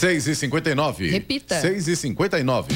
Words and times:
6 0.00 0.28
e 0.28 0.34
59 0.34 1.10
Repita. 1.10 1.60
6 1.60 1.88
e 1.88 1.94
59 1.94 2.72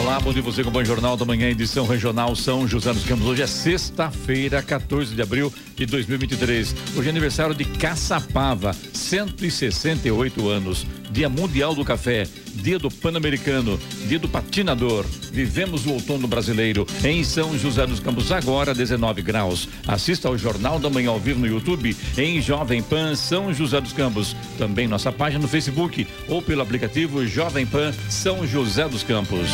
Olá, 0.00 0.18
bom 0.20 0.32
dia 0.32 0.40
você 0.40 0.62
com 0.62 0.70
o 0.70 0.72
Bom 0.72 0.82
Jornal 0.82 1.18
da 1.18 1.26
Manhã, 1.26 1.50
edição 1.50 1.86
regional 1.86 2.34
São 2.34 2.66
José 2.66 2.94
dos 2.94 3.04
Campos. 3.04 3.26
Hoje 3.26 3.42
é 3.42 3.46
sexta-feira, 3.46 4.62
14 4.62 5.14
de 5.14 5.20
abril 5.20 5.52
de 5.76 5.84
2023. 5.84 6.74
Hoje 6.96 7.08
é 7.08 7.10
aniversário 7.10 7.54
de 7.54 7.66
Caçapava, 7.66 8.72
168 8.72 10.48
anos. 10.48 10.86
Dia 11.10 11.28
Mundial 11.28 11.74
do 11.74 11.84
Café, 11.84 12.26
Dia 12.54 12.78
do 12.78 12.90
Pan-Americano, 12.90 13.78
Dia 14.06 14.18
do 14.18 14.28
Patinador. 14.28 15.04
Vivemos 15.32 15.86
o 15.86 15.92
outono 15.92 16.26
brasileiro 16.26 16.86
em 17.04 17.24
São 17.24 17.58
José 17.58 17.86
dos 17.86 18.00
Campos, 18.00 18.30
agora 18.30 18.74
19 18.74 19.22
graus. 19.22 19.68
Assista 19.86 20.28
ao 20.28 20.38
Jornal 20.38 20.78
da 20.78 20.88
Manhã 20.88 21.10
ao 21.10 21.20
vivo 21.20 21.40
no 21.40 21.46
YouTube 21.46 21.96
em 22.16 22.40
Jovem 22.40 22.82
Pan 22.82 23.14
São 23.14 23.52
José 23.52 23.80
dos 23.80 23.92
Campos. 23.92 24.36
Também 24.56 24.86
nossa 24.86 25.10
página 25.10 25.42
no 25.42 25.48
Facebook 25.48 26.06
ou 26.28 26.40
pelo 26.40 26.62
aplicativo 26.62 27.26
Jovem 27.26 27.66
Pan 27.66 27.92
São 28.08 28.46
José 28.46 28.88
dos 28.88 29.02
Campos. 29.02 29.48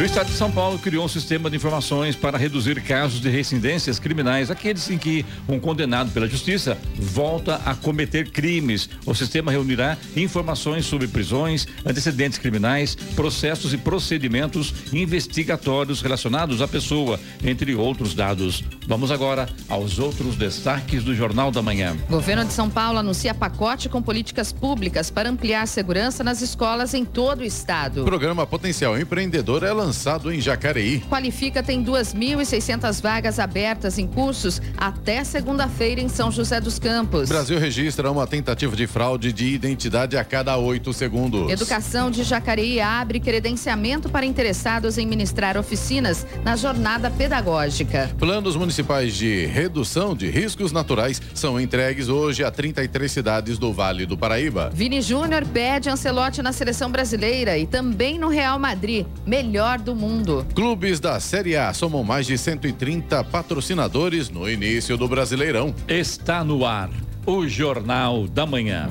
O 0.00 0.02
Estado 0.02 0.28
de 0.28 0.32
São 0.32 0.50
Paulo 0.50 0.78
criou 0.78 1.04
um 1.04 1.08
sistema 1.08 1.50
de 1.50 1.56
informações 1.56 2.16
para 2.16 2.38
reduzir 2.38 2.80
casos 2.82 3.20
de 3.20 3.28
reincidências 3.28 3.98
criminais, 3.98 4.50
aqueles 4.50 4.90
em 4.90 4.96
que 4.96 5.24
um 5.46 5.60
condenado 5.60 6.10
pela 6.10 6.26
justiça 6.26 6.78
volta 6.96 7.60
a 7.66 7.74
cometer 7.74 8.30
crimes. 8.30 8.88
O 9.04 9.14
sistema 9.14 9.52
reunirá 9.52 9.98
informações 10.16 10.86
sobre 10.86 11.06
prisões, 11.06 11.68
antecedentes 11.84 12.38
criminais, 12.38 12.94
processos 13.14 13.74
e 13.74 13.78
procedimentos 13.78 14.72
investigatórios 14.94 16.00
relacionados 16.00 16.62
à 16.62 16.66
pessoa, 16.66 17.20
entre 17.44 17.74
outros 17.74 18.14
dados. 18.14 18.64
Vamos 18.88 19.10
agora 19.10 19.46
aos 19.68 19.98
outros 19.98 20.36
destaques 20.36 21.04
do 21.04 21.14
Jornal 21.14 21.52
da 21.52 21.60
Manhã. 21.60 21.94
Governo 22.08 22.46
de 22.46 22.54
São 22.54 22.70
Paulo 22.70 22.98
anuncia 22.98 23.34
pacote 23.34 23.90
com 23.90 24.00
políticas 24.00 24.52
públicas 24.52 25.10
para 25.10 25.28
ampliar 25.28 25.62
a 25.62 25.66
segurança 25.66 26.24
nas 26.24 26.40
escolas 26.40 26.94
em 26.94 27.04
todo 27.04 27.40
o 27.40 27.44
estado. 27.44 28.04
Programa 28.04 28.46
Potencial 28.46 28.98
Empreendedor 28.98 29.62
é 29.62 29.81
lançado 29.82 30.32
em 30.32 30.40
Jacareí. 30.40 31.00
Qualifica 31.08 31.62
tem 31.62 31.84
2.600 31.84 33.02
vagas 33.02 33.38
abertas 33.40 33.98
em 33.98 34.06
cursos 34.06 34.62
até 34.76 35.24
segunda-feira 35.24 36.00
em 36.00 36.08
São 36.08 36.30
José 36.30 36.60
dos 36.60 36.78
Campos. 36.78 37.28
Brasil 37.28 37.58
registra 37.58 38.10
uma 38.10 38.26
tentativa 38.26 38.76
de 38.76 38.86
fraude 38.86 39.32
de 39.32 39.46
identidade 39.46 40.16
a 40.16 40.24
cada 40.24 40.56
oito 40.56 40.92
segundos. 40.92 41.50
Educação 41.50 42.10
de 42.10 42.22
Jacareí 42.22 42.80
abre 42.80 43.18
credenciamento 43.18 44.08
para 44.08 44.24
interessados 44.24 44.98
em 44.98 45.06
ministrar 45.06 45.56
oficinas 45.56 46.24
na 46.44 46.54
jornada 46.54 47.10
pedagógica. 47.10 48.10
Planos 48.18 48.54
municipais 48.54 49.14
de 49.14 49.46
redução 49.46 50.14
de 50.14 50.30
riscos 50.30 50.70
naturais 50.70 51.20
são 51.34 51.60
entregues 51.60 52.08
hoje 52.08 52.44
a 52.44 52.50
33 52.50 53.10
cidades 53.10 53.58
do 53.58 53.72
Vale 53.72 54.06
do 54.06 54.16
Paraíba. 54.16 54.70
Vini 54.72 55.02
Júnior 55.02 55.44
pede 55.44 55.90
Ancelotti 55.90 56.40
na 56.40 56.52
seleção 56.52 56.90
brasileira 56.90 57.58
e 57.58 57.66
também 57.66 58.18
no 58.18 58.28
Real 58.28 58.58
Madrid. 58.58 59.06
Melhor 59.26 59.71
do 59.78 59.94
mundo. 59.94 60.46
Clubes 60.54 61.00
da 61.00 61.18
Série 61.20 61.56
A 61.56 61.72
somam 61.72 62.02
mais 62.02 62.26
de 62.26 62.36
130 62.36 63.24
patrocinadores 63.24 64.28
no 64.28 64.48
início 64.48 64.96
do 64.96 65.08
Brasileirão. 65.08 65.74
Está 65.88 66.44
no 66.44 66.64
ar 66.64 66.90
o 67.24 67.46
Jornal 67.46 68.26
da 68.26 68.44
Manhã. 68.44 68.90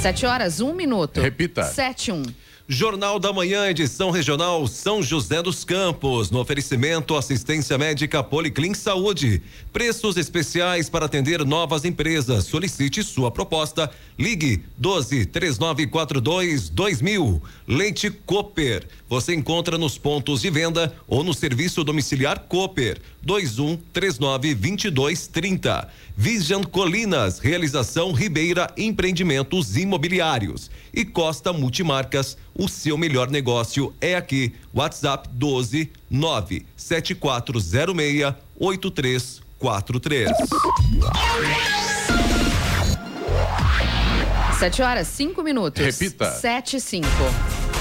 Sete 0.00 0.26
horas, 0.26 0.60
um 0.60 0.74
minuto. 0.74 1.20
Repita. 1.20 1.62
Sete, 1.62 2.10
um. 2.10 2.22
Jornal 2.68 3.18
da 3.18 3.32
Manhã, 3.32 3.66
edição 3.66 4.10
regional 4.10 4.66
São 4.68 5.02
José 5.02 5.42
dos 5.42 5.64
Campos. 5.64 6.30
No 6.30 6.38
oferecimento 6.38 7.16
assistência 7.16 7.76
médica 7.76 8.22
Policlin 8.22 8.72
Saúde. 8.72 9.42
Preços 9.72 10.16
especiais 10.16 10.88
para 10.88 11.06
atender 11.06 11.44
novas 11.44 11.84
empresas. 11.84 12.44
Solicite 12.44 13.02
sua 13.02 13.32
proposta. 13.32 13.90
Ligue 14.16 14.62
12 14.78 15.26
3942 15.26 16.68
2000. 16.68 17.42
Leite 17.66 18.10
Cooper. 18.10 18.86
Você 19.08 19.34
encontra 19.34 19.76
nos 19.76 19.98
pontos 19.98 20.40
de 20.40 20.48
venda 20.48 20.94
ou 21.08 21.24
no 21.24 21.34
serviço 21.34 21.82
domiciliar 21.82 22.38
Cooper 22.48 23.00
21 23.24 23.76
39 23.92 24.54
22 24.54 25.28
30. 25.28 25.88
Vision 26.16 26.64
Colinas, 26.64 27.38
realização 27.38 28.10
Ribeira 28.12 28.68
Empreendimentos 28.76 29.76
Imobiliários 29.76 30.68
e 30.92 31.04
Costa 31.04 31.52
Multimarcas, 31.52 32.36
o 32.54 32.66
seu 32.68 32.98
melhor 32.98 33.30
negócio 33.30 33.94
é 34.00 34.16
aqui. 34.16 34.52
WhatsApp 34.74 35.28
12 35.32 35.92
97406 36.10 38.34
8343. 38.58 40.30
Sete 44.58 44.82
horas, 44.82 45.06
cinco 45.08 45.42
minutos. 45.42 45.84
Repita. 45.84 46.30
Sete, 46.30 46.80
cinco. 46.80 47.08
O 47.08 47.71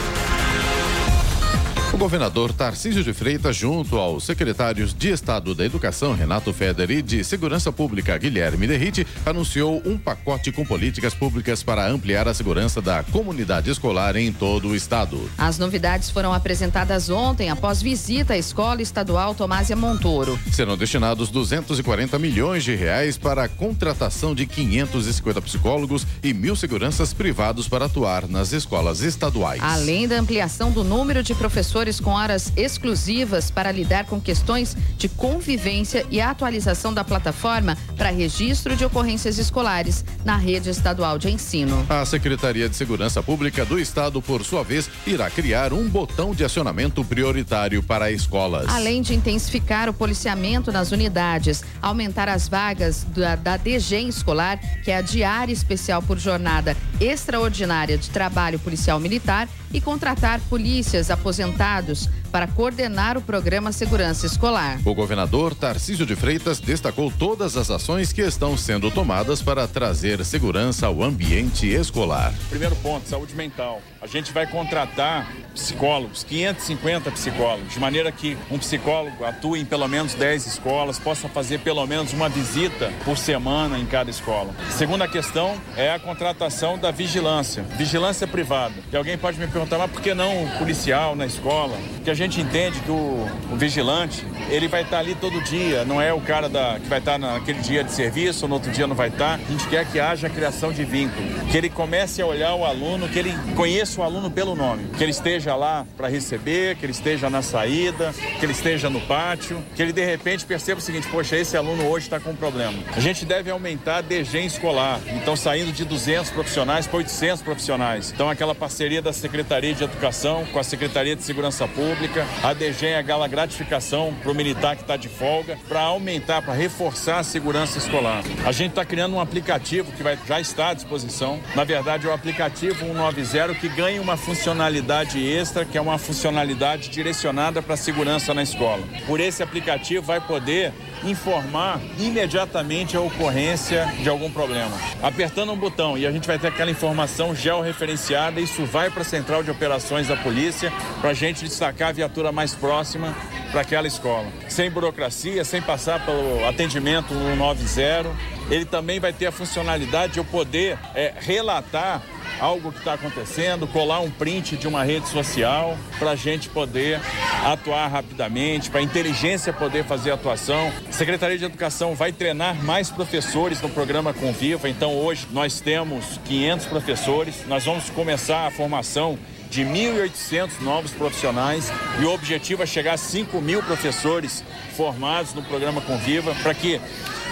governador 2.02 2.52
Tarcísio 2.52 3.04
de 3.04 3.14
Freitas, 3.14 3.56
junto 3.56 3.96
aos 4.00 4.24
secretários 4.24 4.92
de 4.92 5.10
Estado 5.10 5.54
da 5.54 5.64
Educação, 5.64 6.16
Renato 6.16 6.52
Feder, 6.52 6.90
e 6.90 7.00
de 7.00 7.24
Segurança 7.24 7.72
Pública, 7.72 8.18
Guilherme 8.18 8.66
Derrite, 8.66 9.06
anunciou 9.24 9.84
um 9.86 10.00
pacote 10.00 10.52
com 10.52 10.66
políticas 10.66 11.14
públicas 11.14 11.62
para 11.62 11.88
ampliar 11.88 12.28
a 12.28 12.34
segurança 12.34 12.82
da 12.82 13.04
comunidade 13.04 13.70
escolar 13.70 14.16
em 14.16 14.34
todo 14.34 14.70
o 14.70 14.76
estado. 14.76 15.30
As 15.38 15.60
novidades 15.60 16.10
foram 16.10 16.34
apresentadas 16.34 17.08
ontem 17.12 17.52
após 17.52 17.84
visita 17.84 18.34
à 18.34 18.38
Escola 18.38 18.82
Estadual 18.82 19.36
Tomásia 19.36 19.76
Montoro. 19.76 20.40
Serão 20.52 20.76
destinados 20.76 21.30
240 21.30 22.18
milhões 22.18 22.64
de 22.64 22.74
reais 22.74 23.16
para 23.16 23.44
a 23.44 23.48
contratação 23.48 24.34
de 24.34 24.48
550 24.48 25.40
psicólogos 25.40 26.08
e 26.24 26.34
mil 26.34 26.56
seguranças 26.56 27.14
privados 27.14 27.68
para 27.68 27.86
atuar 27.86 28.28
nas 28.28 28.54
escolas 28.54 29.02
estaduais. 29.02 29.62
Além 29.62 30.08
da 30.08 30.20
ampliação 30.20 30.72
do 30.72 30.84
número 30.84 31.22
de 31.22 31.36
professores 31.36 31.91
com 32.00 32.12
horas 32.12 32.52
exclusivas 32.56 33.52
para 33.52 33.72
lidar 33.72 34.06
com 34.06 34.20
questões 34.20 34.76
de 34.98 35.10
convivência 35.10 36.06
e 36.10 36.22
atualização 36.22 36.94
da 36.94 37.04
plataforma 37.04 37.78
para 37.98 38.10
registro 38.10 38.76
de 38.76 38.86
ocorrências 38.86 39.38
escolares 39.38 40.06
na 40.24 40.38
rede 40.38 40.70
estadual 40.70 41.18
de 41.18 41.30
ensino. 41.30 41.86
A 41.90 42.06
Secretaria 42.06 42.70
de 42.70 42.76
Segurança 42.76 43.22
Pública 43.22 43.66
do 43.66 43.80
Estado, 43.80 44.22
por 44.22 44.44
sua 44.44 44.64
vez, 44.64 44.90
irá 45.06 45.30
criar 45.30 45.74
um 45.74 45.88
botão 45.88 46.34
de 46.34 46.44
acionamento 46.44 47.04
prioritário 47.04 47.82
para 47.84 48.12
escolas. 48.12 48.68
Além 48.70 49.02
de 49.02 49.14
intensificar 49.14 49.90
o 49.90 49.94
policiamento 49.94 50.72
nas 50.72 50.92
unidades, 50.92 51.64
aumentar 51.82 52.30
as 52.30 52.48
vagas 52.48 53.04
da, 53.06 53.36
da 53.36 53.58
DG 53.58 54.02
escolar, 54.08 54.60
que 54.84 54.92
é 54.92 54.98
a 54.98 55.02
diária 55.02 55.54
especial 55.54 56.02
por 56.02 56.18
jornada 56.18 56.76
extraordinária 57.00 57.98
de 57.98 58.10
trabalho 58.10 58.60
policial 58.60 59.00
militar, 59.00 59.48
e 59.74 59.80
contratar 59.80 60.40
polícias 60.42 61.10
aposentados 61.10 62.10
para 62.32 62.48
coordenar 62.48 63.18
o 63.18 63.22
programa 63.22 63.72
Segurança 63.72 64.26
Escolar. 64.26 64.80
O 64.86 64.96
governador 64.96 65.54
Tarcísio 65.54 66.06
de 66.06 66.16
Freitas 66.16 66.60
destacou 66.60 67.12
todas 67.12 67.58
as 67.58 67.70
ações 67.70 68.14
que 68.14 68.22
estão 68.22 68.58
sendo 68.58 68.90
tomadas 68.90 69.42
para 69.42 69.68
trazer 69.68 70.24
segurança 70.24 70.88
ao 70.88 71.04
ambiente 71.04 71.68
escolar. 71.68 72.34
Primeiro 72.50 72.76
ponto, 72.78 73.08
saúde 73.08 73.36
mental. 73.36 73.82
A 74.02 74.08
gente 74.08 74.32
vai 74.32 74.48
contratar 74.48 75.32
psicólogos, 75.54 76.24
550 76.24 77.12
psicólogos, 77.12 77.74
de 77.74 77.80
maneira 77.80 78.12
que 78.12 78.38
um 78.50 78.58
psicólogo 78.58 79.26
atue 79.26 79.60
em 79.60 79.66
pelo 79.66 79.88
menos 79.88 80.14
10 80.14 80.48
escolas, 80.48 80.98
possa 80.98 81.28
fazer 81.28 81.60
pelo 81.60 81.86
menos 81.86 82.14
uma 82.14 82.30
visita 82.30 82.92
por 83.04 83.18
semana 83.18 83.78
em 83.78 83.86
cada 83.86 84.10
escola. 84.10 84.56
Segunda 84.72 85.08
questão 85.08 85.60
é 85.76 85.92
a 85.92 86.00
contratação 86.00 86.78
da 86.78 86.92
vigilância, 86.92 87.64
vigilância 87.78 88.26
privada. 88.26 88.74
E 88.92 88.96
alguém 88.96 89.18
pode 89.18 89.38
me 89.38 89.48
perguntar, 89.48 89.78
mas 89.78 89.92
por 89.92 90.02
que 90.02 90.14
não 90.14 90.46
o 90.46 90.58
policial 90.58 91.16
na 91.16 91.26
escola? 91.26 91.78
Porque 91.96 92.10
a 92.10 92.16
gente 92.22 92.40
entende 92.40 92.80
que 92.82 92.92
o, 92.92 93.28
o 93.52 93.56
vigilante, 93.56 94.26
ele 94.50 94.68
vai 94.68 94.84
estar 94.84 95.00
ali 95.00 95.16
todo 95.16 95.42
dia, 95.42 95.84
não 95.86 96.02
é 96.02 96.14
o 96.14 96.22
cara 96.22 96.48
da, 96.48 96.80
que 96.80 96.88
vai 96.88 97.00
estar 97.00 97.18
naquele 97.18 97.60
dia 97.60 97.84
de 97.84 97.92
serviço, 97.92 98.48
no 98.48 98.56
outro 98.56 98.72
dia 98.72 98.86
não 98.86 98.96
vai 98.96 99.10
estar. 99.10 99.36
A 99.36 99.52
gente 99.52 99.68
quer 99.68 99.86
que 99.86 100.00
haja 100.00 100.30
criação 100.30 100.72
de 100.72 100.84
vínculo, 100.84 101.28
que 101.50 101.58
ele 101.58 101.70
comece 101.70 102.22
a 102.22 102.26
olhar 102.26 102.54
o 102.54 102.64
aluno, 102.64 103.10
que 103.10 103.18
ele 103.18 103.34
conheça 103.56 104.00
o 104.00 104.04
aluno 104.04 104.30
pelo 104.30 104.56
nome, 104.56 104.88
que 104.98 105.04
ele 105.04 105.12
esteja 105.12 105.56
lá 105.56 105.86
para 105.98 106.08
receber, 106.08 106.76
que 106.76 106.86
ele 106.86 106.92
esteja 106.92 107.30
na 107.30 107.42
saída, 107.42 108.14
que 108.40 108.46
ele 108.46 108.54
esteja 108.54 108.90
no 108.90 109.02
pátio, 109.02 109.64
que 109.76 109.82
ele 109.82 109.92
de 109.92 110.06
repente 110.06 110.46
perceba 110.46 110.80
o 110.80 110.84
seguinte: 110.84 111.08
poxa, 111.08 111.36
esse 111.36 111.58
aluno 111.58 111.88
hoje 111.88 112.06
está 112.06 112.20
com 112.20 112.32
um 112.32 112.36
problema. 112.36 112.78
A 112.96 113.00
gente 113.00 113.26
deve 113.26 113.50
aumentar 113.50 113.98
a 113.98 114.02
DG 114.02 114.46
escolar, 114.46 115.00
então 115.16 115.36
saindo 115.36 115.72
de 115.72 115.84
200 115.84 116.30
profissionais 116.30 116.86
para 116.86 116.98
800 116.98 117.42
profissionais. 117.42 118.12
Então 118.14 118.30
aquela 118.30 118.54
parceria 118.54 119.02
da 119.02 119.12
Secretaria 119.12 119.74
de 119.74 119.84
Educação 119.84 120.46
com 120.52 120.60
a 120.60 120.64
Secretaria 120.64 121.16
de 121.16 121.24
Segurança 121.24 121.68
Pública, 121.68 122.11
a 122.20 122.54
DG 122.54 122.88
é 122.88 122.98
aquela 122.98 123.28
gratificação 123.28 124.14
para 124.22 124.32
o 124.32 124.36
militar 124.36 124.76
que 124.76 124.82
está 124.82 124.98
de 124.98 125.08
folga, 125.08 125.58
para 125.68 125.82
aumentar, 125.82 126.42
para 126.42 126.54
reforçar 126.54 127.20
a 127.20 127.24
segurança 127.24 127.78
escolar. 127.78 128.24
A 128.46 128.52
gente 128.52 128.72
está 128.72 128.84
criando 128.84 129.16
um 129.16 129.20
aplicativo 129.20 129.92
que 129.92 130.04
vai, 130.04 130.18
já 130.28 130.40
está 130.40 130.70
à 130.70 130.74
disposição. 130.74 131.40
Na 131.56 131.64
verdade, 131.64 132.08
é 132.08 132.10
o 132.10 132.14
aplicativo 132.14 132.86
190 132.86 133.56
que 133.56 133.70
ganha 133.70 134.02
uma 134.02 134.18
funcionalidade 134.18 135.26
extra, 135.26 135.64
que 135.66 135.78
é 135.78 135.82
uma 135.82 135.98
funcionalidade 135.98 136.90
direcionada 136.90 137.62
para 137.62 137.76
a 137.76 137.78
segurança 137.78 138.34
na 138.34 138.44
escola. 138.44 138.84
Por 139.06 139.20
esse 139.20 139.42
aplicativo 139.42 140.06
vai 140.06 140.20
poder 140.20 140.74
informar 141.04 141.80
imediatamente 141.98 142.96
a 142.96 143.02
ocorrência 143.02 143.86
de 144.02 144.10
algum 144.10 144.32
problema. 144.32 144.72
Apertando 145.02 145.52
um 145.52 145.58
botão 145.58 145.98
e 145.98 146.06
a 146.06 146.12
gente 146.12 146.28
vai 146.28 146.38
ter 146.38 146.48
aquela 146.48 146.72
informação 146.72 147.36
georreferenciada, 147.36 148.40
isso 148.40 148.66
vai 148.66 148.90
para 148.90 149.02
a 149.02 149.06
central 149.06 149.44
de 149.44 149.52
operações 149.52 150.08
da 150.08 150.16
polícia 150.16 150.72
para 151.00 151.12
a 151.12 151.14
gente 151.14 151.44
destacar 151.44 151.90
a 151.90 151.94
viatura 151.94 152.32
mais 152.32 152.54
próxima 152.54 153.16
para 153.52 153.62
aquela 153.62 153.88
escola. 153.88 154.28
Sem 154.48 154.70
burocracia, 154.70 155.44
sem 155.44 155.62
passar 155.62 156.06
pelo 156.06 156.48
atendimento 156.48 157.14
190. 157.14 158.41
Ele 158.52 158.66
também 158.66 159.00
vai 159.00 159.14
ter 159.14 159.28
a 159.28 159.32
funcionalidade 159.32 160.14
de 160.14 160.20
eu 160.20 160.26
poder 160.26 160.78
é, 160.94 161.14
relatar 161.18 162.04
algo 162.38 162.72
que 162.72 162.80
está 162.80 162.96
acontecendo, 162.96 163.66
colar 163.68 164.02
um 164.02 164.12
print 164.12 164.58
de 164.58 164.68
uma 164.68 164.84
rede 164.84 165.08
social 165.08 165.78
para 165.98 166.12
a 166.12 166.16
gente 166.16 166.50
poder 166.50 167.00
atuar 167.46 167.88
rapidamente, 167.88 168.70
para 168.70 168.82
a 168.82 168.84
inteligência 168.84 169.54
poder 169.54 169.86
fazer 169.86 170.12
atuação. 170.12 170.72
A 170.90 170.92
Secretaria 170.92 171.38
de 171.38 171.46
Educação 171.46 171.96
vai 171.96 172.12
treinar 172.12 172.56
mais 172.64 172.90
professores 172.90 173.62
no 173.62 173.70
programa 173.70 174.14
Conviva, 174.14 174.68
então 174.68 174.96
hoje 174.98 175.28
nós 175.32 175.62
temos 175.62 176.20
500 176.26 176.66
professores, 176.66 177.46
nós 177.48 177.64
vamos 177.64 177.90
começar 177.90 178.48
a 178.48 178.52
formação 178.52 179.18
de 179.50 179.64
1.800 179.64 180.62
novos 180.62 180.92
profissionais. 180.92 181.72
E 182.00 182.06
o 182.06 182.14
objetivo 182.14 182.64
é 182.64 182.66
chegar 182.66 182.94
a 182.94 182.98
5 182.98 183.40
mil 183.42 183.62
professores 183.62 184.44
formados 184.76 185.34
no 185.34 185.44
programa 185.44 185.82
Conviva 185.82 186.34
para 186.42 186.54
que 186.54 186.80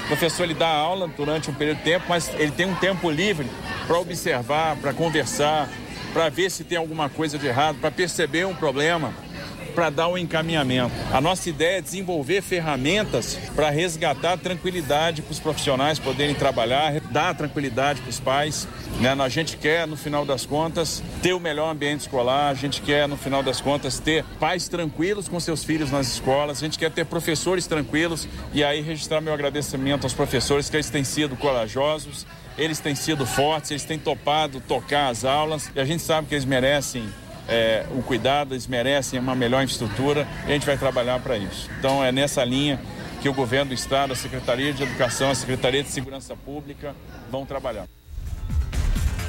professor 0.10 0.44
ele 0.44 0.56
dá 0.56 0.68
aula 0.68 1.08
durante 1.08 1.52
um 1.52 1.54
período 1.54 1.78
de 1.78 1.84
tempo, 1.84 2.06
mas 2.10 2.32
ele 2.40 2.52
tem 2.52 2.66
um 2.66 2.74
tempo 2.74 3.12
livre 3.12 3.48
para 3.86 4.00
observar, 4.00 4.76
para 4.78 4.92
conversar, 4.92 5.70
para 6.12 6.30
ver 6.30 6.50
se 6.50 6.64
tem 6.64 6.80
alguma 6.80 7.08
coisa 7.08 7.38
de 7.38 7.46
errado, 7.46 7.78
para 7.80 7.92
perceber 7.92 8.46
um 8.46 8.56
problema 8.56 9.14
para 9.76 9.92
dar 9.92 10.08
um 10.08 10.18
encaminhamento. 10.18 10.92
A 11.14 11.22
nossa 11.22 11.48
ideia 11.48 11.78
é 11.78 11.82
desenvolver 11.82 12.42
ferramentas 12.42 13.38
para 13.56 13.70
resgatar 13.70 14.36
tranquilidade 14.38 15.22
para 15.22 15.32
os 15.32 15.40
profissionais 15.40 16.00
poderem 16.00 16.34
trabalhar, 16.34 16.90
dar 17.10 17.36
tranquilidade 17.36 18.02
para 18.02 18.10
os 18.10 18.20
pais. 18.20 18.68
Né? 19.00 19.12
A 19.12 19.30
gente 19.30 19.58
quer, 19.58 19.88
no 19.88 19.98
final 19.98 20.26
das 20.26 20.46
contas, 20.46 21.04
ter 21.22 21.34
o 21.34 21.40
melhor 21.40 21.72
ambiente 21.72 22.02
escolar, 22.02 22.50
a 22.50 22.54
gente 22.54 22.82
quer, 22.82 23.08
no 23.08 23.18
final 23.18 23.44
das 23.44 23.62
contas, 23.62 24.00
ter 24.00 24.24
pais 24.40 24.68
tranquilos 24.68 25.28
com 25.28 25.40
seus 25.40 25.64
filhos 25.64 25.92
nas 25.92 26.08
escolas, 26.08 26.58
a 26.58 26.62
gente 26.62 26.78
quer 26.78 26.92
ter 26.92 27.06
professores 27.06 27.68
tranquilos 27.68 28.28
e 28.54 28.64
aí 28.64 28.82
registrar 28.82 29.22
meu 29.22 29.34
agradecimento 29.34 30.04
aos 30.04 30.14
professores 30.14 30.70
que 30.70 30.76
eles 30.76 30.90
têm 30.90 31.04
sido 31.04 31.36
corajosos, 31.36 32.26
eles 32.58 32.80
têm 32.80 32.96
sido 32.96 33.26
fortes, 33.26 33.72
eles 33.72 33.84
têm 33.84 33.98
topado 33.98 34.62
tocar 34.62 35.10
as 35.10 35.24
aulas 35.24 35.72
e 35.76 35.80
a 35.80 35.86
gente 35.86 36.04
sabe 36.04 36.28
que 36.28 36.36
eles 36.36 36.46
merecem 36.46 37.08
é, 37.48 37.86
o 37.92 38.04
cuidado, 38.04 38.54
eles 38.54 38.68
merecem 38.68 39.20
uma 39.20 39.34
melhor 39.34 39.64
infraestrutura 39.64 40.28
e 40.46 40.52
a 40.52 40.54
gente 40.54 40.66
vai 40.66 40.78
trabalhar 40.78 41.20
para 41.20 41.38
isso. 41.38 41.70
Então 41.80 42.04
é 42.04 42.12
nessa 42.12 42.44
linha 42.44 42.80
que 43.22 43.28
o 43.28 43.34
governo 43.34 43.70
do 43.70 43.74
estado, 43.74 44.14
a 44.14 44.16
Secretaria 44.16 44.74
de 44.74 44.84
Educação, 44.84 45.30
a 45.30 45.36
Secretaria 45.36 45.84
de 45.84 45.90
Segurança 45.90 46.36
Pública 46.36 46.96
vão 47.30 47.46
trabalhar. 47.46 47.88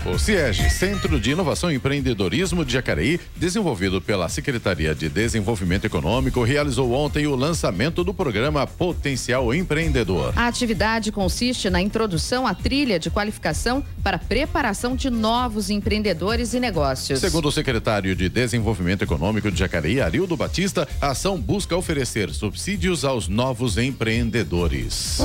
O 0.06 0.18
CIEG, 0.18 0.70
Centro 0.70 1.20
de 1.20 1.32
Inovação 1.32 1.70
e 1.70 1.74
Empreendedorismo 1.74 2.64
de 2.64 2.72
Jacareí, 2.72 3.20
desenvolvido 3.36 4.00
pela 4.00 4.30
Secretaria 4.30 4.94
de 4.94 5.10
Desenvolvimento 5.10 5.84
Econômico, 5.84 6.42
realizou 6.42 6.92
ontem 6.92 7.26
o 7.26 7.36
lançamento 7.36 8.02
do 8.02 8.14
programa 8.14 8.66
Potencial 8.66 9.54
Empreendedor. 9.54 10.32
A 10.36 10.46
atividade 10.46 11.12
consiste 11.12 11.68
na 11.68 11.82
introdução 11.82 12.46
à 12.46 12.54
trilha 12.54 12.98
de 12.98 13.10
qualificação 13.10 13.84
para 14.02 14.18
preparação 14.18 14.96
de 14.96 15.10
novos 15.10 15.68
empreendedores 15.68 16.54
e 16.54 16.60
negócios. 16.60 17.20
Segundo 17.20 17.48
o 17.48 17.52
secretário 17.52 18.16
de 18.16 18.30
Desenvolvimento 18.30 19.02
Econômico 19.02 19.50
de 19.50 19.58
Jacareí, 19.58 20.00
Arildo 20.00 20.34
Batista, 20.34 20.88
a 20.98 21.10
ação 21.10 21.38
busca 21.38 21.76
oferecer 21.76 22.30
subsídios 22.30 23.04
aos 23.04 23.28
novos 23.28 23.76
empreendedores. 23.76 25.18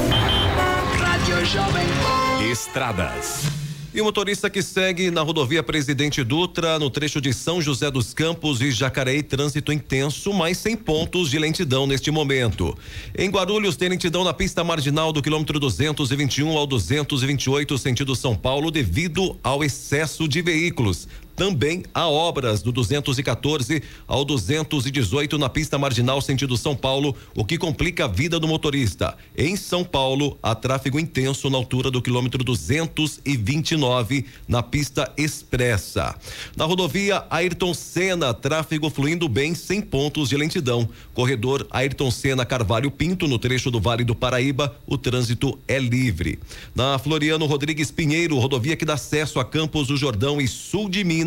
Estradas. 2.51 3.64
E 3.95 4.01
o 4.01 4.03
motorista 4.03 4.49
que 4.49 4.61
segue 4.61 5.09
na 5.09 5.21
rodovia 5.21 5.63
Presidente 5.63 6.21
Dutra, 6.21 6.77
no 6.77 6.89
trecho 6.89 7.21
de 7.21 7.31
São 7.31 7.61
José 7.61 7.89
dos 7.89 8.13
Campos 8.13 8.59
e 8.59 8.69
Jacareí, 8.69 9.23
trânsito 9.23 9.71
intenso, 9.71 10.33
mas 10.33 10.57
sem 10.57 10.75
pontos 10.75 11.29
de 11.29 11.39
lentidão 11.39 11.87
neste 11.87 12.11
momento. 12.11 12.77
Em 13.17 13.29
Guarulhos, 13.29 13.77
tem 13.77 13.87
lentidão 13.87 14.25
na 14.25 14.33
pista 14.33 14.65
marginal 14.65 15.13
do 15.13 15.21
quilômetro 15.21 15.61
221 15.61 16.57
ao 16.57 16.67
228, 16.67 17.77
sentido 17.77 18.17
São 18.17 18.35
Paulo, 18.35 18.69
devido 18.69 19.39
ao 19.41 19.63
excesso 19.63 20.27
de 20.27 20.41
veículos. 20.41 21.07
Também 21.35 21.83
há 21.93 22.07
obras 22.07 22.61
do 22.61 22.71
214 22.71 23.83
ao 24.07 24.23
218 24.23 25.37
na 25.37 25.49
pista 25.49 25.77
marginal 25.77 26.21
sentido 26.21 26.55
São 26.55 26.75
Paulo, 26.75 27.13
o 27.35 27.43
que 27.43 27.57
complica 27.57 28.05
a 28.05 28.07
vida 28.07 28.39
do 28.39 28.47
motorista. 28.47 29.17
Em 29.37 29.57
São 29.57 29.83
Paulo, 29.83 30.37
há 30.41 30.55
tráfego 30.55 30.97
intenso 30.97 31.49
na 31.49 31.57
altura 31.57 31.91
do 31.91 32.01
quilômetro 32.01 32.41
229 32.41 34.25
na 34.47 34.63
pista 34.63 35.11
expressa. 35.17 36.15
Na 36.55 36.63
rodovia 36.63 37.25
Ayrton 37.29 37.73
Senna, 37.73 38.33
tráfego 38.33 38.89
fluindo 38.89 39.27
bem 39.27 39.53
sem 39.53 39.81
pontos 39.81 40.29
de 40.29 40.37
lentidão. 40.37 40.87
Corredor 41.13 41.67
Ayrton 41.69 42.11
Senna 42.11 42.45
Carvalho 42.45 42.89
Pinto, 42.89 43.27
no 43.27 43.37
trecho 43.37 43.69
do 43.69 43.81
Vale 43.81 44.05
do 44.05 44.15
Paraíba, 44.15 44.73
o 44.87 44.97
trânsito 44.97 45.59
é 45.67 45.79
livre. 45.79 46.39
Na 46.73 46.97
Floriano 46.97 47.45
Rodrigues 47.45 47.91
Pinheiro, 47.91 48.39
rodovia 48.39 48.77
que 48.77 48.85
dá 48.85 48.93
acesso 48.93 49.37
a 49.37 49.43
Campos 49.43 49.87
do 49.87 49.97
Jordão 49.97 50.39
e 50.39 50.47
sul 50.47 50.87
de 50.87 51.03
Minas 51.03 51.24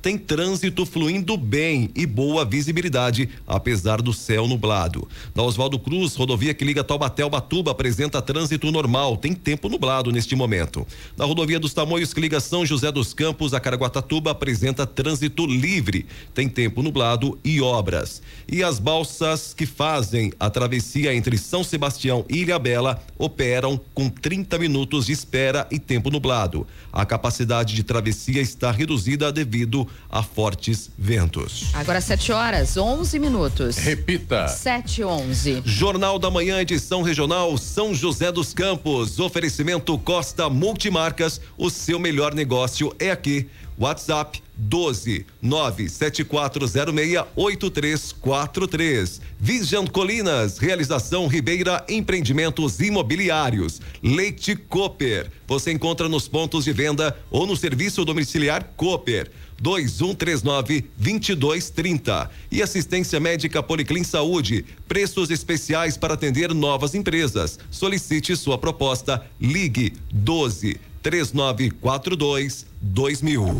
Tem 0.00 0.16
trânsito 0.16 0.86
fluindo 0.86 1.36
bem 1.36 1.90
e 1.94 2.06
boa 2.06 2.44
visibilidade, 2.44 3.28
apesar 3.46 4.00
do 4.00 4.12
céu 4.12 4.46
nublado. 4.46 5.08
Na 5.34 5.42
Oswaldo 5.42 5.78
Cruz, 5.78 6.14
rodovia 6.14 6.54
que 6.54 6.64
liga 6.64 6.84
Taubaté 6.84 7.22
ao 7.22 7.30
Batuba 7.30 7.70
apresenta 7.70 8.22
trânsito 8.22 8.70
normal, 8.70 9.16
tem 9.16 9.34
tempo 9.34 9.68
nublado 9.68 10.10
neste 10.12 10.34
momento. 10.34 10.86
Na 11.16 11.24
rodovia 11.24 11.60
dos 11.60 11.74
Tamoios 11.74 12.14
que 12.14 12.20
liga 12.20 12.40
São 12.40 12.64
José 12.64 12.90
dos 12.90 13.12
Campos 13.12 13.54
a 13.54 13.60
Caraguatatuba 13.60 14.30
apresenta 14.30 14.86
trânsito 14.86 15.46
livre, 15.46 16.06
tem 16.34 16.48
tempo 16.48 16.82
nublado 16.82 17.38
e 17.44 17.60
obras. 17.60 18.22
E 18.50 18.62
as 18.62 18.78
balsas 18.78 19.54
que 19.54 19.66
fazem 19.66 20.32
a 20.38 20.48
travessia 20.50 21.14
entre 21.14 21.36
São 21.36 21.62
Sebastião 21.62 22.24
e 22.28 22.38
Ilha 22.38 22.58
Bela 22.58 23.02
operam 23.18 23.80
com 23.94 24.08
30 24.08 24.58
minutos 24.58 25.06
de 25.06 25.12
espera 25.12 25.66
e 25.70 25.78
tempo 25.78 26.10
nublado. 26.10 26.66
A 26.92 27.04
capacidade 27.04 27.74
de 27.74 27.82
travessia 27.82 28.40
está 28.40 28.70
reduzida 28.70 29.32
devido 29.44 29.88
a 30.10 30.22
fortes 30.22 30.90
ventos. 30.98 31.70
Agora 31.72 32.00
7 32.00 32.32
horas, 32.32 32.76
11 32.76 33.18
minutos. 33.18 33.76
Repita. 33.78 34.48
7 34.48 35.02
11. 35.02 35.62
Jornal 35.64 36.18
da 36.18 36.30
Manhã, 36.30 36.60
edição 36.60 37.02
regional 37.02 37.56
São 37.56 37.94
José 37.94 38.30
dos 38.30 38.52
Campos. 38.52 39.18
Oferecimento 39.18 39.96
Costa 39.98 40.50
Multimarcas. 40.50 41.40
O 41.56 41.70
seu 41.70 41.98
melhor 41.98 42.34
negócio 42.34 42.94
é 42.98 43.10
aqui. 43.10 43.48
WhatsApp 43.80 44.42
12 44.58 45.24
97406 45.40 47.24
8343. 47.34 49.20
Vision 49.40 49.86
Colinas, 49.86 50.58
realização 50.58 51.26
Ribeira 51.26 51.82
Empreendimentos 51.88 52.78
Imobiliários. 52.78 53.80
Leite 54.02 54.54
Cooper. 54.54 55.30
Você 55.48 55.72
encontra 55.72 56.10
nos 56.10 56.28
pontos 56.28 56.64
de 56.64 56.74
venda 56.74 57.18
ou 57.30 57.46
no 57.46 57.56
serviço 57.56 58.04
domiciliar 58.04 58.64
Cooper. 58.76 59.30
2139 59.58 60.90
2230. 60.98 62.30
E 62.52 62.62
assistência 62.62 63.18
médica 63.18 63.62
Policlin 63.62 64.04
Saúde. 64.04 64.66
Preços 64.86 65.30
especiais 65.30 65.96
para 65.96 66.12
atender 66.14 66.52
novas 66.52 66.94
empresas. 66.94 67.58
Solicite 67.70 68.36
sua 68.36 68.58
proposta. 68.58 69.24
Ligue 69.40 69.94
12 70.12 70.89
3942 71.02 72.66
2000. 72.80 73.56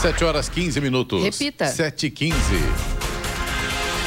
7 0.00 0.24
horas 0.24 0.48
15 0.48 0.80
minutos. 0.80 1.22
Repita. 1.22 1.66
7 1.66 2.06
e 2.06 2.10
15. 2.10 2.36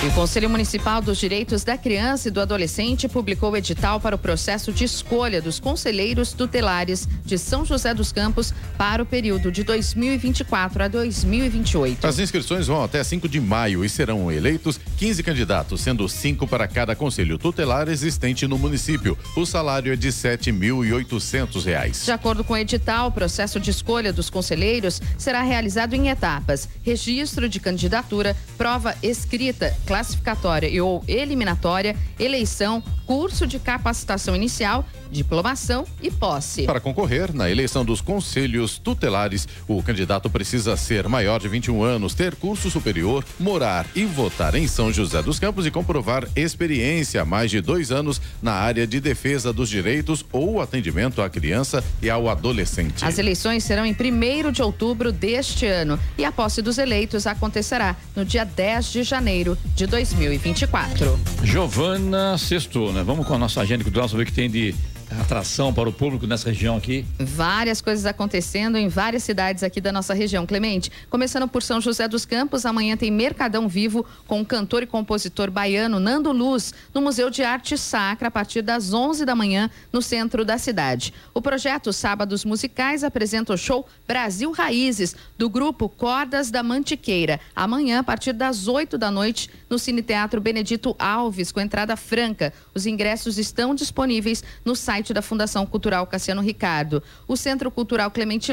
E 0.04 0.08
o 0.08 0.12
Conselho 0.14 0.50
Municipal 0.50 1.00
dos 1.00 1.20
Direitos 1.20 1.64
da 1.64 1.78
Criança 1.78 2.28
e 2.28 2.32
do 2.32 2.42
Adolescente 2.42 3.08
publicou 3.08 3.52
o 3.52 3.56
edital 3.56 4.00
para 4.00 4.16
o 4.16 4.18
processo 4.20 4.72
de 4.72 4.84
escolha 4.84 5.40
dos 5.40 5.60
conselheiros 5.60 6.34
tutelares 6.34 7.08
de 7.24 7.38
São 7.38 7.64
José 7.64 7.94
dos 7.94 8.12
Campos 8.12 8.52
para 8.80 9.04
o 9.04 9.06
período 9.06 9.52
de 9.52 9.64
2024 9.64 10.86
a 10.86 10.88
2028. 10.88 12.08
As 12.08 12.18
inscrições 12.18 12.66
vão 12.66 12.84
até 12.84 13.04
5 13.04 13.30
de 13.30 13.40
maio 13.40 13.86
e 13.86 13.90
serão 13.90 14.32
eleitos 14.32 14.80
15 14.98 15.22
candidatos, 15.22 15.82
sendo 15.82 16.10
5 16.10 16.48
para 16.48 16.68
cada 16.68 16.96
conselho 16.96 17.38
tutelar 17.38 17.88
existente 17.88 18.48
no 18.48 18.58
município. 18.58 19.16
O 19.38 19.46
salário 19.46 19.94
é 19.94 19.96
de 19.96 20.08
R$ 20.08 20.14
7.800. 20.14 22.06
De 22.06 22.12
acordo 22.12 22.44
com 22.44 22.54
o 22.54 22.58
edital, 22.58 23.10
o 23.10 23.12
processo 23.12 23.60
de 23.60 23.70
escolha 23.70 24.12
dos 24.12 24.32
conselheiros 24.32 25.00
será 25.16 25.44
realizado 25.44 25.94
em 25.94 26.10
etapas: 26.10 26.68
registro 26.82 27.48
de 27.48 27.60
candidatura, 27.60 28.36
prova 28.58 28.96
escrita, 29.04 29.72
classificatória 29.92 30.70
e 30.70 30.80
ou 30.80 31.04
eliminatória, 31.06 31.98
eleição, 32.18 32.82
curso 33.06 33.46
de 33.46 33.60
capacitação 33.60 34.34
inicial, 34.34 34.86
diplomação 35.12 35.86
e 36.02 36.10
posse. 36.10 36.64
Para 36.64 36.80
concorrer 36.80 37.36
na 37.36 37.52
eleição 37.52 37.84
dos 37.84 38.00
conselhos 38.00 38.78
tutelares, 38.78 39.46
o 39.68 39.84
candidato 39.84 40.30
precisa 40.30 40.78
ser 40.78 41.10
maior 41.10 41.42
de 41.42 41.50
21 41.50 41.84
anos, 41.84 42.14
ter 42.14 42.36
curso 42.36 42.72
superior, 42.72 43.26
morar 43.38 43.86
e 43.94 44.06
votar 44.06 44.56
em 44.56 44.66
São 44.66 44.94
José 44.94 45.22
dos 45.22 45.40
Campos 45.40 45.66
e 45.66 45.72
comprovar 45.72 46.26
experiência 46.38 47.24
há 47.24 47.26
mais 47.26 47.52
de 47.52 47.60
dois 47.60 47.92
anos 47.92 48.22
na 48.42 48.54
área 48.54 48.88
de 48.88 49.02
defesa 49.02 49.52
dos 49.52 49.68
direitos 49.68 50.24
ou 50.32 50.62
atendimento 50.62 51.22
à 51.22 51.30
criança 51.30 51.84
e 52.02 52.10
ao 52.10 52.30
adolescente. 52.30 53.04
As 53.04 53.20
eleições 53.20 53.66
serão 53.66 53.86
em 53.86 53.92
1 53.94 54.54
de 54.54 54.62
outubro 54.62 55.12
deste 55.12 55.66
ano 55.66 56.00
e 56.18 56.24
a 56.24 56.32
posse 56.32 56.62
dos 56.62 56.78
eleitos 56.78 57.28
acontecerá 57.28 57.98
no 58.16 58.24
dia 58.24 58.46
10 58.46 58.86
de 58.86 59.04
janeiro 59.04 59.58
de 59.76 59.81
2024. 59.88 61.20
Giovana 61.44 62.38
Sextou, 62.38 62.94
né? 62.94 63.04
Vamos 63.04 63.26
com 63.26 63.34
a 63.34 63.38
nossa 63.38 63.62
agenda 63.62 63.84
cultural 63.84 64.08
saber 64.08 64.24
o 64.24 64.26
que 64.26 64.34
tem 64.34 64.50
de 64.50 64.74
atração 65.20 65.74
para 65.74 65.90
o 65.90 65.94
público 65.94 66.26
nessa 66.26 66.50
região 66.50 66.78
aqui? 66.78 67.06
Várias 67.20 67.82
coisas 67.82 68.06
acontecendo 68.06 68.78
em 68.78 68.88
várias 68.88 69.24
cidades 69.24 69.64
aqui 69.64 69.82
da 69.82 69.92
nossa 69.92 70.14
região. 70.14 70.46
Clemente, 70.46 70.92
começando 71.10 71.48
por 71.48 71.62
São 71.62 71.82
José 71.82 72.08
dos 72.08 72.26
Campos, 72.26 72.66
amanhã 72.66 72.96
tem 72.96 73.12
Mercadão 73.12 73.68
Vivo 73.68 74.06
com 74.28 74.42
o 74.42 74.46
cantor 74.46 74.84
e 74.84 74.88
compositor 74.88 75.52
baiano 75.52 76.00
Nando 76.00 76.32
Luz 76.32 76.74
no 76.94 77.02
Museu 77.02 77.30
de 77.30 77.44
Arte 77.44 77.78
Sacra 77.78 78.30
a 78.30 78.32
partir 78.32 78.62
das 78.62 78.94
11 78.94 79.26
da 79.26 79.36
manhã 79.36 79.70
no 79.92 80.02
centro 80.02 80.46
da 80.46 80.58
cidade. 80.58 81.14
O 81.34 81.42
projeto 81.42 81.92
Sábados 81.92 82.46
Musicais 82.46 83.04
apresenta 83.04 83.54
o 83.54 83.58
show 83.58 83.88
Brasil 84.08 84.52
Raízes 84.52 85.16
do 85.38 85.50
grupo 85.50 85.90
Cordas 85.90 86.50
da 86.52 86.64
Mantiqueira, 86.64 87.40
amanhã 87.56 88.00
a 88.00 88.04
partir 88.04 88.34
das 88.34 88.68
8 88.68 88.98
da 88.98 89.12
noite 89.12 89.50
no 89.70 89.80
Cine 89.80 90.02
Teatro 90.02 90.40
Benedito 90.40 90.96
Alves 90.98 91.52
com 91.52 91.60
entrada 91.60 91.96
franca. 91.96 92.54
Os 92.74 92.86
ingressos 92.86 93.38
estão 93.38 93.76
disponíveis 93.76 94.44
no 94.64 94.76
site 94.76 95.01
site 95.02 95.14
da 95.14 95.22
Fundação 95.22 95.66
Cultural 95.66 96.06
Cassiano 96.06 96.42
Ricardo. 96.42 97.02
O 97.28 97.36
Centro 97.36 97.70
Cultural 97.72 98.12
Clemente. 98.12 98.52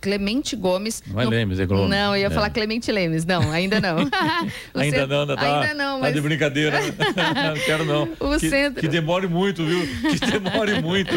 Clemente 0.00 0.56
Gomes. 0.56 1.02
Não 1.06 1.20
é 1.20 1.24
no... 1.24 1.30
Lemes, 1.30 1.60
é 1.60 1.66
Globo. 1.66 1.88
Não, 1.88 2.14
eu 2.16 2.22
ia 2.22 2.26
é. 2.26 2.30
falar 2.30 2.50
Clemente 2.50 2.90
Lemes. 2.90 3.24
Não, 3.24 3.50
ainda 3.52 3.80
não. 3.80 3.98
ainda 4.74 4.96
centro... 4.96 5.06
não, 5.06 5.20
ainda, 5.20 5.36
tá, 5.36 5.60
ainda 5.60 5.74
não, 5.74 6.00
mas... 6.00 6.10
Tá 6.10 6.14
de 6.14 6.20
brincadeira. 6.20 6.80
não 6.80 7.54
quero 7.64 7.84
não. 7.84 8.08
O 8.18 8.38
que, 8.38 8.48
centro... 8.48 8.80
que 8.80 8.88
demore 8.88 9.26
muito, 9.26 9.64
viu? 9.64 9.80
Que 10.10 10.38
demore 10.38 10.80
muito. 10.80 11.14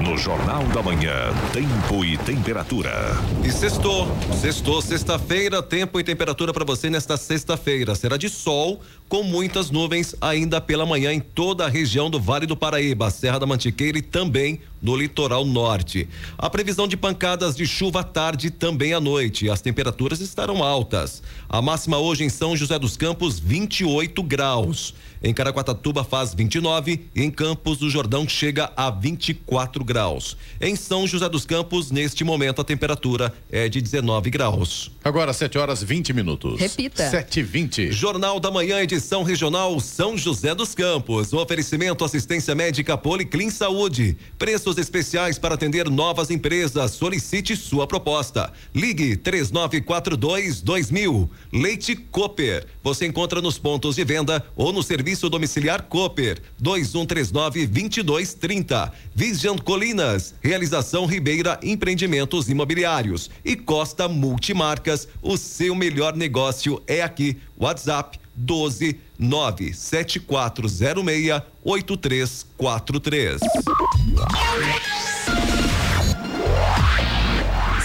No 0.03 0.17
Jornal 0.17 0.65
da 0.65 0.83
Manhã, 0.83 1.31
tempo 1.53 2.03
e 2.03 2.17
temperatura. 2.17 2.91
E 3.41 3.50
sextou, 3.50 4.05
sextou, 4.36 4.81
sexta-feira, 4.81 5.63
tempo 5.63 5.98
e 5.98 6.03
temperatura 6.03 6.51
para 6.51 6.65
você 6.65 6.89
nesta 6.89 7.15
sexta-feira. 7.15 7.95
Será 7.95 8.17
de 8.17 8.27
sol, 8.27 8.81
com 9.07 9.24
muitas 9.24 9.72
nuvens 9.72 10.13
ainda 10.19 10.60
pela 10.60 10.86
manhã 10.86 11.13
em 11.13 11.22
toda 11.22 11.65
a 11.65 11.69
região 11.69 12.10
do 12.10 12.19
Vale 12.19 12.45
do 12.45 12.57
Paraíba, 12.57 13.10
Serra 13.10 13.39
da 13.39 13.45
Mantiqueira 13.45 13.98
e 13.98 14.01
também 14.01 14.60
no 14.81 14.98
litoral 14.98 15.45
norte. 15.45 16.10
A 16.38 16.50
previsão 16.50 16.86
de 16.86 16.98
pancadas 16.98 17.55
de 17.55 17.65
chuva 17.65 18.01
à 18.01 18.03
tarde 18.03 18.51
também 18.51 18.93
à 18.93 19.00
noite. 19.00 19.50
As 19.50 19.62
temperaturas 19.62 20.19
estarão 20.19 20.62
altas. 20.62 21.24
A 21.48 21.62
máxima 21.62 21.98
hoje 21.98 22.25
em 22.25 22.29
São 22.29 22.57
José 22.57 22.77
dos 22.77 22.98
Campos, 22.98 23.39
28 23.39 24.22
graus. 24.22 24.93
Em 25.24 25.34
Caraguatatuba 25.34 26.03
faz 26.03 26.34
29 26.34 27.06
e 27.15 27.24
em 27.24 27.32
Campos 27.32 27.77
do 27.77 27.89
Jordão 27.89 28.27
chega 28.27 28.70
a 28.75 28.89
24 28.89 29.82
graus. 29.86 30.36
Em 30.60 30.75
São 30.75 31.08
José 31.08 31.30
dos 31.30 31.46
Campos, 31.46 31.92
neste 31.92 32.25
momento, 32.25 32.60
a 32.60 32.65
temperatura 32.65 33.34
é 33.50 33.70
de 33.70 33.80
19 33.80 34.30
graus. 34.30 34.92
Agora 35.05 35.33
7 35.33 35.57
horas 35.57 35.83
20 35.83 36.13
minutos. 36.13 36.57
Repita. 36.62 37.10
7 37.10 37.41
e 37.41 37.43
20 37.43 37.91
Jornal 37.91 38.39
da 38.39 38.50
Manhã, 38.50 38.79
edição 38.79 39.22
regional 39.22 39.77
São 39.81 40.17
José 40.17 40.55
dos 40.55 40.74
Campos. 40.74 41.33
O 41.33 41.41
oferecimento 41.41 42.05
assistência 42.05 42.55
médica 42.55 42.98
Policlin 42.98 43.50
Saúde. 43.50 44.17
Preços 44.39 44.77
especiais 44.77 45.38
para 45.38 45.55
atender 45.55 45.89
novas 45.89 46.31
empresas. 46.31 46.91
Solicite 46.91 47.53
sua 47.57 47.86
proposta. 47.86 48.53
Ligue 48.74 49.17
3942 49.17 50.62
2000. 50.62 51.29
Leite 51.51 51.98
Cooper. 51.98 52.65
Você 52.81 53.05
encontra 53.05 53.41
nos 53.41 53.57
pontos 53.57 53.98
de 53.98 54.05
venda 54.05 54.45
ou 54.55 54.72
no 54.72 54.81
serviço 54.81 55.29
Domiciliar 55.29 55.83
Cooper, 55.83 56.41
2139 56.60 57.67
2230. 57.67 58.93
Vision 59.13 59.57
Colinas, 59.57 60.33
Realização 60.41 61.05
Ribeira 61.05 61.60
Empreendimentos 61.62 62.48
Imobiliários 62.48 63.29
e 63.43 63.57
Costa 63.57 64.07
Multimarcas. 64.94 65.08
O 65.22 65.38
seu 65.38 65.76
melhor 65.76 66.16
negócio 66.16 66.82
é 66.88 67.02
aqui. 67.02 67.38
WhatsApp 67.58 68.18
12 68.36 69.00
97406 69.18 71.42
8343. 71.64 73.40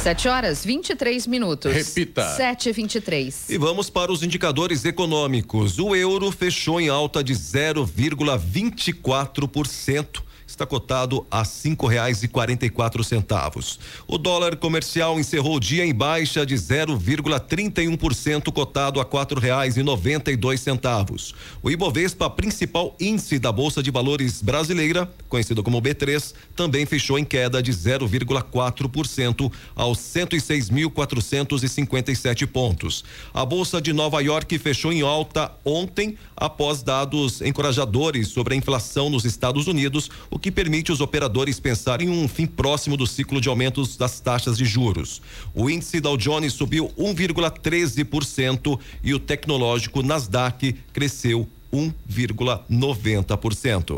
7 0.02 0.28
horas 0.28 0.64
23 0.64 1.26
minutos. 1.26 1.74
Repita. 1.74 2.36
7 2.36 2.68
e 2.70 2.72
23 2.72 3.50
E 3.50 3.58
vamos 3.58 3.90
para 3.90 4.10
os 4.10 4.22
indicadores 4.22 4.86
econômicos. 4.86 5.78
O 5.78 5.94
euro 5.94 6.30
fechou 6.30 6.80
em 6.80 6.88
alta 6.88 7.22
de 7.22 7.34
0,24%, 7.34 10.22
está 10.58 10.66
cotado 10.66 11.24
a 11.30 11.44
cinco 11.44 11.86
reais 11.86 12.24
e 12.24 12.28
quarenta 12.28 12.66
e 12.66 12.70
quatro 12.70 13.04
centavos. 13.04 13.78
O 14.08 14.18
dólar 14.18 14.56
comercial 14.56 15.20
encerrou 15.20 15.54
o 15.56 15.60
dia 15.60 15.86
em 15.86 15.94
baixa 15.94 16.44
de 16.44 16.56
0,31%, 16.56 18.52
cotado 18.52 19.00
a 19.00 19.04
quatro 19.04 19.38
reais 19.40 19.76
e 19.76 19.84
noventa 19.84 20.32
e 20.32 20.36
dois 20.36 20.60
centavos. 20.60 21.32
O 21.62 21.70
Ibovespa, 21.70 22.28
principal 22.28 22.96
índice 22.98 23.38
da 23.38 23.52
Bolsa 23.52 23.80
de 23.80 23.92
Valores 23.92 24.42
brasileira, 24.42 25.08
conhecido 25.28 25.62
como 25.62 25.80
B3, 25.80 26.34
também 26.56 26.84
fechou 26.84 27.16
em 27.18 27.24
queda 27.24 27.62
de 27.62 27.70
0,4% 27.70 29.52
aos 29.76 29.98
106.457 29.98 32.48
pontos. 32.48 33.04
A 33.32 33.44
Bolsa 33.44 33.80
de 33.80 33.92
Nova 33.92 34.20
York 34.20 34.58
fechou 34.58 34.92
em 34.92 35.02
alta 35.02 35.52
ontem 35.64 36.18
após 36.36 36.82
dados 36.82 37.40
encorajadores 37.42 38.26
sobre 38.28 38.54
a 38.54 38.56
inflação 38.56 39.08
nos 39.08 39.24
Estados 39.24 39.68
Unidos, 39.68 40.10
o 40.30 40.38
que 40.38 40.47
permite 40.50 40.90
os 40.92 41.00
operadores 41.00 41.60
pensar 41.60 42.00
em 42.00 42.08
um 42.08 42.26
fim 42.28 42.46
próximo 42.46 42.96
do 42.96 43.06
ciclo 43.06 43.40
de 43.40 43.48
aumentos 43.48 43.96
das 43.96 44.18
taxas 44.20 44.58
de 44.58 44.64
juros. 44.64 45.22
O 45.54 45.70
índice 45.70 46.00
Dow 46.00 46.16
Jones 46.16 46.52
subiu 46.52 46.92
1,13% 46.98 48.78
e 49.02 49.14
o 49.14 49.18
tecnológico 49.18 50.02
Nasdaq 50.02 50.74
cresceu 50.92 51.48
1,90%. 51.72 53.96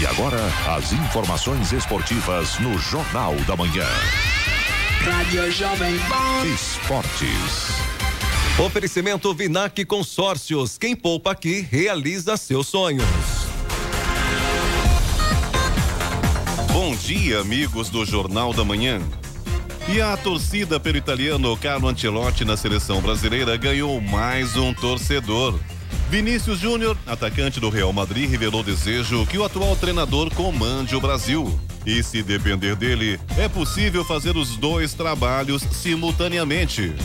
E 0.00 0.06
agora, 0.06 0.38
as 0.76 0.92
informações 0.92 1.72
esportivas 1.72 2.58
no 2.58 2.78
Jornal 2.78 3.34
da 3.46 3.56
Manhã. 3.56 3.88
Rádio 5.00 5.50
Jovem 5.50 5.98
Pan. 5.98 6.46
Esportes. 6.54 7.72
Oferecimento 8.64 9.34
Vinac 9.34 9.84
Consórcios. 9.84 10.78
Quem 10.78 10.94
poupa 10.94 11.32
aqui 11.32 11.66
realiza 11.70 12.36
seus 12.36 12.68
sonhos. 12.68 13.51
Bom 16.84 16.96
dia, 16.96 17.38
amigos 17.38 17.88
do 17.88 18.04
Jornal 18.04 18.52
da 18.52 18.64
Manhã. 18.64 19.00
E 19.88 20.00
a 20.00 20.16
torcida 20.16 20.80
pelo 20.80 20.96
italiano 20.96 21.56
Carlo 21.56 21.86
Ancelotti 21.86 22.44
na 22.44 22.56
seleção 22.56 23.00
brasileira 23.00 23.56
ganhou 23.56 24.00
mais 24.00 24.56
um 24.56 24.74
torcedor. 24.74 25.60
Vinícius 26.10 26.58
Júnior, 26.58 26.98
atacante 27.06 27.60
do 27.60 27.70
Real 27.70 27.92
Madrid, 27.92 28.28
revelou 28.28 28.64
desejo 28.64 29.24
que 29.26 29.38
o 29.38 29.44
atual 29.44 29.76
treinador 29.76 30.34
comande 30.34 30.96
o 30.96 31.00
Brasil. 31.00 31.56
E 31.86 32.02
se 32.02 32.20
depender 32.20 32.74
dele, 32.74 33.20
é 33.38 33.48
possível 33.48 34.04
fazer 34.04 34.36
os 34.36 34.56
dois 34.56 34.92
trabalhos 34.92 35.62
simultaneamente. 35.62 36.96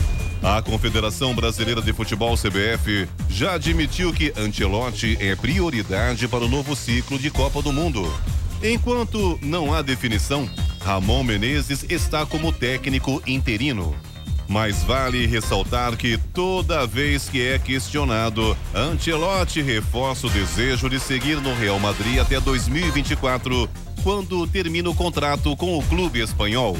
A 0.42 0.60
Confederação 0.60 1.36
Brasileira 1.36 1.80
de 1.80 1.92
Futebol 1.92 2.36
CBF 2.36 3.08
já 3.30 3.54
admitiu 3.54 4.12
que 4.12 4.32
Ancelotti 4.36 5.16
é 5.20 5.36
prioridade 5.36 6.26
para 6.26 6.44
o 6.44 6.48
novo 6.48 6.74
ciclo 6.74 7.16
de 7.16 7.30
Copa 7.30 7.62
do 7.62 7.72
Mundo. 7.72 8.12
Enquanto 8.62 9.38
não 9.40 9.72
há 9.72 9.82
definição, 9.82 10.48
Ramon 10.84 11.22
Menezes 11.22 11.84
está 11.88 12.26
como 12.26 12.52
técnico 12.52 13.22
interino. 13.26 13.94
Mas 14.48 14.82
vale 14.82 15.26
ressaltar 15.26 15.96
que 15.96 16.18
toda 16.32 16.86
vez 16.86 17.28
que 17.28 17.46
é 17.46 17.58
questionado, 17.58 18.56
Ancelotti 18.74 19.60
reforça 19.60 20.26
o 20.26 20.30
desejo 20.30 20.88
de 20.88 20.98
seguir 20.98 21.36
no 21.40 21.54
Real 21.54 21.78
Madrid 21.78 22.18
até 22.18 22.40
2024, 22.40 23.68
quando 24.02 24.46
termina 24.46 24.88
o 24.88 24.94
contrato 24.94 25.54
com 25.54 25.78
o 25.78 25.82
clube 25.82 26.20
espanhol. 26.20 26.76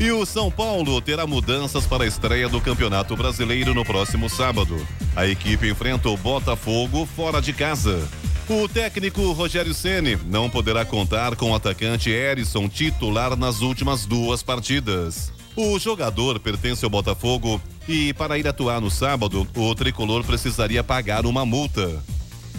E 0.00 0.10
o 0.10 0.26
São 0.26 0.50
Paulo 0.50 1.00
terá 1.00 1.24
mudanças 1.26 1.86
para 1.86 2.02
a 2.02 2.06
estreia 2.06 2.48
do 2.48 2.60
Campeonato 2.60 3.16
Brasileiro 3.16 3.72
no 3.72 3.84
próximo 3.84 4.28
sábado. 4.28 4.84
A 5.14 5.24
equipe 5.26 5.70
enfrenta 5.70 6.08
o 6.08 6.16
Botafogo 6.16 7.06
fora 7.06 7.40
de 7.40 7.52
casa. 7.52 8.06
O 8.48 8.68
técnico 8.68 9.32
Rogério 9.32 9.72
Ceni 9.72 10.18
não 10.26 10.50
poderá 10.50 10.84
contar 10.84 11.34
com 11.34 11.50
o 11.50 11.54
atacante 11.54 12.10
Erisson 12.10 12.68
titular 12.68 13.34
nas 13.36 13.62
últimas 13.62 14.04
duas 14.04 14.42
partidas. 14.42 15.32
O 15.56 15.78
jogador 15.78 16.38
pertence 16.38 16.84
ao 16.84 16.90
Botafogo 16.90 17.60
e, 17.88 18.12
para 18.12 18.38
ir 18.38 18.46
atuar 18.46 18.82
no 18.82 18.90
sábado, 18.90 19.48
o 19.56 19.74
tricolor 19.74 20.22
precisaria 20.24 20.84
pagar 20.84 21.24
uma 21.24 21.46
multa. 21.46 22.02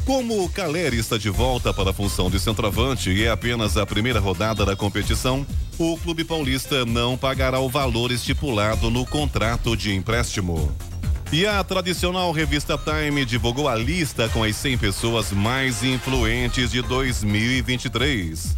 Como 0.06 0.44
o 0.44 0.50
Caleri 0.50 0.98
está 0.98 1.18
de 1.18 1.30
volta 1.30 1.72
para 1.74 1.92
a 1.92 1.94
função 1.94 2.32
de 2.32 2.40
centroavante 2.40 3.12
e 3.12 3.24
é 3.24 3.30
apenas 3.30 3.78
a 3.78 3.86
primeira 3.86 4.20
rodada 4.20 4.66
da 4.66 4.76
competição, 4.76 5.46
o 5.78 5.98
clube 5.98 6.24
paulista 6.24 6.84
não 6.84 7.16
pagará 7.16 7.60
o 7.60 7.70
valor 7.70 8.12
estipulado 8.12 8.90
no 8.90 9.06
contrato 9.06 9.78
de 9.78 9.94
empréstimo. 9.94 10.72
E 11.32 11.46
a 11.46 11.64
tradicional 11.64 12.32
revista 12.32 12.78
Time 12.78 13.26
divulgou 13.26 13.68
a 13.68 13.76
lista 13.76 14.30
com 14.30 14.44
as 14.44 14.56
100 14.56 14.78
pessoas 14.78 15.32
mais 15.32 15.84
influentes 15.84 16.72
de 16.72 16.82
2023. 16.82 18.56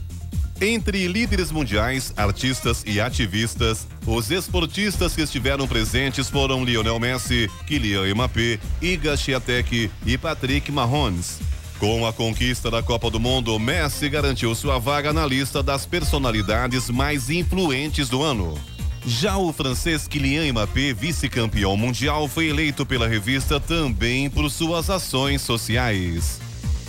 Entre 0.59 1.07
líderes 1.07 1.51
mundiais, 1.51 2.13
artistas 2.17 2.83
e 2.85 2.99
ativistas, 2.99 3.87
os 4.05 4.31
esportistas 4.31 5.15
que 5.15 5.21
estiveram 5.21 5.67
presentes 5.67 6.29
foram 6.29 6.65
Lionel 6.65 6.99
Messi, 6.99 7.49
Kylian 7.67 8.13
Mbappé, 8.15 8.59
Iga 8.81 9.15
Swiatek 9.15 9.91
e 10.05 10.17
Patrick 10.17 10.71
Mahomes. 10.71 11.39
Com 11.79 12.07
a 12.07 12.11
conquista 12.11 12.71
da 12.71 12.81
Copa 12.81 13.11
do 13.11 13.19
Mundo, 13.19 13.57
Messi 13.59 14.09
garantiu 14.09 14.55
sua 14.55 14.79
vaga 14.79 15.13
na 15.13 15.27
lista 15.27 15.61
das 15.61 15.85
personalidades 15.85 16.89
mais 16.89 17.29
influentes 17.29 18.09
do 18.09 18.23
ano. 18.23 18.57
Já 19.07 19.37
o 19.37 19.53
francês 19.53 20.05
Kylian 20.05 20.51
Mbappé, 20.51 20.91
vice-campeão 20.91 21.77
mundial, 21.77 22.27
foi 22.27 22.49
eleito 22.49 22.85
pela 22.85 23.07
revista 23.07 23.57
também 23.57 24.29
por 24.29 24.51
suas 24.51 24.89
ações 24.89 25.41
sociais. 25.41 26.41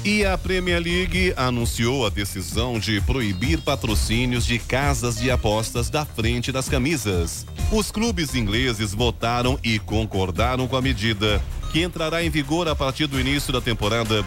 E 0.05 0.25
a 0.25 0.37
Premier 0.37 0.83
League 0.83 1.33
anunciou 1.37 2.05
a 2.05 2.11
decisão 2.11 2.81
de 2.81 3.01
proibir 3.03 3.61
patrocínios 3.61 4.45
de 4.45 4.59
casas 4.59 5.17
de 5.17 5.31
apostas 5.31 5.91
da 5.91 6.05
frente 6.05 6.51
das 6.51 6.69
camisas. 6.69 7.47
Os 7.71 7.93
clubes 7.93 8.35
ingleses 8.35 8.93
votaram 8.93 9.57
e 9.63 9.79
concordaram 9.79 10.67
com 10.67 10.77
a 10.77 10.83
medida, 10.83 11.41
que 11.71 11.85
entrará 11.85 12.25
em 12.25 12.31
vigor 12.31 12.67
a 12.67 12.75
partir 12.75 13.07
do 13.07 13.21
início 13.21 13.53
da 13.53 13.61
temporada 13.61 14.25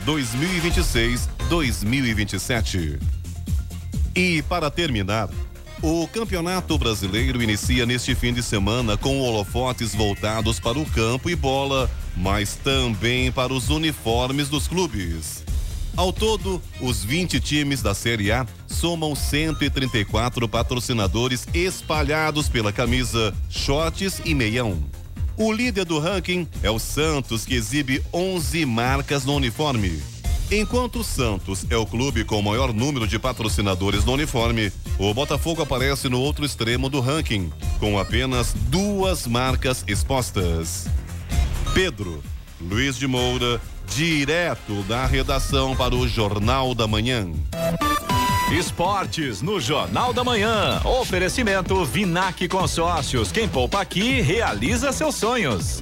2026-2027. 1.49 3.01
E 4.15 4.41
para 4.43 4.71
terminar, 4.71 5.27
o 5.81 6.07
Campeonato 6.07 6.77
Brasileiro 6.77 7.41
inicia 7.41 7.85
neste 7.85 8.13
fim 8.13 8.33
de 8.33 8.43
semana 8.43 8.95
com 8.97 9.19
holofotes 9.19 9.95
voltados 9.95 10.59
para 10.59 10.77
o 10.77 10.85
campo 10.85 11.29
e 11.29 11.35
bola, 11.35 11.89
mas 12.15 12.55
também 12.55 13.31
para 13.31 13.51
os 13.51 13.69
uniformes 13.69 14.47
dos 14.47 14.67
clubes. 14.67 15.43
Ao 15.97 16.13
todo, 16.13 16.61
os 16.79 17.03
20 17.03 17.39
times 17.39 17.81
da 17.81 17.93
Série 17.93 18.31
A 18.31 18.45
somam 18.67 19.15
134 19.15 20.47
patrocinadores 20.47 21.47
espalhados 21.53 22.47
pela 22.47 22.71
camisa, 22.71 23.33
shorts 23.49 24.21
e 24.23 24.33
meião. 24.33 24.81
O 25.35 25.51
líder 25.51 25.85
do 25.85 25.99
ranking 25.99 26.47
é 26.61 26.69
o 26.69 26.79
Santos, 26.79 27.45
que 27.45 27.55
exibe 27.55 28.01
11 28.13 28.65
marcas 28.65 29.25
no 29.25 29.33
uniforme. 29.35 30.10
Enquanto 30.53 30.99
o 30.99 31.03
Santos 31.03 31.65
é 31.69 31.77
o 31.77 31.85
clube 31.85 32.25
com 32.25 32.37
o 32.37 32.43
maior 32.43 32.73
número 32.73 33.07
de 33.07 33.17
patrocinadores 33.17 34.03
no 34.03 34.11
uniforme, 34.11 34.69
o 34.99 35.13
Botafogo 35.13 35.61
aparece 35.61 36.09
no 36.09 36.19
outro 36.19 36.43
extremo 36.43 36.89
do 36.89 36.99
ranking, 36.99 37.49
com 37.79 37.97
apenas 37.97 38.53
duas 38.67 39.25
marcas 39.25 39.81
expostas. 39.87 40.87
Pedro, 41.73 42.21
Luiz 42.59 42.97
de 42.97 43.07
Moura, 43.07 43.61
direto 43.95 44.83
da 44.83 45.05
redação 45.05 45.73
para 45.73 45.95
o 45.95 46.05
Jornal 46.05 46.75
da 46.75 46.85
Manhã. 46.85 47.31
Esportes 48.51 49.41
no 49.41 49.57
Jornal 49.57 50.11
da 50.11 50.21
Manhã. 50.21 50.81
Oferecimento 50.83 51.85
Vinac 51.85 52.45
Consórcios. 52.49 53.31
Quem 53.31 53.47
poupa 53.47 53.79
aqui 53.79 54.19
realiza 54.19 54.91
seus 54.91 55.15
sonhos. 55.15 55.81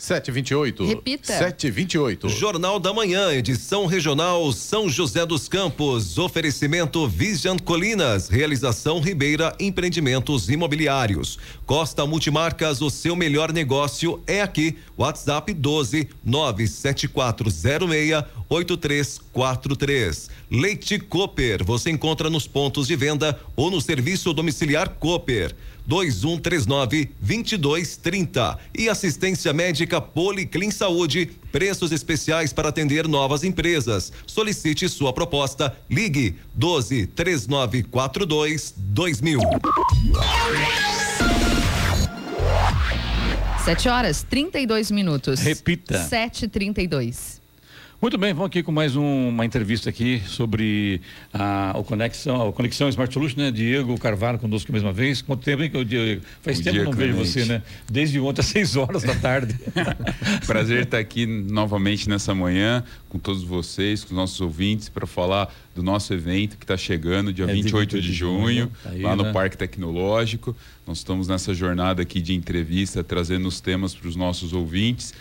728. 0.00 0.86
Repita. 0.86 1.32
728. 1.32 2.28
Jornal 2.28 2.80
da 2.80 2.92
Manhã, 2.92 3.32
edição 3.32 3.86
regional 3.86 4.52
São 4.52 4.88
José 4.88 5.24
dos 5.24 5.48
Campos. 5.48 6.18
Oferecimento 6.18 7.06
Vision 7.06 7.56
Colinas. 7.58 8.28
Realização 8.28 9.00
Ribeira 9.00 9.54
Empreendimentos 9.60 10.48
Imobiliários. 10.48 11.38
Costa 11.66 12.04
Multimarcas, 12.06 12.80
o 12.80 12.90
seu 12.90 13.14
melhor 13.14 13.52
negócio 13.52 14.20
é 14.26 14.42
aqui. 14.42 14.76
WhatsApp 14.96 15.54
12 15.54 16.08
97406 16.24 18.24
83 18.48 18.80
3243. 18.80 20.30
Leite 20.50 20.98
Cooper, 20.98 21.64
você 21.64 21.90
encontra 21.90 22.28
nos 22.28 22.46
pontos 22.46 22.88
de 22.88 22.96
venda 22.96 23.38
ou 23.54 23.70
no 23.70 23.80
serviço 23.80 24.32
domiciliar 24.32 24.88
Cooper. 24.88 25.54
2139 25.86 27.10
2230 27.20 28.58
e 28.76 28.88
assistência 28.88 29.52
médica 29.52 30.00
Policlin 30.00 30.70
Saúde, 30.70 31.30
preços 31.50 31.92
especiais 31.92 32.52
para 32.52 32.68
atender 32.68 33.08
novas 33.08 33.44
empresas. 33.44 34.12
Solicite 34.26 34.88
sua 34.88 35.12
proposta. 35.12 35.76
Ligue 35.88 36.36
12 36.54 37.06
3942 37.08 38.74
2000. 38.76 39.40
7 43.64 43.88
horas 43.88 44.22
32 44.28 44.90
minutos. 44.90 45.40
Repita. 45.40 46.08
7h32. 46.08 47.39
Muito 48.00 48.16
bem, 48.16 48.32
vamos 48.32 48.46
aqui 48.46 48.62
com 48.62 48.72
mais 48.72 48.96
um, 48.96 49.28
uma 49.28 49.44
entrevista 49.44 49.90
aqui 49.90 50.22
sobre 50.26 51.02
a, 51.34 51.74
o 51.76 51.84
conexão, 51.84 52.48
a 52.48 52.50
conexão 52.50 52.88
Smart 52.88 53.12
Solution, 53.12 53.38
né? 53.38 53.50
Diego 53.50 53.98
Carvalho 53.98 54.38
conosco 54.38 54.72
mais 54.72 54.82
uma 54.82 54.90
vez. 54.92 55.20
Quanto 55.20 55.42
tempo, 55.42 55.62
hein, 55.62 55.70
Diego? 55.84 56.22
Faz 56.40 56.56
Bom 56.56 56.64
tempo 56.64 56.76
que 56.76 56.82
dia, 56.82 56.84
não 56.84 56.92
vejo 56.92 57.12
Clemente. 57.12 57.30
você, 57.30 57.44
né? 57.44 57.62
Desde 57.90 58.18
ontem 58.18 58.40
às 58.40 58.46
6 58.46 58.76
horas 58.76 59.02
da 59.02 59.14
tarde. 59.14 59.54
Prazer 60.46 60.84
estar 60.84 60.96
aqui 60.96 61.26
novamente 61.26 62.08
nessa 62.08 62.34
manhã 62.34 62.82
com 63.10 63.18
todos 63.18 63.44
vocês, 63.44 64.02
com 64.02 64.12
os 64.12 64.16
nossos 64.16 64.40
ouvintes, 64.40 64.88
para 64.88 65.06
falar 65.06 65.54
do 65.74 65.82
nosso 65.82 66.14
evento 66.14 66.56
que 66.56 66.64
está 66.64 66.78
chegando 66.78 67.34
dia 67.34 67.44
É, 67.44 67.52
28 67.52 68.00
de 68.00 68.12
junho, 68.14 68.72
tá 68.82 68.90
aí, 68.90 69.02
lá 69.02 69.14
no 69.14 69.24
né? 69.24 69.32
Parque 69.34 69.58
Tecnológico. 69.58 70.56
Nós 70.86 70.98
estamos 70.98 71.28
nessa 71.28 71.52
jornada 71.52 72.00
aqui 72.00 72.22
de 72.22 72.34
entrevista, 72.34 73.04
trazendo 73.04 73.46
os 73.46 73.60
temas 73.60 73.94
para 73.94 74.08
os 74.08 74.16
nossos 74.16 74.54
ouvintes. 74.54 75.12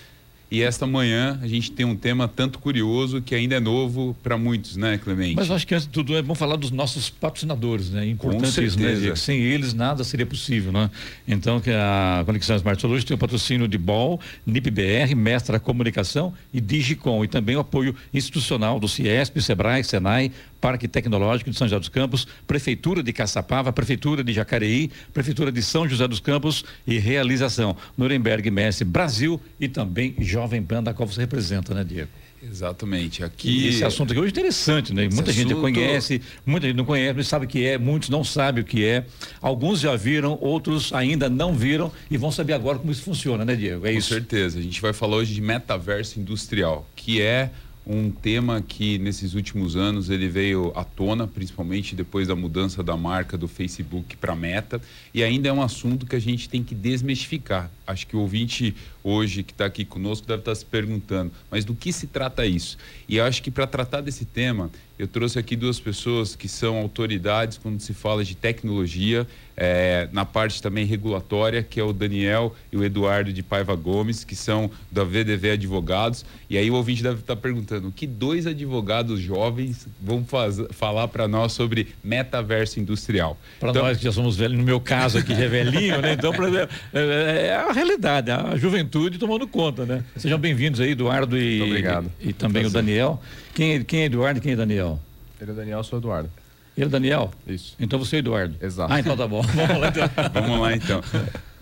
E 0.51 0.63
esta 0.63 0.87
manhã 0.87 1.39
a 1.43 1.47
gente 1.47 1.71
tem 1.71 1.85
um 1.85 1.95
tema 1.95 2.27
tanto 2.27 2.57
curioso 2.57 3.21
que 3.21 3.35
ainda 3.35 3.55
é 3.55 3.59
novo 3.59 4.15
para 4.23 4.35
muitos, 4.35 4.75
né, 4.75 4.97
Clemente? 4.97 5.35
Mas 5.35 5.51
acho 5.51 5.67
que 5.67 5.75
antes 5.75 5.85
de 5.85 5.93
tudo 5.93 6.17
é 6.17 6.21
bom 6.23 6.33
falar 6.33 6.55
dos 6.55 6.71
nossos 6.71 7.07
patrocinadores, 7.09 7.91
né? 7.91 8.07
Importante 8.07 8.65
isso, 8.65 8.79
né. 8.79 8.95
Diego? 8.95 9.15
Sem 9.15 9.39
eles 9.39 9.75
nada 9.75 10.03
seria 10.03 10.25
possível, 10.25 10.71
né? 10.71 10.89
Então, 11.27 11.59
que 11.59 11.69
a 11.69 12.23
Conexão 12.25 12.55
Smart 12.55 12.81
Solutions 12.81 13.03
tem 13.03 13.13
o 13.15 13.17
patrocínio 13.17 13.67
de 13.67 13.77
BOL, 13.77 14.19
NIPBR, 14.45 15.13
Mestra 15.15 15.59
Comunicação 15.59 16.33
e 16.51 16.59
Digicom, 16.59 17.23
e 17.23 17.27
também 17.27 17.55
o 17.55 17.59
apoio 17.59 17.95
institucional 18.11 18.79
do 18.79 18.87
Ciesp, 18.87 19.39
Sebrae, 19.41 19.83
Senai, 19.83 20.31
Parque 20.59 20.87
Tecnológico 20.87 21.49
de 21.49 21.57
São 21.57 21.67
José 21.67 21.79
dos 21.79 21.89
Campos, 21.89 22.27
Prefeitura 22.45 23.01
de 23.01 23.13
Caçapava, 23.13 23.71
Prefeitura 23.71 24.23
de 24.23 24.33
Jacareí, 24.33 24.91
Prefeitura 25.13 25.51
de 25.51 25.61
São 25.61 25.87
José 25.87 26.07
dos 26.07 26.19
Campos 26.19 26.63
e 26.85 26.97
Realização 26.97 27.75
Nuremberg 27.97 28.49
Messi 28.51 28.83
Brasil 28.83 29.39
e 29.59 29.67
também 29.67 30.15
Jovem 30.19 30.61
Pan, 30.63 30.83
da 30.83 30.93
qual 30.93 31.07
você 31.07 31.21
representa, 31.21 31.73
né, 31.73 31.83
Diego? 31.83 32.09
Exatamente. 32.41 33.21
Aqui 33.21 33.67
esse 33.67 33.83
assunto 33.83 34.11
aqui 34.11 34.19
hoje 34.19 34.29
é 34.29 34.31
interessante, 34.31 34.93
né? 34.93 35.09
Muita 35.11 35.31
gente 35.31 35.47
assunto- 35.51 35.61
conhece, 35.61 36.21
muita 36.45 36.67
gente 36.67 36.77
não 36.77 36.85
conhece, 36.85 37.13
mas 37.17 37.27
sabe 37.27 37.45
o 37.45 37.49
que 37.49 37.65
é, 37.65 37.77
muitos 37.77 38.07
não 38.09 38.23
sabem 38.23 38.63
o 38.63 38.65
que 38.65 38.85
é. 38.85 39.05
Alguns 39.41 39.81
já 39.81 39.93
viram, 39.97 40.37
outros 40.41 40.93
ainda 40.93 41.29
não 41.29 41.53
viram 41.53 41.91
e 42.09 42.15
vão 42.17 42.31
saber 42.31 42.53
agora 42.53 42.77
como 42.79 42.91
isso 42.91 43.01
funciona, 43.03 43.43
né, 43.43 43.55
Diego? 43.57 43.85
É 43.85 43.91
Com 43.91 43.97
isso. 43.97 44.09
certeza. 44.13 44.57
A 44.57 44.61
gente 44.61 44.79
vai 44.81 44.93
falar 44.93 45.17
hoje 45.17 45.33
de 45.33 45.41
metaverso 45.41 46.17
industrial, 46.19 46.87
que 46.95 47.21
é 47.21 47.51
um 47.91 48.11
tema 48.11 48.61
que 48.61 48.99
nesses 48.99 49.33
últimos 49.33 49.75
anos 49.75 50.11
ele 50.11 50.27
veio 50.27 50.71
à 50.75 50.83
tona, 50.83 51.25
principalmente 51.25 51.95
depois 51.95 52.27
da 52.27 52.35
mudança 52.35 52.83
da 52.83 52.95
marca 52.95 53.35
do 53.35 53.47
Facebook 53.47 54.15
para 54.17 54.35
Meta, 54.35 54.79
e 55.11 55.23
ainda 55.23 55.49
é 55.49 55.51
um 55.51 55.59
assunto 55.59 56.05
que 56.05 56.15
a 56.15 56.19
gente 56.19 56.47
tem 56.47 56.63
que 56.63 56.75
desmistificar. 56.75 57.71
Acho 57.87 58.05
que 58.05 58.15
o 58.15 58.19
ouvinte 58.19 58.75
hoje 59.03 59.41
que 59.41 59.51
está 59.51 59.65
aqui 59.65 59.83
conosco 59.83 60.27
deve 60.27 60.41
estar 60.41 60.53
se 60.53 60.63
perguntando, 60.63 61.31
mas 61.49 61.65
do 61.65 61.73
que 61.73 61.91
se 61.91 62.05
trata 62.05 62.45
isso? 62.45 62.77
E 63.07 63.19
acho 63.19 63.41
que 63.41 63.49
para 63.49 63.65
tratar 63.65 64.01
desse 64.01 64.23
tema, 64.23 64.69
eu 64.99 65.07
trouxe 65.07 65.39
aqui 65.39 65.55
duas 65.55 65.79
pessoas 65.79 66.35
que 66.35 66.49
são 66.49 66.77
autoridades 66.77 67.57
quando 67.57 67.79
se 67.79 67.93
fala 67.93 68.21
de 68.21 68.35
tecnologia, 68.35 69.25
eh, 69.55 70.09
na 70.11 70.25
parte 70.25 70.61
também 70.61 70.85
regulatória, 70.85 71.63
que 71.63 71.79
é 71.79 71.83
o 71.83 71.93
Daniel 71.93 72.53
e 72.69 72.75
o 72.75 72.83
Eduardo 72.83 73.31
de 73.31 73.41
Paiva 73.41 73.73
Gomes, 73.75 74.25
que 74.25 74.35
são 74.35 74.69
da 74.91 75.05
VDV 75.05 75.51
Advogados. 75.51 76.25
E 76.49 76.57
aí 76.57 76.69
o 76.69 76.73
ouvinte 76.73 77.01
deve 77.01 77.19
estar 77.21 77.37
perguntando, 77.37 77.87
o 77.87 77.91
que 77.93 78.05
dois 78.05 78.45
advogados 78.45 79.21
jovens 79.21 79.87
vão 80.01 80.25
faz- 80.25 80.61
falar 80.71 81.07
para 81.07 81.29
nós 81.29 81.53
sobre 81.53 81.87
metaverso 82.03 82.77
industrial? 82.79 83.37
Para 83.57 83.69
Então- 83.69 83.83
nós 83.83 83.97
que 83.97 84.03
já 84.03 84.11
somos 84.11 84.35
velhos, 84.35 84.57
no 84.57 84.65
meu 84.65 84.81
caso 84.81 85.17
aqui 85.19 85.33
já 85.33 85.43
é 85.45 85.47
velhinho, 85.47 86.01
né? 86.01 86.11
Então 86.13 86.33
pra- 86.33 86.49
é, 86.93 87.47
é 87.47 87.55
a 87.55 87.71
realidade, 87.71 88.31
a 88.31 88.57
juventude 88.57 89.17
tomando 89.17 89.47
conta, 89.47 89.85
né? 89.85 90.03
Sejam 90.17 90.37
bem-vindos 90.37 90.81
aí, 90.81 90.91
Eduardo 90.91 91.37
e, 91.37 91.61
obrigado. 91.61 92.11
e, 92.19 92.33
também 92.33 92.65
o. 92.65 92.69
Daniel. 92.69 93.21
Quem 93.59 93.73
é, 93.73 93.83
quem 93.83 94.03
é 94.03 94.05
Eduardo 94.05 94.39
e 94.39 94.41
quem 94.41 94.53
é 94.53 94.55
Daniel? 94.55 94.97
Ele 95.41 95.51
é 95.51 95.53
Daniel, 95.53 95.79
eu 95.79 95.83
sou 95.83 95.99
Eduardo. 95.99 96.31
Ele 96.77 96.85
é 96.85 96.89
Daniel? 96.89 97.29
Isso. 97.45 97.75
Então 97.77 97.99
você 97.99 98.15
é 98.15 98.19
Eduardo. 98.19 98.55
Exato. 98.61 98.93
Ah, 98.93 99.01
então 99.01 99.17
tá 99.17 99.27
bom. 99.27 99.41
Vamos 99.51 99.81
lá 99.81 99.89
então. 99.89 100.09
Vamos 100.33 100.59
lá 100.61 100.75
então. 100.77 101.01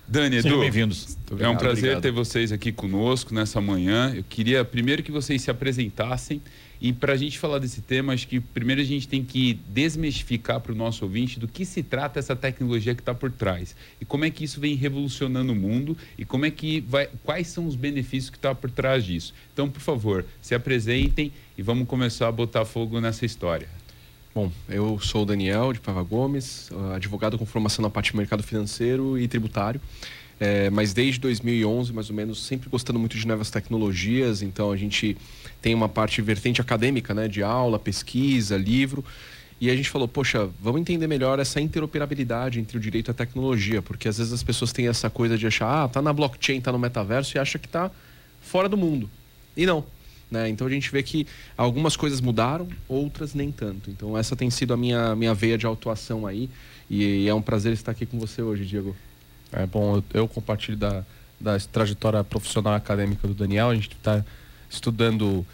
Dani, 0.09 0.37
Edu, 0.37 0.61
bem-vindos. 0.61 1.17
é 1.37 1.49
um 1.49 1.57
prazer 1.57 1.97
Obrigado. 1.97 2.01
ter 2.01 2.11
vocês 2.11 2.53
aqui 2.53 2.71
conosco 2.71 3.33
nessa 3.33 3.59
manhã. 3.59 4.13
Eu 4.15 4.23
queria 4.23 4.63
primeiro 4.63 5.03
que 5.03 5.11
vocês 5.11 5.41
se 5.41 5.51
apresentassem 5.51 6.41
e 6.79 6.93
para 6.93 7.11
a 7.11 7.17
gente 7.17 7.37
falar 7.37 7.59
desse 7.59 7.81
tema, 7.81 8.13
acho 8.13 8.25
que 8.25 8.39
primeiro 8.39 8.79
a 8.79 8.85
gente 8.85 9.05
tem 9.05 9.21
que 9.21 9.59
desmistificar 9.67 10.61
para 10.61 10.71
o 10.71 10.75
nosso 10.75 11.03
ouvinte 11.03 11.37
do 11.37 11.45
que 11.45 11.65
se 11.65 11.83
trata 11.83 12.19
essa 12.19 12.37
tecnologia 12.37 12.95
que 12.95 13.01
está 13.01 13.13
por 13.13 13.29
trás 13.31 13.75
e 13.99 14.05
como 14.05 14.23
é 14.23 14.29
que 14.29 14.45
isso 14.45 14.61
vem 14.61 14.75
revolucionando 14.75 15.51
o 15.51 15.55
mundo 15.55 15.97
e 16.17 16.23
como 16.23 16.45
é 16.45 16.51
que 16.51 16.79
vai, 16.87 17.09
quais 17.25 17.47
são 17.47 17.67
os 17.67 17.75
benefícios 17.75 18.29
que 18.29 18.37
está 18.37 18.55
por 18.55 18.71
trás 18.71 19.03
disso. 19.03 19.33
Então, 19.51 19.69
por 19.69 19.81
favor, 19.81 20.23
se 20.41 20.55
apresentem 20.55 21.33
e 21.57 21.61
vamos 21.61 21.85
começar 21.85 22.29
a 22.29 22.31
botar 22.31 22.63
fogo 22.63 23.01
nessa 23.01 23.25
história. 23.25 23.67
Bom, 24.37 24.51
eu 24.69 24.99
sou 24.99 25.23
o 25.23 25.25
Daniel 25.25 25.73
de 25.73 25.79
Pava 25.79 26.03
Gomes, 26.03 26.69
ah, 26.71 26.97
advogado 26.97 27.39
com 27.39 27.45
formação 27.47 27.81
na 27.81 27.89
parte 27.89 28.11
de 28.11 28.17
mercado 28.17 28.43
financeiro 28.43 29.17
e 29.17 29.27
tributário. 29.27 29.81
É, 30.39 30.69
mas 30.69 30.93
desde 30.93 31.19
2011, 31.21 31.91
mais 31.91 32.11
ou 32.11 32.15
menos, 32.15 32.45
sempre 32.45 32.69
gostando 32.69 32.99
muito 32.99 33.17
de 33.17 33.25
novas 33.25 33.49
tecnologias. 33.49 34.43
Então 34.43 34.71
a 34.71 34.77
gente 34.77 35.17
tem 35.59 35.73
uma 35.73 35.89
parte 35.89 36.21
vertente 36.21 36.61
acadêmica, 36.61 37.15
né, 37.15 37.27
de 37.27 37.41
aula, 37.41 37.79
pesquisa, 37.79 38.55
livro. 38.55 39.03
E 39.59 39.71
a 39.71 39.75
gente 39.75 39.89
falou, 39.89 40.07
poxa, 40.07 40.47
vamos 40.61 40.81
entender 40.81 41.07
melhor 41.07 41.39
essa 41.39 41.59
interoperabilidade 41.59 42.59
entre 42.59 42.77
o 42.77 42.79
direito 42.79 43.07
e 43.07 43.11
a 43.11 43.15
tecnologia, 43.15 43.81
porque 43.81 44.07
às 44.07 44.19
vezes 44.19 44.31
as 44.31 44.43
pessoas 44.43 44.71
têm 44.71 44.87
essa 44.87 45.09
coisa 45.09 45.35
de 45.35 45.47
achar, 45.47 45.85
ah, 45.85 45.87
tá 45.87 45.99
na 45.99 46.13
blockchain, 46.13 46.61
tá 46.61 46.71
no 46.71 46.77
metaverso 46.77 47.35
e 47.35 47.39
acha 47.39 47.57
que 47.57 47.67
tá 47.67 47.89
fora 48.39 48.69
do 48.69 48.77
mundo. 48.77 49.09
E 49.55 49.65
não. 49.65 49.83
Né? 50.29 50.49
Então 50.49 50.67
a 50.67 50.69
gente 50.69 50.91
vê 50.91 51.01
que 51.01 51.25
algumas 51.57 51.95
coisas 51.95 52.19
mudaram, 52.19 52.67
outras 52.87 53.33
nem 53.33 53.51
tanto. 53.51 53.89
Então 53.89 54.17
essa 54.17 54.35
tem 54.35 54.49
sido 54.49 54.73
a 54.73 54.77
minha, 54.77 55.15
minha 55.15 55.33
veia 55.33 55.57
de 55.57 55.65
autuação 55.65 56.27
aí. 56.27 56.49
E, 56.89 57.27
é 57.27 57.33
um 57.33 57.41
prazer 57.41 57.73
estar 57.73 57.91
aqui 57.91 58.05
com 58.05 58.19
você 58.19 58.41
hoje, 58.41 58.65
Diego. 58.65 58.95
É 59.51 59.65
bom, 59.65 59.97
eu, 59.97 60.03
eu 60.13 60.27
compartilho 60.27 60.77
da, 60.77 61.03
da 61.39 61.57
trajetória 61.59 62.23
profissional 62.23 62.73
e 62.73 62.77
acadêmica 62.77 63.27
do 63.27 63.33
Daniel. 63.33 63.69
A 63.69 63.75
gente 63.75 63.89
está 63.89 64.23
estudando, 64.69 65.45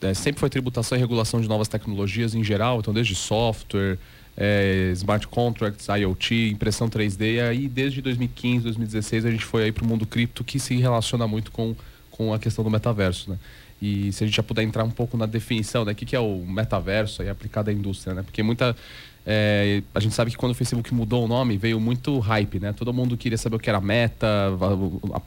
é, 0.00 0.12
sempre 0.14 0.40
foi 0.40 0.50
tributação 0.50 0.96
e 0.96 1.00
regulação 1.00 1.40
de 1.40 1.48
novas 1.48 1.68
tecnologias 1.68 2.34
em 2.34 2.42
geral, 2.42 2.80
então 2.80 2.92
desde 2.92 3.14
software, 3.14 3.98
é, 4.36 4.90
smart 4.94 5.26
contracts, 5.28 5.86
IoT, 5.88 6.50
impressão 6.50 6.88
3D, 6.88 7.34
e 7.34 7.40
aí 7.40 7.68
desde 7.68 8.02
2015, 8.02 8.64
2016 8.64 9.24
a 9.24 9.30
gente 9.30 9.44
foi 9.44 9.64
aí 9.64 9.72
para 9.72 9.84
o 9.84 9.86
mundo 9.86 10.04
cripto 10.04 10.44
que 10.44 10.58
se 10.58 10.76
relaciona 10.76 11.26
muito 11.26 11.50
com, 11.52 11.74
com 12.10 12.34
a 12.34 12.38
questão 12.38 12.64
do 12.64 12.70
metaverso, 12.70 13.30
né? 13.30 13.38
E 13.80 14.10
se 14.12 14.24
a 14.24 14.26
gente 14.26 14.36
já 14.36 14.42
puder 14.42 14.62
entrar 14.62 14.84
um 14.84 14.90
pouco 14.90 15.16
na 15.16 15.26
definição, 15.26 15.84
né? 15.84 15.92
O 15.92 15.94
que, 15.94 16.06
que 16.06 16.16
é 16.16 16.20
o 16.20 16.44
metaverso 16.46 17.20
aí 17.22 17.28
aplicado 17.28 17.68
à 17.70 17.72
indústria, 17.72 18.14
né? 18.14 18.22
Porque 18.22 18.42
muita... 18.42 18.74
é, 19.26 19.82
a 19.94 20.00
gente 20.00 20.14
sabe 20.14 20.30
que 20.30 20.36
quando 20.36 20.52
o 20.52 20.54
Facebook 20.54 20.94
mudou 20.94 21.24
o 21.24 21.28
nome, 21.28 21.58
veio 21.58 21.78
muito 21.78 22.18
hype, 22.18 22.58
né? 22.58 22.72
Todo 22.72 22.92
mundo 22.92 23.16
queria 23.18 23.36
saber 23.36 23.56
o 23.56 23.58
que 23.58 23.68
era 23.68 23.80
meta, 23.80 24.26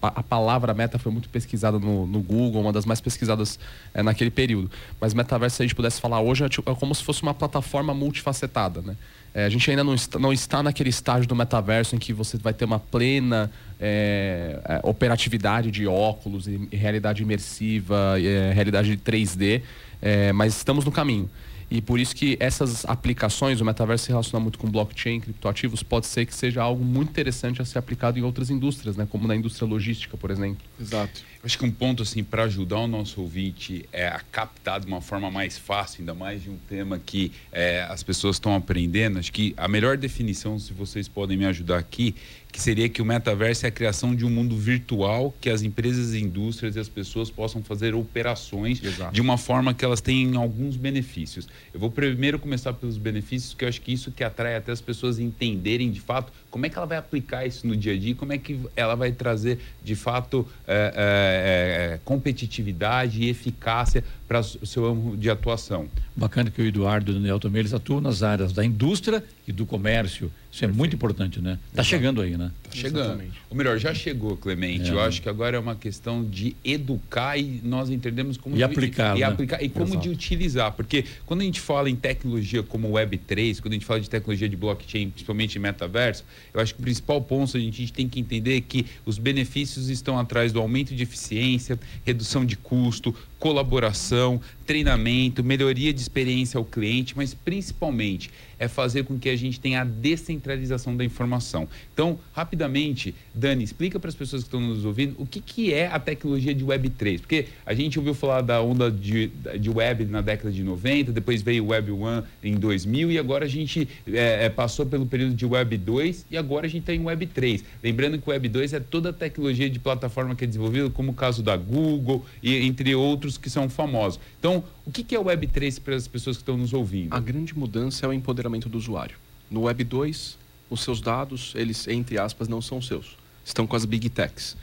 a, 0.01 0.07
a- 0.07 0.23
palavra 0.23 0.73
meta 0.73 0.97
foi 0.97 1.11
muito 1.11 1.29
pesquisada 1.29 1.77
no, 1.77 2.07
no 2.07 2.21
Google, 2.21 2.61
uma 2.61 2.73
das 2.73 2.85
mais 2.85 2.99
pesquisadas 2.99 3.59
é, 3.93 4.01
naquele 4.01 4.31
período. 4.31 4.71
Mas 4.99 5.13
metaverso, 5.13 5.57
se 5.57 5.61
a 5.61 5.65
gente 5.65 5.75
pudesse 5.75 6.01
falar 6.01 6.19
hoje, 6.21 6.43
é, 6.43 6.49
tipo- 6.49 6.69
é 6.71 6.73
como 6.75 6.95
se 6.95 7.03
fosse 7.03 7.21
uma 7.21 7.33
plataforma 7.35 7.93
multifacetada, 7.93 8.81
né? 8.81 8.95
É, 9.33 9.45
a 9.45 9.49
gente 9.49 9.69
ainda 9.69 9.83
não 9.83 9.93
está, 9.93 10.19
não 10.19 10.33
está 10.33 10.63
naquele 10.63 10.89
estágio 10.89 11.27
do 11.27 11.35
metaverso 11.35 11.95
em 11.95 11.99
que 11.99 12.11
você 12.11 12.37
vai 12.37 12.53
ter 12.53 12.65
uma 12.65 12.79
plena 12.79 13.51
é, 13.79 14.59
é, 14.65 14.79
operatividade 14.83 15.71
de 15.71 15.87
óculos 15.87 16.47
e, 16.47 16.67
realidade 16.71 17.21
imersiva, 17.21 18.15
é, 18.19 18.51
realidade 18.51 18.97
3D, 18.97 19.61
é, 20.01 20.31
mas 20.33 20.55
estamos 20.55 20.83
no 20.83 20.91
caminho. 20.91 21.29
E 21.69 21.81
por 21.81 21.99
isso 21.99 22.15
que 22.15 22.35
essas 22.39 22.83
aplicações, 22.85 23.61
o 23.61 23.65
metaverso 23.65 24.05
se 24.05 24.09
relaciona 24.09 24.41
muito 24.41 24.57
com 24.57 24.69
blockchain, 24.69 25.19
criptoativos, 25.19 25.83
pode 25.83 26.07
ser 26.07 26.25
que 26.25 26.33
seja 26.33 26.61
algo 26.61 26.83
muito 26.83 27.09
interessante 27.09 27.61
a 27.61 27.65
ser 27.65 27.77
aplicado 27.77 28.17
em 28.17 28.23
outras 28.23 28.49
indústrias, 28.49 28.97
né? 28.97 29.07
como 29.09 29.27
na 29.27 29.35
indústria 29.35 29.67
logística, 29.67 30.17
por 30.17 30.31
exemplo. 30.31 30.65
Exato. 30.79 31.29
Acho 31.41 31.57
que 31.57 31.63
um 31.63 31.71
ponto 31.71 32.03
assim 32.03 32.21
para 32.21 32.43
ajudar 32.43 32.79
o 32.79 32.87
nosso 32.87 33.21
ouvinte 33.21 33.87
é 33.93 34.07
a 34.07 34.19
captar 34.19 34.81
de 34.81 34.87
uma 34.87 34.99
forma 34.99 35.31
mais 35.31 35.57
fácil, 35.57 36.01
ainda 36.01 36.13
mais 36.13 36.43
de 36.43 36.49
um 36.49 36.57
tema 36.67 36.99
que 36.99 37.31
é, 37.51 37.83
as 37.83 38.03
pessoas 38.03 38.35
estão 38.35 38.53
aprendendo. 38.53 39.19
Acho 39.19 39.31
que 39.31 39.53
a 39.55 39.67
melhor 39.67 39.95
definição, 39.95 40.59
se 40.59 40.73
vocês 40.73 41.07
podem 41.07 41.37
me 41.37 41.45
ajudar 41.45 41.77
aqui, 41.77 42.13
que 42.51 42.61
seria 42.61 42.89
que 42.89 43.01
o 43.01 43.05
metaverso 43.05 43.65
é 43.65 43.69
a 43.69 43.71
criação 43.71 44.13
de 44.13 44.25
um 44.25 44.29
mundo 44.29 44.57
virtual 44.57 45.33
que 45.39 45.49
as 45.49 45.61
empresas, 45.61 46.13
indústrias 46.13 46.75
e 46.75 46.79
as 46.79 46.89
pessoas 46.89 47.29
possam 47.29 47.63
fazer 47.63 47.93
operações 47.93 48.83
Exato. 48.83 49.13
de 49.13 49.21
uma 49.21 49.37
forma 49.37 49.73
que 49.73 49.85
elas 49.85 50.01
tenham 50.01 50.41
alguns 50.41 50.75
benefícios. 50.75 51.47
Eu 51.73 51.79
vou 51.79 51.91
primeiro 51.91 52.39
começar 52.39 52.73
pelos 52.73 52.97
benefícios, 52.97 53.53
que 53.53 53.63
eu 53.63 53.69
acho 53.69 53.81
que 53.81 53.93
isso 53.93 54.11
que 54.11 54.23
atrai 54.23 54.55
até 54.55 54.71
as 54.71 54.81
pessoas 54.81 55.19
entenderem 55.19 55.91
de 55.91 55.99
fato 55.99 56.31
como 56.49 56.65
é 56.65 56.69
que 56.69 56.77
ela 56.77 56.87
vai 56.87 56.97
aplicar 56.97 57.45
isso 57.45 57.67
no 57.67 57.75
dia 57.75 57.93
a 57.93 57.97
dia, 57.97 58.15
como 58.15 58.33
é 58.33 58.37
que 58.37 58.59
ela 58.75 58.95
vai 58.95 59.11
trazer 59.11 59.59
de 59.83 59.95
fato 59.95 60.47
é, 60.67 60.93
é, 60.95 61.93
é, 61.93 61.99
competitividade 62.03 63.21
e 63.21 63.29
eficácia 63.29 64.03
para 64.27 64.39
o 64.39 64.43
seu 64.43 64.85
âmbito 64.85 65.17
de 65.17 65.29
atuação. 65.29 65.87
Bacana 66.15 66.49
que 66.49 66.61
o 66.61 66.65
Eduardo 66.65 67.11
e 67.11 67.15
o 67.15 67.17
Daniel 67.17 67.39
também 67.39 67.61
eles 67.61 67.73
atuam 67.73 68.01
nas 68.01 68.23
áreas 68.23 68.51
da 68.51 68.65
indústria 68.65 69.23
e 69.47 69.51
do 69.51 69.65
comércio. 69.65 70.31
Isso 70.51 70.65
é 70.65 70.67
muito 70.67 70.95
importante, 70.95 71.39
né? 71.39 71.59
Está 71.69 71.83
chegando 71.83 72.21
aí, 72.21 72.35
né? 72.35 72.51
Tá 72.63 72.71
chegando. 72.71 73.23
Ou 73.49 73.55
melhor, 73.55 73.77
já 73.77 73.93
chegou, 73.93 74.35
Clemente. 74.35 74.89
É. 74.89 74.93
Eu 74.93 74.99
acho 74.99 75.21
que 75.21 75.29
agora 75.29 75.55
é 75.55 75.59
uma 75.59 75.75
questão 75.75 76.25
de 76.25 76.55
educar 76.65 77.37
e 77.37 77.61
nós 77.63 77.89
entendemos 77.89 78.35
como 78.35 78.55
E 78.55 78.57
de, 78.57 78.63
aplicar, 78.63 79.15
e, 79.15 79.19
né? 79.19 79.25
aplicar 79.27 79.61
e 79.61 79.69
como 79.69 79.93
Exato. 79.93 80.01
de 80.01 80.09
utilizar, 80.09 80.71
porque 80.71 81.05
quando 81.25 81.41
a 81.41 81.43
gente 81.43 81.59
fala 81.59 81.89
em 81.89 81.95
tecnologia 81.95 82.63
como 82.63 82.89
Web3, 82.89 83.61
quando 83.61 83.73
a 83.73 83.75
gente 83.75 83.85
fala 83.85 83.99
de 83.99 84.09
tecnologia 84.09 84.49
de 84.49 84.55
blockchain, 84.55 85.11
principalmente 85.11 85.57
em 85.57 85.61
metaverso, 85.61 86.25
eu 86.51 86.59
acho 86.59 86.73
que 86.73 86.79
o 86.79 86.83
principal 86.83 87.21
ponto 87.21 87.55
a 87.55 87.59
gente 87.59 87.93
tem 87.93 88.09
que 88.09 88.19
entender 88.19 88.57
é 88.57 88.61
que 88.61 88.87
os 89.05 89.19
benefícios 89.19 89.87
estão 89.89 90.17
atrás 90.17 90.51
do 90.51 90.59
aumento 90.59 90.95
de 90.95 91.03
eficiência, 91.03 91.79
redução 92.03 92.43
de 92.43 92.57
custo, 92.57 93.15
colaboração, 93.39 94.41
treinamento, 94.65 95.43
melhoria 95.43 95.93
de 95.93 96.01
experiência 96.01 96.57
ao 96.57 96.65
cliente, 96.65 97.15
mas 97.15 97.33
principalmente 97.33 98.29
é 98.59 98.67
fazer 98.67 99.03
com 99.03 99.17
que 99.17 99.29
a 99.29 99.35
gente 99.35 99.59
tenha 99.59 99.81
a 99.81 99.83
descentralização 99.83 100.95
da 100.95 101.05
informação. 101.05 101.67
Então, 101.93 102.19
rapidamente, 102.33 103.15
Dani, 103.33 103.63
explica 103.63 103.99
para 103.99 104.09
as 104.09 104.15
pessoas 104.15 104.43
que 104.43 104.47
estão 104.47 104.59
nos 104.59 104.85
ouvindo 104.85 105.15
o 105.17 105.25
que, 105.25 105.39
que 105.39 105.73
é 105.73 105.87
a 105.87 105.97
tecnologia 105.97 106.53
de 106.53 106.65
Web3. 106.65 107.19
Porque 107.21 107.45
a 107.65 107.73
gente 107.73 107.97
ouviu 107.97 108.13
falar 108.13 108.41
da 108.41 108.61
onda 108.61 108.91
de, 108.91 109.31
de 109.59 109.69
web 109.69 110.05
na 110.05 110.21
década 110.21 110.51
de 110.51 110.63
90, 110.63 111.11
depois 111.11 111.41
veio 111.41 111.67
Web 111.67 111.91
1 111.91 112.23
em 112.43 112.55
2000 112.55 113.11
e 113.11 113.17
agora 113.17 113.45
a 113.45 113.47
gente 113.47 113.87
é, 114.07 114.45
é, 114.45 114.49
passou 114.49 114.85
pelo 114.85 115.05
período 115.05 115.33
de 115.33 115.45
Web 115.45 115.77
2 115.77 116.25
e 116.29 116.37
agora 116.37 116.65
a 116.65 116.69
gente 116.69 116.81
está 116.81 116.93
em 116.93 117.03
Web 117.03 117.27
3. 117.27 117.63
Lembrando 117.81 118.19
que 118.19 118.27
o 118.27 118.31
Web 118.31 118.49
2 118.49 118.73
é 118.73 118.79
toda 118.79 119.09
a 119.09 119.13
tecnologia 119.13 119.69
de 119.69 119.79
plataforma 119.79 120.35
que 120.35 120.43
é 120.43 120.47
desenvolvida, 120.47 120.89
como 120.89 121.11
o 121.11 121.15
caso 121.15 121.41
da 121.41 121.55
Google 121.55 122.25
e 122.43 122.57
entre 122.65 122.93
outros 122.93 123.37
que 123.37 123.49
são 123.49 123.69
famosos. 123.69 124.19
Então, 124.37 124.63
o 124.85 124.91
que, 124.91 125.03
que 125.03 125.15
é 125.15 125.19
o 125.19 125.25
Web 125.25 125.47
3 125.47 125.79
para 125.79 125.95
as 125.95 126.07
pessoas 126.07 126.37
que 126.37 126.41
estão 126.41 126.57
nos 126.57 126.73
ouvindo? 126.73 127.13
A 127.13 127.19
grande 127.19 127.57
mudança 127.57 128.05
é 128.05 128.09
o 128.09 128.13
empoderamento 128.13 128.48
do 128.57 128.77
usuário. 128.77 129.17
No 129.51 129.61
Web 129.61 129.83
2, 129.83 130.37
os 130.69 130.81
seus 130.81 131.01
dados, 131.01 131.53
eles, 131.55 131.87
entre 131.87 132.17
aspas, 132.17 132.47
não 132.47 132.61
são 132.61 132.81
seus. 132.81 133.17
Estão 133.43 133.67
com 133.67 133.75
as 133.75 133.85
big 133.85 134.09
techs. 134.09 134.55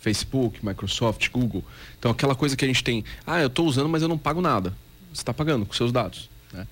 Facebook, 0.00 0.64
Microsoft, 0.64 1.28
Google. 1.30 1.64
Então, 1.98 2.10
aquela 2.10 2.34
coisa 2.34 2.56
que 2.56 2.64
a 2.64 2.68
gente 2.68 2.84
tem, 2.84 3.04
ah, 3.26 3.40
eu 3.40 3.48
estou 3.48 3.66
usando, 3.66 3.88
mas 3.88 4.00
eu 4.02 4.08
não 4.08 4.16
pago 4.16 4.40
nada. 4.40 4.72
Você 5.12 5.22
está 5.22 5.34
pagando 5.34 5.66
com 5.66 5.74
seus 5.74 5.90
dados. 5.90 6.30
Né? 6.52 6.66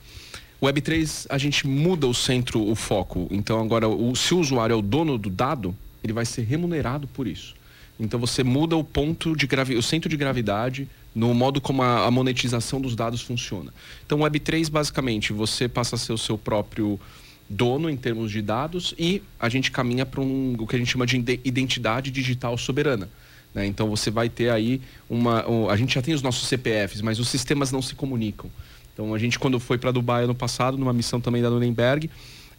O 0.61 0.67
Web3, 0.67 1.27
a 1.29 1.37
gente 1.37 1.67
muda 1.67 2.07
o 2.07 2.15
centro, 2.15 2.63
o 2.63 2.75
foco. 2.75 3.27
Então, 3.31 3.61
agora, 3.61 3.89
o, 3.89 4.15
se 4.15 4.33
o 4.33 4.39
usuário 4.39 4.75
é 4.75 4.77
o 4.77 4.83
dono 4.83 5.19
do 5.19 5.29
dado, 5.29 5.77
ele 6.03 6.13
vai 6.13 6.25
ser 6.25 6.43
remunerado 6.43 7.07
por 7.09 7.27
isso. 7.27 7.55
Então, 7.99 8.21
você 8.21 8.45
muda 8.45 8.77
o 8.77 8.85
ponto 8.85 9.35
de 9.35 9.47
gravi 9.47 9.75
o 9.75 9.83
centro 9.83 10.09
de 10.09 10.17
gravidade 10.17 10.89
no 11.17 11.33
modo 11.35 11.61
como 11.61 11.83
a, 11.83 12.05
a 12.07 12.11
monetização 12.11 12.79
dos 12.81 12.95
dados 12.95 13.23
funciona. 13.23 13.73
Então, 14.05 14.21
o 14.21 14.23
Web3, 14.23 14.71
basicamente, 14.71 15.33
você 15.33 15.67
passa 15.67 15.97
a 15.97 15.99
ser 15.99 16.13
o 16.13 16.19
seu 16.19 16.37
próprio 16.37 17.01
dono 17.49 17.89
em 17.89 17.97
termos 17.97 18.31
de 18.31 18.43
dados 18.43 18.95
e 18.99 19.23
a 19.41 19.49
gente 19.49 19.71
caminha 19.71 20.05
para 20.05 20.21
um, 20.21 20.55
o 20.59 20.67
que 20.67 20.77
a 20.77 20.79
gente 20.79 20.91
chama 20.91 21.07
de 21.07 21.17
ide- 21.17 21.41
identidade 21.45 22.11
digital 22.11 22.59
soberana. 22.59 23.09
né? 23.55 23.65
Então 23.65 23.89
você 23.89 24.11
vai 24.11 24.29
ter 24.29 24.51
aí 24.51 24.81
uma. 25.09 25.49
um- 25.49 25.71
a 25.71 25.77
gente 25.77 25.95
já 25.95 26.03
tem 26.03 26.13
os 26.13 26.21
nossos 26.21 26.47
CPFs, 26.49 27.01
mas 27.01 27.19
os 27.19 27.29
sistemas 27.29 27.73
não 27.73 27.81
se 27.81 27.95
comunicam. 27.95 28.51
Então 28.93 29.15
a 29.15 29.19
gente, 29.19 29.39
quando 29.39 29.59
foi 29.59 29.79
para 29.79 29.91
Dubai 29.93 30.25
ano 30.25 30.35
passado, 30.35 30.77
numa 30.77 30.93
missão 30.93 31.21
também 31.21 31.41
da 31.41 31.49
Nuremberg, 31.49 32.11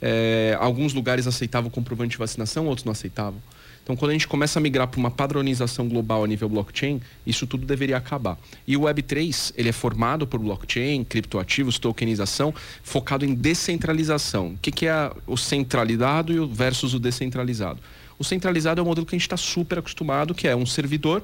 eh, 0.02 0.58
alguns 0.60 0.94
lugares 0.94 1.28
aceitavam 1.28 1.70
comprovante 1.70 2.12
de 2.12 2.18
vacinação, 2.18 2.66
outros 2.66 2.86
não 2.86 2.92
aceitavam. 2.94 3.40
Então, 3.88 3.96
quando 3.96 4.10
a 4.10 4.14
gente 4.14 4.28
começa 4.28 4.60
a 4.60 4.62
migrar 4.62 4.86
para 4.86 5.00
uma 5.00 5.10
padronização 5.10 5.88
global 5.88 6.22
a 6.22 6.28
nível 6.28 6.50
blockchain, 6.50 7.00
isso 7.26 7.48
tudo 7.48 7.66
deveria 7.66 7.96
acabar. 7.96 8.38
E 8.68 8.76
o 8.76 8.82
Web3, 8.82 9.54
ele 9.56 9.70
é 9.70 9.72
formado 9.72 10.28
por 10.28 10.42
blockchain, 10.42 11.06
criptoativos, 11.06 11.80
tokenização, 11.80 12.54
focado 12.84 13.24
em 13.24 13.34
descentralização. 13.34 14.50
O 14.50 14.58
que, 14.58 14.74
que 14.74 14.88
é 14.88 15.10
o 15.26 15.38
centralizado 15.38 16.50
versus 16.50 16.94
o 16.94 17.00
descentralizado? 17.00 17.80
O 18.20 18.26
centralizado 18.26 18.82
é 18.82 18.84
o 18.84 18.86
modelo 18.86 19.06
que 19.08 19.16
a 19.16 19.18
gente 19.18 19.26
está 19.26 19.38
super 19.38 19.80
acostumado, 19.80 20.36
que 20.36 20.50
é 20.50 20.54
um 20.54 20.66
servidor 20.66 21.24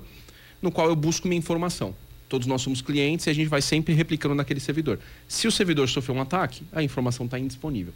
no 0.62 0.72
qual 0.72 0.88
eu 0.88 0.96
busco 0.96 1.28
minha 1.28 1.40
informação. 1.40 1.94
Todos 2.30 2.48
nós 2.48 2.62
somos 2.62 2.82
clientes 2.82 3.28
e 3.28 3.30
a 3.30 3.34
gente 3.34 3.50
vai 3.50 3.62
sempre 3.62 3.94
replicando 3.94 4.36
naquele 4.36 4.62
servidor. 4.62 5.00
Se 5.28 5.50
o 5.50 5.52
servidor 5.52 5.90
sofreu 5.90 6.16
um 6.16 6.22
ataque, 6.22 6.64
a 6.72 6.82
informação 6.82 7.26
está 7.26 7.38
indisponível. 7.38 7.94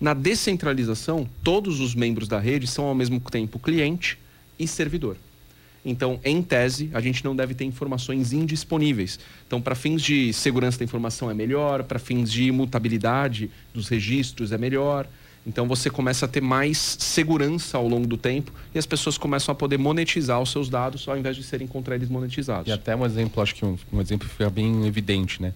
Na 0.00 0.12
descentralização, 0.14 1.28
todos 1.42 1.80
os 1.80 1.94
membros 1.94 2.28
da 2.28 2.38
rede 2.38 2.66
são 2.66 2.86
ao 2.86 2.94
mesmo 2.94 3.20
tempo 3.20 3.58
cliente 3.58 4.18
e 4.58 4.66
servidor. 4.66 5.16
Então, 5.84 6.18
em 6.24 6.42
tese, 6.42 6.90
a 6.94 7.00
gente 7.00 7.22
não 7.24 7.36
deve 7.36 7.54
ter 7.54 7.64
informações 7.64 8.32
indisponíveis. 8.32 9.18
Então, 9.46 9.60
para 9.60 9.74
fins 9.74 10.00
de 10.02 10.32
segurança 10.32 10.78
da 10.78 10.84
informação 10.84 11.30
é 11.30 11.34
melhor, 11.34 11.84
para 11.84 11.98
fins 11.98 12.32
de 12.32 12.44
imutabilidade 12.44 13.50
dos 13.72 13.88
registros 13.88 14.50
é 14.50 14.56
melhor. 14.56 15.06
Então, 15.46 15.68
você 15.68 15.90
começa 15.90 16.24
a 16.24 16.28
ter 16.28 16.40
mais 16.40 16.96
segurança 16.98 17.76
ao 17.76 17.86
longo 17.86 18.06
do 18.06 18.16
tempo 18.16 18.50
e 18.74 18.78
as 18.78 18.86
pessoas 18.86 19.18
começam 19.18 19.52
a 19.52 19.54
poder 19.54 19.76
monetizar 19.76 20.40
os 20.40 20.50
seus 20.50 20.70
dados 20.70 21.06
ao 21.06 21.18
invés 21.18 21.36
de 21.36 21.42
serem 21.42 21.66
contra 21.66 21.94
eles 21.94 22.08
monetizados. 22.08 22.66
E 22.66 22.72
até 22.72 22.96
um 22.96 23.04
exemplo, 23.04 23.42
acho 23.42 23.54
que 23.54 23.62
um, 23.62 23.76
um 23.92 24.00
exemplo 24.00 24.26
fica 24.26 24.48
bem 24.48 24.86
evidente, 24.86 25.42
né? 25.42 25.52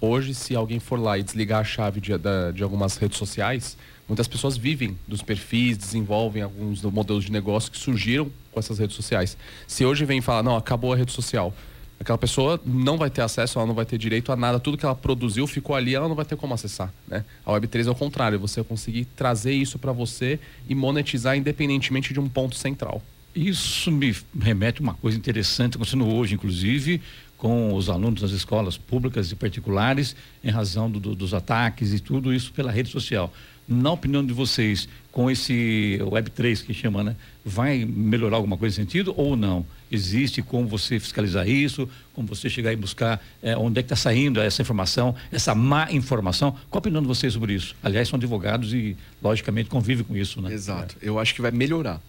Hoje, 0.00 0.34
se 0.34 0.56
alguém 0.56 0.80
for 0.80 0.98
lá 0.98 1.18
e 1.18 1.22
desligar 1.22 1.60
a 1.60 1.64
chave 1.64 2.00
de, 2.00 2.12
de 2.54 2.62
algumas 2.62 2.96
redes 2.96 3.16
sociais, 3.16 3.76
muitas 4.08 4.26
pessoas 4.26 4.56
vivem 4.56 4.98
dos 5.06 5.22
perfis, 5.22 5.76
desenvolvem 5.76 6.42
alguns 6.42 6.82
modelos 6.82 7.24
de 7.24 7.32
negócio 7.32 7.70
que 7.70 7.78
surgiram 7.78 8.30
com 8.50 8.58
essas 8.58 8.78
redes 8.78 8.96
sociais. 8.96 9.36
Se 9.66 9.84
hoje 9.84 10.04
vem 10.04 10.20
falar, 10.20 10.42
não, 10.42 10.56
acabou 10.56 10.92
a 10.92 10.96
rede 10.96 11.12
social, 11.12 11.54
aquela 12.00 12.18
pessoa 12.18 12.60
não 12.64 12.96
vai 12.96 13.10
ter 13.10 13.22
acesso, 13.22 13.58
ela 13.58 13.66
não 13.66 13.74
vai 13.74 13.84
ter 13.84 13.98
direito 13.98 14.32
a 14.32 14.36
nada, 14.36 14.58
tudo 14.58 14.76
que 14.76 14.84
ela 14.84 14.94
produziu 14.94 15.46
ficou 15.46 15.76
ali, 15.76 15.94
ela 15.94 16.08
não 16.08 16.14
vai 16.14 16.24
ter 16.24 16.36
como 16.36 16.54
acessar, 16.54 16.92
né? 17.06 17.24
A 17.44 17.52
Web3 17.52 17.86
é 17.86 17.90
o 17.90 17.94
contrário, 17.94 18.38
você 18.38 18.62
conseguir 18.64 19.04
trazer 19.16 19.52
isso 19.52 19.78
para 19.78 19.92
você 19.92 20.38
e 20.68 20.74
monetizar 20.74 21.36
independentemente 21.36 22.12
de 22.12 22.20
um 22.20 22.28
ponto 22.28 22.56
central. 22.56 23.02
Isso 23.34 23.92
me 23.92 24.16
remete 24.40 24.80
a 24.80 24.82
uma 24.82 24.94
coisa 24.94 25.16
interessante, 25.16 25.76
acontecendo 25.76 26.08
hoje, 26.08 26.34
inclusive, 26.34 27.00
com 27.38 27.72
os 27.74 27.88
alunos 27.88 28.20
das 28.20 28.32
escolas 28.32 28.76
públicas 28.76 29.30
e 29.32 29.36
particulares, 29.36 30.14
em 30.44 30.50
razão 30.50 30.90
do- 30.90 31.00
do- 31.00 31.14
dos 31.14 31.32
ataques 31.32 31.94
e 31.94 32.00
tudo 32.00 32.34
isso 32.34 32.52
pela 32.52 32.70
rede 32.70 32.90
social. 32.90 33.32
Na 33.66 33.92
opinião 33.92 34.24
de 34.24 34.32
vocês, 34.32 34.88
com 35.12 35.30
esse 35.30 35.98
Web3 36.02 36.64
que 36.64 36.72
chama, 36.74 37.04
né? 37.04 37.16
Vai 37.44 37.84
melhorar 37.84 38.36
alguma 38.38 38.56
coisa 38.56 38.72
nesse 38.80 38.90
sentido 38.90 39.12
ou 39.16 39.36
não? 39.36 39.64
Existe 39.92 40.40
como 40.42 40.66
você 40.66 40.98
fiscalizar 40.98 41.46
isso, 41.48 41.88
como 42.14 42.26
você 42.26 42.48
chegar 42.50 42.72
e 42.72 42.76
buscar 42.76 43.22
eh, 43.42 43.56
onde 43.56 43.78
é 43.78 43.82
que 43.82 43.86
está 43.86 43.96
saindo 43.96 44.40
essa 44.40 44.62
informação, 44.62 45.14
essa 45.30 45.54
má 45.54 45.86
informação? 45.92 46.50
Qual 46.70 46.78
a 46.78 46.78
opinião 46.78 47.02
de 47.02 47.08
vocês 47.08 47.34
sobre 47.34 47.52
isso? 47.54 47.76
Aliás, 47.82 48.08
são 48.08 48.16
advogados 48.16 48.72
e, 48.72 48.96
logicamente, 49.22 49.68
convivem 49.68 50.04
com 50.04 50.16
isso, 50.16 50.40
né? 50.40 50.52
Exato. 50.52 50.96
Eu 51.02 51.18
acho 51.18 51.34
que 51.34 51.42
vai 51.42 51.50
melhorar. 51.50 52.00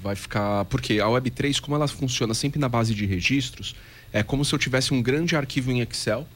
Vai 0.00 0.14
ficar. 0.14 0.64
Porque 0.66 1.00
a 1.00 1.06
Web3, 1.06 1.60
como 1.60 1.74
ela 1.76 1.88
funciona 1.88 2.32
sempre 2.32 2.60
na 2.60 2.68
base 2.68 2.94
de 2.94 3.04
registros, 3.06 3.74
é 4.12 4.22
como 4.22 4.44
se 4.44 4.54
eu 4.54 4.58
tivesse 4.58 4.92
um 4.94 5.02
grande 5.02 5.36
arquivo 5.36 5.70
em 5.72 5.80
Excel 5.80 6.26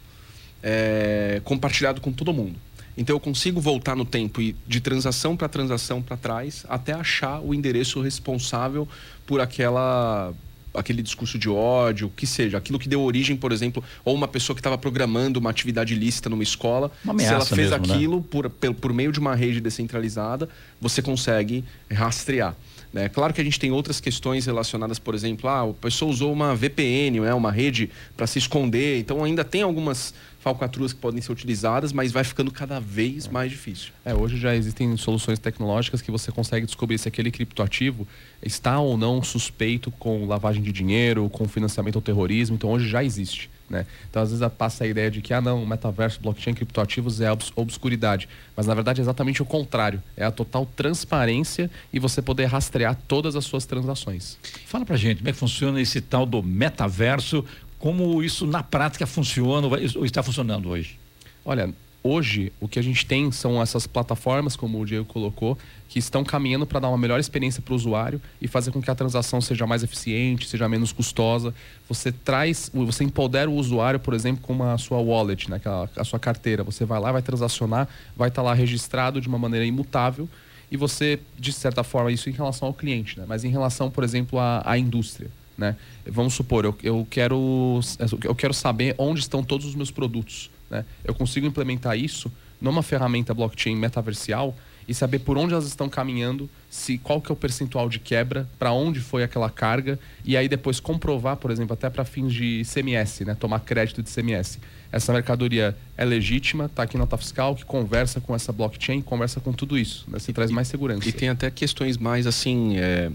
é, 0.63 1.41
compartilhado 1.45 2.01
com 2.01 2.13
todo 2.13 2.33
mundo. 2.33 2.57
Então 2.97 3.17
eu 3.17 3.21
consigo 3.21 3.61
voltar 3.61 3.97
no 3.97 4.05
tempo 4.05 4.41
e 4.43 4.55
de 4.67 4.81
transação 4.81 5.35
para 5.37 5.49
transação 5.49 6.03
para 6.03 6.17
trás 6.17 6.65
até 6.69 6.93
achar 6.93 7.41
o 7.41 7.55
endereço 7.55 8.01
responsável 8.03 8.87
por 9.27 9.41
aquela 9.41 10.33
aquele 10.75 11.03
discurso 11.03 11.39
de 11.39 11.51
ódio, 11.51 12.07
o 12.07 12.11
que 12.11 12.27
seja, 12.27 12.57
aquilo 12.57 12.79
que 12.79 12.89
deu 12.89 13.03
origem, 13.03 13.37
por 13.37 13.53
exemplo, 13.53 13.85
ou 14.03 14.15
uma 14.15 14.27
pessoa 14.27 14.55
que 14.55 14.61
estava 14.61 14.79
programando 14.79 15.39
uma 15.39 15.51
atividade 15.51 15.93
ilícita 15.93 16.31
numa 16.31 16.43
escola, 16.43 16.91
Uma 17.05 17.19
se 17.19 17.27
ela 17.27 17.45
fez 17.45 17.71
mesmo, 17.71 17.87
né? 17.87 17.95
aquilo 17.95 18.23
por, 18.23 18.49
pel- 18.49 18.73
por 18.73 18.91
meio 18.91 19.13
de 19.13 19.19
uma 19.21 19.35
rede 19.35 19.61
descentralizada, 19.61 20.49
você 20.81 21.03
consegue 21.03 21.63
rastrear. 21.91 22.57
Né? 22.93 23.09
Claro 23.09 23.33
que 23.33 23.41
a 23.41 23.45
gente 23.45 23.59
tem 23.59 23.71
outras 23.73 24.01
questões 24.01 24.45
relacionadas, 24.45 24.99
por 24.99 25.15
exemplo, 25.15 25.49
ah, 25.49 25.63
a 25.63 25.73
pessoa 25.73 26.11
usou 26.11 26.33
uma 26.33 26.55
VPN, 26.55 27.21
né, 27.21 27.33
uma 27.33 27.51
rede 27.51 27.91
para 28.17 28.27
se 28.27 28.39
esconder, 28.39 28.99
então 28.99 29.25
ainda 29.25 29.43
tem 29.43 29.63
algumas 29.63 30.13
falcatruas 30.41 30.93
que 30.93 30.99
podem 30.99 31.23
ser 31.23 31.31
utilizadas, 31.31 31.93
mas 31.93 32.11
vai 32.11 32.25
ficando 32.25 32.51
cada 32.51 32.81
vez 32.81 33.29
mais 33.29 33.51
difícil. 33.51 33.93
É, 34.05 34.13
hoje 34.13 34.37
já 34.37 34.55
existem 34.55 34.95
soluções 34.97 35.39
tecnológicas 35.39 36.03
que 36.03 36.11
você 36.11 36.33
consegue 36.33 36.67
descobrir 36.67 36.99
se 36.99 37.07
aquele 37.07 37.31
criptoativo 37.31 38.07
está 38.43 38.81
ou 38.81 38.97
não 38.97 39.23
suspeito 39.23 39.91
com 39.93 40.27
lavagem 40.27 40.61
de 40.61 40.73
dinheiro, 40.73 41.31
com 41.31 41.47
financiamento 41.47 41.97
ao 41.97 42.03
terrorismo. 42.03 42.57
Então 42.57 42.71
hoje 42.71 42.89
já 42.89 43.05
existe. 43.05 43.49
Né? 43.69 43.87
Então, 44.09 44.23
às 44.23 44.31
vezes, 44.31 44.47
passa 44.53 44.85
a 44.85 44.87
ideia 44.87 45.11
de 45.11 45.21
que, 45.21 45.33
ah, 45.33 45.41
não, 45.41 45.65
metaverso, 45.65 46.21
blockchain, 46.21 46.55
criptoativos 46.55 47.21
é 47.21 47.31
obs 47.33 47.53
obscuridade. 47.57 48.29
Mas, 48.57 48.67
na 48.67 48.75
verdade, 48.75 49.01
é 49.01 49.03
exatamente 49.03 49.41
o 49.41 49.45
contrário. 49.45 50.03
É 50.17 50.25
a 50.25 50.31
total 50.31 50.67
transparência 50.67 51.71
e 51.93 51.99
você 51.99 52.21
poder 52.21 52.47
rastrear 52.47 52.97
todas 53.09 53.35
as 53.37 53.45
suas 53.45 53.65
transações. 53.65 54.39
Fala 54.67 54.85
pra 54.85 54.97
gente, 54.97 55.19
como 55.19 55.29
é 55.29 55.33
que 55.33 55.39
funciona 55.39 55.81
esse 55.81 56.01
tal 56.01 56.27
do 56.27 56.43
metaverso? 56.43 57.45
Como 57.79 58.23
isso, 58.23 58.47
na 58.47 58.63
prática, 58.63 59.07
funciona 59.07 59.67
ou 59.67 60.05
está 60.05 60.23
funcionando 60.23 60.69
hoje? 60.69 60.99
Olha, 61.45 61.73
hoje 62.03 62.53
o 62.61 62.69
que 62.69 62.79
a 62.79 62.83
gente 62.83 63.07
tem 63.07 63.31
são 63.31 63.61
essas 63.61 63.87
plataformas, 63.87 64.57
como 64.57 64.81
o 64.81 64.87
Diego 64.87 65.05
colocou, 65.05 65.57
que 65.89 65.99
estão 65.99 66.25
caminhando 66.25 66.67
para 66.67 66.81
dar 66.81 66.89
uma 66.89 66.99
melhor 66.99 67.21
experiência 67.21 67.63
para 67.63 67.73
o 67.73 67.77
usuário 67.77 68.21
e 68.41 68.49
fazer 68.49 68.71
com 68.71 68.81
que 68.81 68.91
a 68.91 68.95
transação 68.95 69.41
seja 69.41 69.67
mais 69.67 69.83
eficiente, 69.83 70.49
seja 70.49 70.69
menos 70.69 70.93
custosa. 70.93 71.55
Você 71.89 72.11
traz, 72.11 72.71
você 72.73 73.05
empodera 73.05 73.51
o 73.51 73.55
usuário, 73.55 74.01
por 74.01 74.15
exemplo, 74.15 74.43
com 74.43 74.63
a 74.63 74.79
sua 74.79 74.99
wallet, 74.99 75.51
né, 75.51 75.61
a, 75.65 75.89
a 75.97 76.05
sua 76.05 76.19
carteira. 76.19 76.63
Você 76.65 76.85
vai 76.85 76.99
lá, 76.99 77.13
vai 77.13 77.23
transacionar, 77.23 77.89
vai 78.17 78.29
estar 78.29 78.43
tá 78.43 78.49
lá 78.49 78.55
registrado 78.55 79.21
de 79.21 79.29
uma 79.29 79.39
maneira 79.39 79.67
imutável 79.67 80.29
e 80.73 80.77
você, 80.79 81.21
de 81.39 81.53
certa 81.53 81.85
forma, 81.85 82.11
isso 82.11 82.31
em 82.31 82.33
relação 82.33 82.67
ao 82.69 82.73
cliente, 82.73 83.21
né? 83.21 83.27
mas 83.29 83.45
em 83.45 83.51
relação, 83.51 83.91
por 83.91 84.03
exemplo, 84.03 84.39
à, 84.39 84.63
à 84.65 84.79
indústria. 84.79 85.31
Né? 85.57 85.77
Vamos 86.07 86.33
supor, 86.33 86.65
eu, 86.65 86.75
eu, 86.83 87.07
quero, 87.11 87.79
eu 88.25 88.35
quero 88.35 88.55
saber 88.55 88.95
onde 88.97 89.21
estão 89.21 89.45
todos 89.45 89.67
os 89.67 89.75
meus 89.75 89.91
produtos. 89.91 90.51
Né? 90.73 90.87
Eu 91.05 91.15
consigo 91.15 91.47
implementar 91.47 91.99
isso 91.99 92.33
numa 92.59 92.83
ferramenta 92.83 93.35
blockchain 93.35 93.77
metaversial 93.77 94.57
e 94.89 94.95
saber 94.95 95.21
por 95.21 95.37
onde 95.39 95.53
elas 95.53 95.67
estão 95.67 95.89
caminhando, 95.89 96.51
se 96.71 96.99
qual 96.99 97.21
que 97.21 97.31
é 97.31 97.33
o 97.33 97.37
percentual 97.37 97.89
de 97.89 97.99
quebra, 97.99 98.49
para 98.59 98.73
onde 98.73 99.01
foi 99.01 99.23
aquela 99.23 99.51
carga 99.51 99.99
e 100.25 100.37
aí 100.37 100.49
depois 100.49 100.81
comprovar, 100.81 101.37
por 101.37 101.51
exemplo, 101.51 101.75
até 101.75 101.89
para 101.91 102.05
fins 102.05 102.33
de 102.33 102.63
CMS, 102.65 103.25
né, 103.25 103.37
tomar 103.39 103.61
crédito 103.61 104.03
de 104.03 104.11
CMS. 104.11 104.59
Essa 104.91 105.13
mercadoria 105.13 105.77
é 105.97 106.05
legítima, 106.05 106.67
está 106.67 106.83
aqui 106.83 106.99
nota 106.99 107.17
fiscal, 107.17 107.55
que 107.55 107.65
conversa 107.65 108.21
com 108.21 108.35
essa 108.35 108.51
blockchain, 108.51 109.03
conversa 109.03 109.41
com 109.41 109.53
tudo 109.53 109.79
isso, 109.79 110.05
né, 110.09 110.19
se 110.19 110.33
traz 110.33 110.51
mais 110.51 110.69
segurança. 110.69 111.09
E 111.09 111.13
tem 111.13 111.29
até 111.29 111.51
questões 111.51 111.97
mais 111.97 112.27
assim 112.27 112.77
é, 112.79 113.11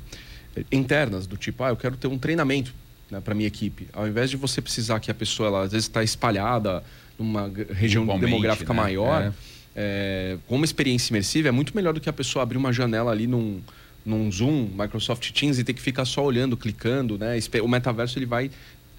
internas 0.72 1.28
do 1.28 1.36
tipo, 1.36 1.64
ah, 1.64 1.70
eu 1.70 1.76
quero 1.76 1.98
ter 1.98 2.08
um 2.08 2.18
treinamento 2.18 2.74
né, 3.12 3.20
para 3.20 3.34
minha 3.36 3.48
equipe, 3.48 3.88
ao 3.94 4.08
invés 4.08 4.30
de 4.30 4.38
você 4.38 4.62
precisar 4.62 5.00
que 5.00 5.12
a 5.12 5.14
pessoa 5.14 5.48
ela 5.48 5.64
às 5.64 5.72
vezes 5.72 5.88
está 5.88 6.04
espalhada 6.04 6.84
numa 7.18 7.52
região 7.74 8.06
demográfica 8.20 8.74
né? 8.74 8.82
maior. 8.82 9.22
É 9.22 9.34
é, 9.78 10.40
com 10.48 10.56
uma 10.56 10.66
experiência 10.66 11.12
imersiva, 11.12 11.48
é 11.50 11.52
muito 11.52 11.76
melhor 11.76 11.94
do 11.94 12.02
que 12.02 12.10
a 12.10 12.14
pessoa 12.14 12.42
abrir 12.42 12.58
uma 12.58 12.74
janela 12.74 13.12
ali 13.12 13.28
num, 13.28 13.62
num 14.04 14.32
Zoom, 14.32 14.70
Microsoft 14.76 15.32
Teams 15.32 15.60
e 15.60 15.64
ter 15.64 15.74
que 15.74 15.82
ficar 15.82 16.04
só 16.04 16.26
olhando, 16.26 16.58
clicando, 16.58 17.16
né? 17.16 17.38
O 17.62 17.68
metaverso 17.68 18.18
ele 18.18 18.26
vai 18.26 18.50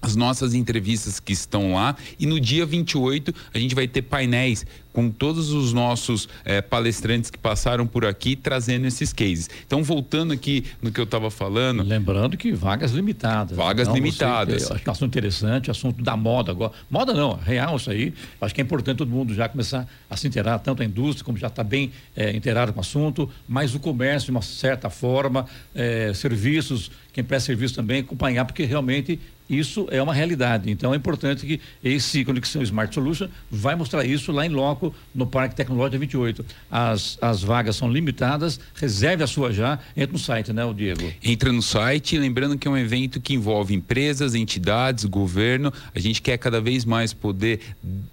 as 0.00 0.14
nossas 0.16 0.54
entrevistas 0.54 1.18
que 1.20 1.32
estão 1.32 1.74
lá 1.74 1.96
e 2.18 2.26
no 2.26 2.38
dia 2.40 2.64
28 2.64 3.34
a 3.52 3.58
gente 3.58 3.74
vai 3.74 3.88
ter 3.88 4.02
painéis 4.02 4.64
com 4.98 5.10
todos 5.10 5.52
os 5.52 5.72
nossos 5.72 6.28
é, 6.44 6.60
palestrantes 6.60 7.30
que 7.30 7.38
passaram 7.38 7.86
por 7.86 8.04
aqui 8.04 8.34
trazendo 8.34 8.84
esses 8.84 9.12
cases. 9.12 9.48
Então, 9.64 9.80
voltando 9.80 10.32
aqui 10.32 10.64
no 10.82 10.90
que 10.90 10.98
eu 10.98 11.04
estava 11.04 11.30
falando. 11.30 11.84
Lembrando 11.84 12.36
que 12.36 12.50
vagas 12.50 12.90
limitadas. 12.90 13.56
Vagas 13.56 13.86
então, 13.86 13.94
limitadas. 13.94 14.62
Você, 14.62 14.72
acho 14.72 14.82
que 14.82 14.88
é 14.88 14.90
um 14.90 14.92
assunto 14.92 15.16
interessante, 15.16 15.70
assunto 15.70 16.02
da 16.02 16.16
moda 16.16 16.50
agora. 16.50 16.72
Moda 16.90 17.14
não, 17.14 17.34
real 17.34 17.76
isso 17.76 17.92
aí. 17.92 18.12
Acho 18.40 18.52
que 18.52 18.60
é 18.60 18.64
importante 18.64 18.96
todo 18.96 19.08
mundo 19.08 19.32
já 19.32 19.48
começar 19.48 19.86
a 20.10 20.16
se 20.16 20.26
inteirar, 20.26 20.58
tanto 20.58 20.82
a 20.82 20.84
indústria, 20.84 21.24
como 21.24 21.38
já 21.38 21.46
está 21.46 21.62
bem 21.62 21.92
é, 22.16 22.34
inteirado 22.34 22.72
com 22.72 22.78
o 22.78 22.82
assunto, 22.82 23.30
mas 23.46 23.76
o 23.76 23.78
comércio, 23.78 24.26
de 24.26 24.30
uma 24.32 24.42
certa 24.42 24.90
forma, 24.90 25.46
é, 25.76 26.12
serviços, 26.12 26.90
quem 27.12 27.22
presta 27.22 27.46
serviço 27.46 27.76
também, 27.76 28.00
acompanhar, 28.00 28.44
porque 28.44 28.64
realmente 28.64 29.20
isso 29.48 29.86
é 29.90 30.02
uma 30.02 30.12
realidade. 30.12 30.70
Então 30.70 30.92
é 30.92 30.96
importante 30.96 31.46
que 31.46 31.60
esse 31.82 32.24
Conexão 32.24 32.62
Smart 32.62 32.94
Solution 32.94 33.28
vai 33.50 33.74
mostrar 33.74 34.04
isso 34.04 34.30
lá 34.32 34.44
em 34.44 34.50
loco 34.50 34.94
no 35.14 35.26
Parque 35.26 35.54
Tecnológico 35.54 35.98
28. 36.00 36.44
As, 36.70 37.16
as 37.20 37.42
vagas 37.42 37.76
são 37.76 37.90
limitadas, 37.90 38.60
reserve 38.74 39.22
a 39.22 39.26
sua 39.26 39.52
já, 39.52 39.78
entra 39.96 40.12
no 40.12 40.18
site, 40.18 40.52
né, 40.52 40.64
o 40.64 40.74
Diego? 40.74 41.10
Entra 41.22 41.52
no 41.52 41.62
site, 41.62 42.18
lembrando 42.18 42.58
que 42.58 42.68
é 42.68 42.70
um 42.70 42.76
evento 42.76 43.20
que 43.20 43.34
envolve 43.34 43.74
empresas, 43.74 44.34
entidades, 44.34 45.04
governo. 45.04 45.72
A 45.94 45.98
gente 45.98 46.20
quer 46.20 46.36
cada 46.36 46.60
vez 46.60 46.84
mais 46.84 47.12
poder 47.12 47.60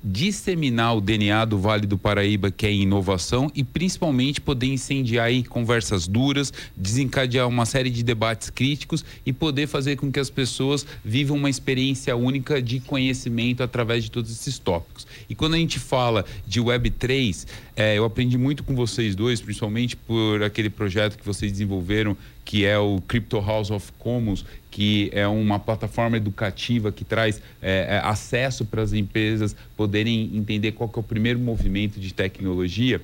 disseminar 0.03 0.95
o 0.95 1.01
DNA 1.01 1.45
do 1.45 1.57
Vale 1.57 1.85
do 1.85 1.97
Paraíba, 1.97 2.49
que 2.49 2.65
é 2.65 2.71
inovação, 2.71 3.51
e 3.53 3.63
principalmente 3.63 4.39
poder 4.39 4.67
incendiar 4.67 5.25
aí 5.25 5.43
conversas 5.43 6.07
duras, 6.07 6.53
desencadear 6.75 7.47
uma 7.47 7.65
série 7.65 7.89
de 7.89 8.03
debates 8.03 8.49
críticos 8.49 9.03
e 9.25 9.33
poder 9.33 9.67
fazer 9.67 9.95
com 9.95 10.11
que 10.11 10.19
as 10.19 10.29
pessoas 10.29 10.85
vivam 11.03 11.24
uma 11.31 11.49
experiência 11.49 12.15
única 12.15 12.61
de 12.61 12.79
conhecimento 12.79 13.63
através 13.63 14.03
de 14.03 14.11
todos 14.11 14.31
esses 14.31 14.59
tópicos. 14.59 15.05
E 15.29 15.35
quando 15.35 15.55
a 15.55 15.57
gente 15.57 15.79
fala 15.79 16.25
de 16.45 16.61
Web3, 16.61 17.47
é, 17.75 17.97
eu 17.97 18.05
aprendi 18.05 18.37
muito 18.37 18.63
com 18.63 18.75
vocês 18.75 19.15
dois, 19.15 19.41
principalmente 19.41 19.95
por 19.95 20.43
aquele 20.43 20.69
projeto 20.69 21.17
que 21.17 21.25
vocês 21.25 21.51
desenvolveram, 21.51 22.15
que 22.43 22.65
é 22.65 22.77
o 22.77 23.01
Crypto 23.07 23.39
House 23.39 23.71
of 23.71 23.91
Commons, 23.97 24.45
que 24.69 25.09
é 25.13 25.27
uma 25.27 25.57
plataforma 25.57 26.17
educativa 26.17 26.91
que 26.91 27.03
traz 27.03 27.41
é, 27.61 27.87
é 27.89 28.01
acesso 28.03 28.65
para 28.65 28.81
as 28.81 28.93
empresas 28.93 29.55
poderem 29.75 30.31
entender 30.33 30.73
qual 30.73 30.91
é 30.93 30.99
o 30.99 31.03
primeiro 31.03 31.39
movimento 31.39 31.99
de 31.99 32.13
tecnologia. 32.13 33.01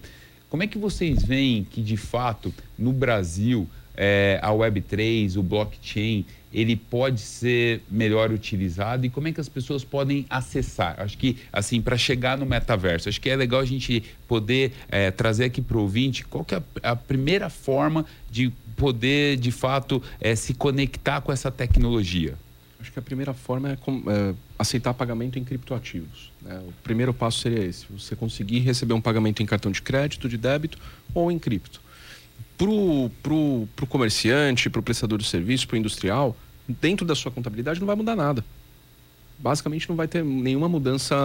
Como 0.49 0.63
é 0.63 0.67
que 0.67 0.77
vocês 0.77 1.23
veem 1.23 1.63
que, 1.63 1.81
de 1.81 1.95
fato, 1.95 2.53
no 2.77 2.91
Brasil, 2.91 3.67
é, 3.95 4.39
a 4.41 4.49
Web3, 4.49 5.37
o 5.37 5.43
blockchain, 5.43 6.25
ele 6.53 6.75
pode 6.75 7.21
ser 7.21 7.81
melhor 7.89 8.31
utilizado 8.31 9.05
e 9.05 9.09
como 9.09 9.27
é 9.27 9.31
que 9.31 9.39
as 9.39 9.49
pessoas 9.49 9.83
podem 9.83 10.25
acessar? 10.29 10.95
Acho 10.99 11.17
que, 11.17 11.37
assim, 11.51 11.81
para 11.81 11.97
chegar 11.97 12.37
no 12.37 12.45
metaverso, 12.45 13.09
acho 13.09 13.21
que 13.21 13.29
é 13.29 13.35
legal 13.35 13.61
a 13.61 13.65
gente 13.65 14.03
poder 14.27 14.73
é, 14.89 15.11
trazer 15.11 15.45
aqui 15.45 15.61
para 15.61 15.77
o 15.77 15.81
ouvinte 15.81 16.25
qual 16.25 16.43
que 16.43 16.55
é 16.55 16.61
a, 16.83 16.91
a 16.91 16.95
primeira 16.95 17.49
forma 17.49 18.05
de 18.29 18.51
poder, 18.75 19.37
de 19.37 19.51
fato, 19.51 20.01
é, 20.19 20.35
se 20.35 20.53
conectar 20.53 21.21
com 21.21 21.31
essa 21.31 21.51
tecnologia. 21.51 22.35
Acho 22.79 22.91
que 22.91 22.97
a 22.97 23.01
primeira 23.01 23.33
forma 23.33 23.69
é, 23.69 23.73
é 23.73 24.33
aceitar 24.57 24.93
pagamento 24.93 25.37
em 25.37 25.43
criptoativos. 25.43 26.31
Né? 26.41 26.59
O 26.67 26.73
primeiro 26.83 27.13
passo 27.13 27.39
seria 27.39 27.63
esse: 27.63 27.85
você 27.89 28.15
conseguir 28.15 28.59
receber 28.59 28.95
um 28.95 29.01
pagamento 29.01 29.43
em 29.43 29.45
cartão 29.45 29.71
de 29.71 29.81
crédito, 29.81 30.27
de 30.27 30.37
débito 30.37 30.79
ou 31.13 31.31
em 31.31 31.37
cripto. 31.37 31.79
Para 32.61 32.69
o 32.69 33.11
pro, 33.23 33.67
pro 33.75 33.87
comerciante, 33.87 34.69
para 34.69 34.79
o 34.79 34.83
prestador 34.83 35.17
de 35.17 35.25
serviço, 35.25 35.67
para 35.67 35.73
o 35.73 35.79
industrial, 35.79 36.37
dentro 36.67 37.03
da 37.03 37.15
sua 37.15 37.31
contabilidade 37.31 37.79
não 37.79 37.87
vai 37.87 37.95
mudar 37.95 38.15
nada. 38.15 38.45
Basicamente 39.39 39.89
não 39.89 39.95
vai 39.95 40.07
ter 40.07 40.23
nenhuma 40.23 40.69
mudança 40.69 41.15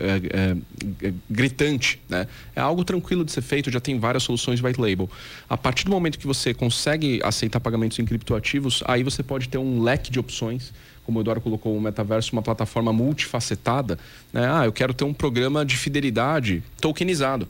é, 0.00 0.56
é, 1.04 1.12
gritante. 1.28 2.00
Né? 2.08 2.26
É 2.56 2.62
algo 2.62 2.82
tranquilo 2.84 3.22
de 3.22 3.32
ser 3.32 3.42
feito, 3.42 3.70
já 3.70 3.80
tem 3.80 3.98
várias 3.98 4.22
soluções 4.22 4.62
white 4.62 4.80
label. 4.80 5.10
A 5.46 5.58
partir 5.58 5.84
do 5.84 5.90
momento 5.90 6.18
que 6.18 6.26
você 6.26 6.54
consegue 6.54 7.20
aceitar 7.22 7.60
pagamentos 7.60 7.98
em 7.98 8.06
criptoativos, 8.06 8.82
aí 8.86 9.02
você 9.02 9.22
pode 9.22 9.50
ter 9.50 9.58
um 9.58 9.82
leque 9.82 10.10
de 10.10 10.18
opções 10.18 10.72
como 11.04 11.18
o 11.18 11.22
Eduardo 11.22 11.40
colocou, 11.40 11.74
o 11.74 11.80
metaverso, 11.80 12.34
uma 12.34 12.42
plataforma 12.42 12.92
multifacetada. 12.92 13.98
Né? 14.30 14.46
Ah, 14.46 14.66
eu 14.66 14.72
quero 14.72 14.92
ter 14.92 15.04
um 15.04 15.14
programa 15.14 15.64
de 15.64 15.74
fidelidade 15.74 16.62
tokenizado. 16.82 17.48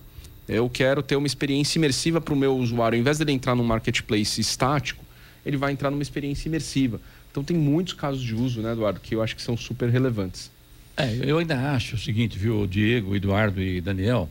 Eu 0.49 0.69
quero 0.71 1.03
ter 1.03 1.17
uma 1.17 1.27
experiência 1.27 1.79
imersiva 1.79 2.21
para 2.21 2.33
o 2.33 2.37
meu 2.37 2.57
usuário. 2.57 2.97
Ao 2.97 3.01
invés 3.01 3.19
dele 3.19 3.33
entrar 3.33 3.55
num 3.55 3.65
marketplace 3.65 4.41
estático, 4.41 5.05
ele 5.45 5.57
vai 5.57 5.73
entrar 5.73 5.91
numa 5.91 6.03
experiência 6.03 6.49
imersiva. 6.49 7.01
Então 7.31 7.45
tem 7.45 7.57
muitos 7.57 7.93
casos 7.93 8.23
de 8.23 8.35
uso, 8.35 8.61
né, 8.61 8.73
Eduardo, 8.73 8.99
que 9.01 9.15
eu 9.15 9.23
acho 9.23 9.37
que 9.37 9.43
são 9.43 9.57
super 9.57 9.91
relevantes. 9.91 10.51
É, 10.97 11.17
eu 11.23 11.39
ainda 11.39 11.73
acho 11.73 11.95
o 11.95 11.99
seguinte, 11.99 12.39
viu, 12.39 12.67
Diego, 12.67 13.15
Eduardo 13.15 13.63
e 13.63 13.81
Daniel, 13.81 14.29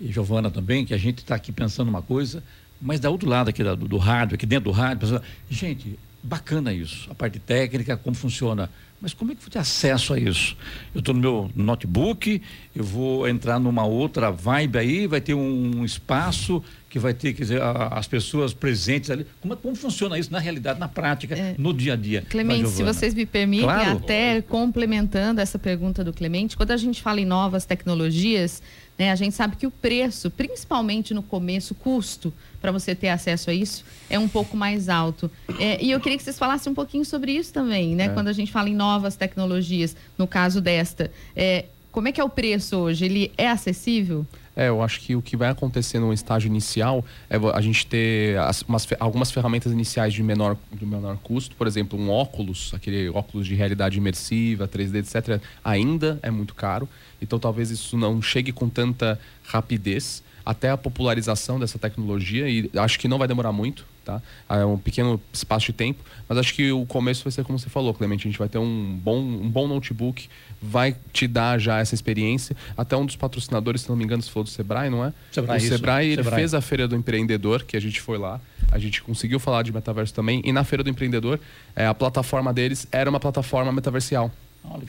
e 0.00 0.12
Giovana 0.12 0.50
também, 0.50 0.84
que 0.84 0.92
a 0.92 0.98
gente 0.98 1.18
está 1.18 1.36
aqui 1.36 1.52
pensando 1.52 1.88
uma 1.88 2.02
coisa, 2.02 2.42
mas 2.80 3.00
da 3.00 3.08
outro 3.08 3.28
lado 3.28 3.48
aqui 3.48 3.62
do, 3.62 3.76
do 3.76 3.96
rádio, 3.96 4.34
aqui 4.34 4.44
dentro 4.44 4.64
do 4.64 4.70
rádio, 4.72 4.98
pensando, 4.98 5.22
gente, 5.48 5.98
bacana 6.22 6.72
isso, 6.72 7.10
a 7.10 7.14
parte 7.14 7.38
técnica, 7.38 7.96
como 7.96 8.14
funciona. 8.14 8.68
Mas 9.02 9.12
como 9.12 9.32
é 9.32 9.34
que 9.34 9.40
vou 9.40 9.50
ter 9.50 9.58
acesso 9.58 10.14
a 10.14 10.18
isso? 10.18 10.56
Eu 10.94 11.00
estou 11.00 11.12
no 11.12 11.20
meu 11.20 11.50
notebook, 11.56 12.40
eu 12.72 12.84
vou 12.84 13.28
entrar 13.28 13.58
numa 13.58 13.84
outra 13.84 14.30
vibe 14.30 14.78
aí, 14.78 15.06
vai 15.08 15.20
ter 15.20 15.34
um 15.34 15.84
espaço 15.84 16.62
que 16.92 16.98
vai 16.98 17.14
ter, 17.14 17.32
quer 17.32 17.42
dizer, 17.44 17.62
a, 17.62 17.88
as 17.88 18.06
pessoas 18.06 18.52
presentes 18.52 19.10
ali. 19.10 19.26
Como, 19.40 19.56
como 19.56 19.74
funciona 19.74 20.18
isso 20.18 20.30
na 20.30 20.38
realidade, 20.38 20.78
na 20.78 20.88
prática, 20.88 21.34
é. 21.34 21.54
no 21.56 21.72
dia 21.72 21.94
a 21.94 21.96
dia? 21.96 22.22
Clemente, 22.28 22.68
se 22.68 22.82
vocês 22.82 23.14
me 23.14 23.24
permitem, 23.24 23.64
claro. 23.64 23.92
até 23.92 24.42
complementando 24.42 25.40
essa 25.40 25.58
pergunta 25.58 26.04
do 26.04 26.12
Clemente, 26.12 26.54
quando 26.54 26.70
a 26.70 26.76
gente 26.76 27.00
fala 27.00 27.18
em 27.18 27.24
novas 27.24 27.64
tecnologias, 27.64 28.62
né, 28.98 29.10
a 29.10 29.14
gente 29.14 29.34
sabe 29.34 29.56
que 29.56 29.66
o 29.66 29.70
preço, 29.70 30.30
principalmente 30.30 31.14
no 31.14 31.22
começo, 31.22 31.74
custo 31.74 32.30
para 32.60 32.70
você 32.70 32.94
ter 32.94 33.08
acesso 33.08 33.48
a 33.48 33.54
isso, 33.54 33.86
é 34.10 34.18
um 34.18 34.28
pouco 34.28 34.54
mais 34.54 34.90
alto. 34.90 35.30
É, 35.58 35.82
e 35.82 35.92
eu 35.92 35.98
queria 35.98 36.18
que 36.18 36.22
vocês 36.22 36.38
falassem 36.38 36.70
um 36.70 36.74
pouquinho 36.74 37.06
sobre 37.06 37.32
isso 37.32 37.54
também, 37.54 37.96
né? 37.96 38.04
É. 38.04 38.08
Quando 38.10 38.28
a 38.28 38.34
gente 38.34 38.52
fala 38.52 38.68
em 38.68 38.74
novas 38.74 39.16
tecnologias, 39.16 39.96
no 40.18 40.26
caso 40.26 40.60
desta. 40.60 41.10
É, 41.34 41.64
como 41.90 42.08
é 42.08 42.12
que 42.12 42.20
é 42.20 42.24
o 42.24 42.28
preço 42.28 42.76
hoje? 42.76 43.06
Ele 43.06 43.32
é 43.38 43.48
acessível? 43.48 44.26
É, 44.54 44.68
eu 44.68 44.82
acho 44.82 45.00
que 45.00 45.16
o 45.16 45.22
que 45.22 45.36
vai 45.36 45.48
acontecer 45.48 45.98
no 45.98 46.12
estágio 46.12 46.46
inicial 46.48 47.04
é 47.30 47.36
a 47.54 47.60
gente 47.60 47.86
ter 47.86 48.38
as, 48.38 48.62
umas, 48.62 48.86
algumas 49.00 49.30
ferramentas 49.30 49.72
iniciais 49.72 50.12
de 50.12 50.22
menor, 50.22 50.56
de 50.70 50.84
menor 50.84 51.16
custo, 51.22 51.56
por 51.56 51.66
exemplo, 51.66 51.98
um 51.98 52.10
óculos, 52.10 52.70
aquele 52.74 53.08
óculos 53.08 53.46
de 53.46 53.54
realidade 53.54 53.96
imersiva, 53.96 54.68
3D, 54.68 54.96
etc., 54.96 55.40
ainda 55.64 56.18
é 56.22 56.30
muito 56.30 56.54
caro. 56.54 56.88
Então 57.20 57.38
talvez 57.38 57.70
isso 57.70 57.96
não 57.96 58.20
chegue 58.20 58.52
com 58.52 58.68
tanta 58.68 59.18
rapidez 59.42 60.22
até 60.44 60.70
a 60.70 60.76
popularização 60.76 61.58
dessa 61.58 61.78
tecnologia 61.78 62.48
e 62.48 62.70
acho 62.76 62.98
que 62.98 63.08
não 63.08 63.18
vai 63.18 63.28
demorar 63.28 63.52
muito, 63.52 63.86
tá? 64.04 64.22
É 64.48 64.64
um 64.64 64.78
pequeno 64.78 65.20
espaço 65.32 65.66
de 65.66 65.72
tempo, 65.72 66.02
mas 66.28 66.38
acho 66.38 66.54
que 66.54 66.70
o 66.72 66.84
começo 66.86 67.24
vai 67.24 67.32
ser 67.32 67.44
como 67.44 67.58
você 67.58 67.68
falou, 67.68 67.92
Clemente, 67.94 68.26
a 68.26 68.30
gente 68.30 68.38
vai 68.38 68.48
ter 68.48 68.58
um 68.58 68.98
bom, 69.02 69.18
um 69.18 69.48
bom 69.48 69.66
notebook, 69.66 70.28
vai 70.60 70.96
te 71.12 71.26
dar 71.26 71.58
já 71.58 71.78
essa 71.78 71.94
experiência. 71.94 72.56
Até 72.76 72.96
um 72.96 73.06
dos 73.06 73.16
patrocinadores, 73.16 73.82
se 73.82 73.88
não 73.88 73.96
me 73.96 74.04
engano, 74.04 74.22
se 74.22 74.30
falou 74.30 74.44
do 74.44 74.50
Sebrae, 74.50 74.90
não 74.90 75.04
é? 75.04 75.12
Sebrae, 75.30 75.58
o 75.58 75.60
Sebrae, 75.60 76.06
ele 76.08 76.22
Sebrae. 76.22 76.40
fez 76.40 76.54
a 76.54 76.60
Feira 76.60 76.86
do 76.86 76.96
Empreendedor, 76.96 77.64
que 77.64 77.76
a 77.76 77.80
gente 77.80 78.00
foi 78.00 78.18
lá, 78.18 78.40
a 78.70 78.78
gente 78.78 79.02
conseguiu 79.02 79.38
falar 79.38 79.62
de 79.62 79.72
metaverso 79.72 80.14
também, 80.14 80.40
e 80.44 80.52
na 80.52 80.64
Feira 80.64 80.82
do 80.82 80.90
Empreendedor, 80.90 81.38
é, 81.74 81.86
a 81.86 81.94
plataforma 81.94 82.52
deles 82.52 82.86
era 82.90 83.08
uma 83.08 83.20
plataforma 83.20 83.72
metaversial 83.72 84.30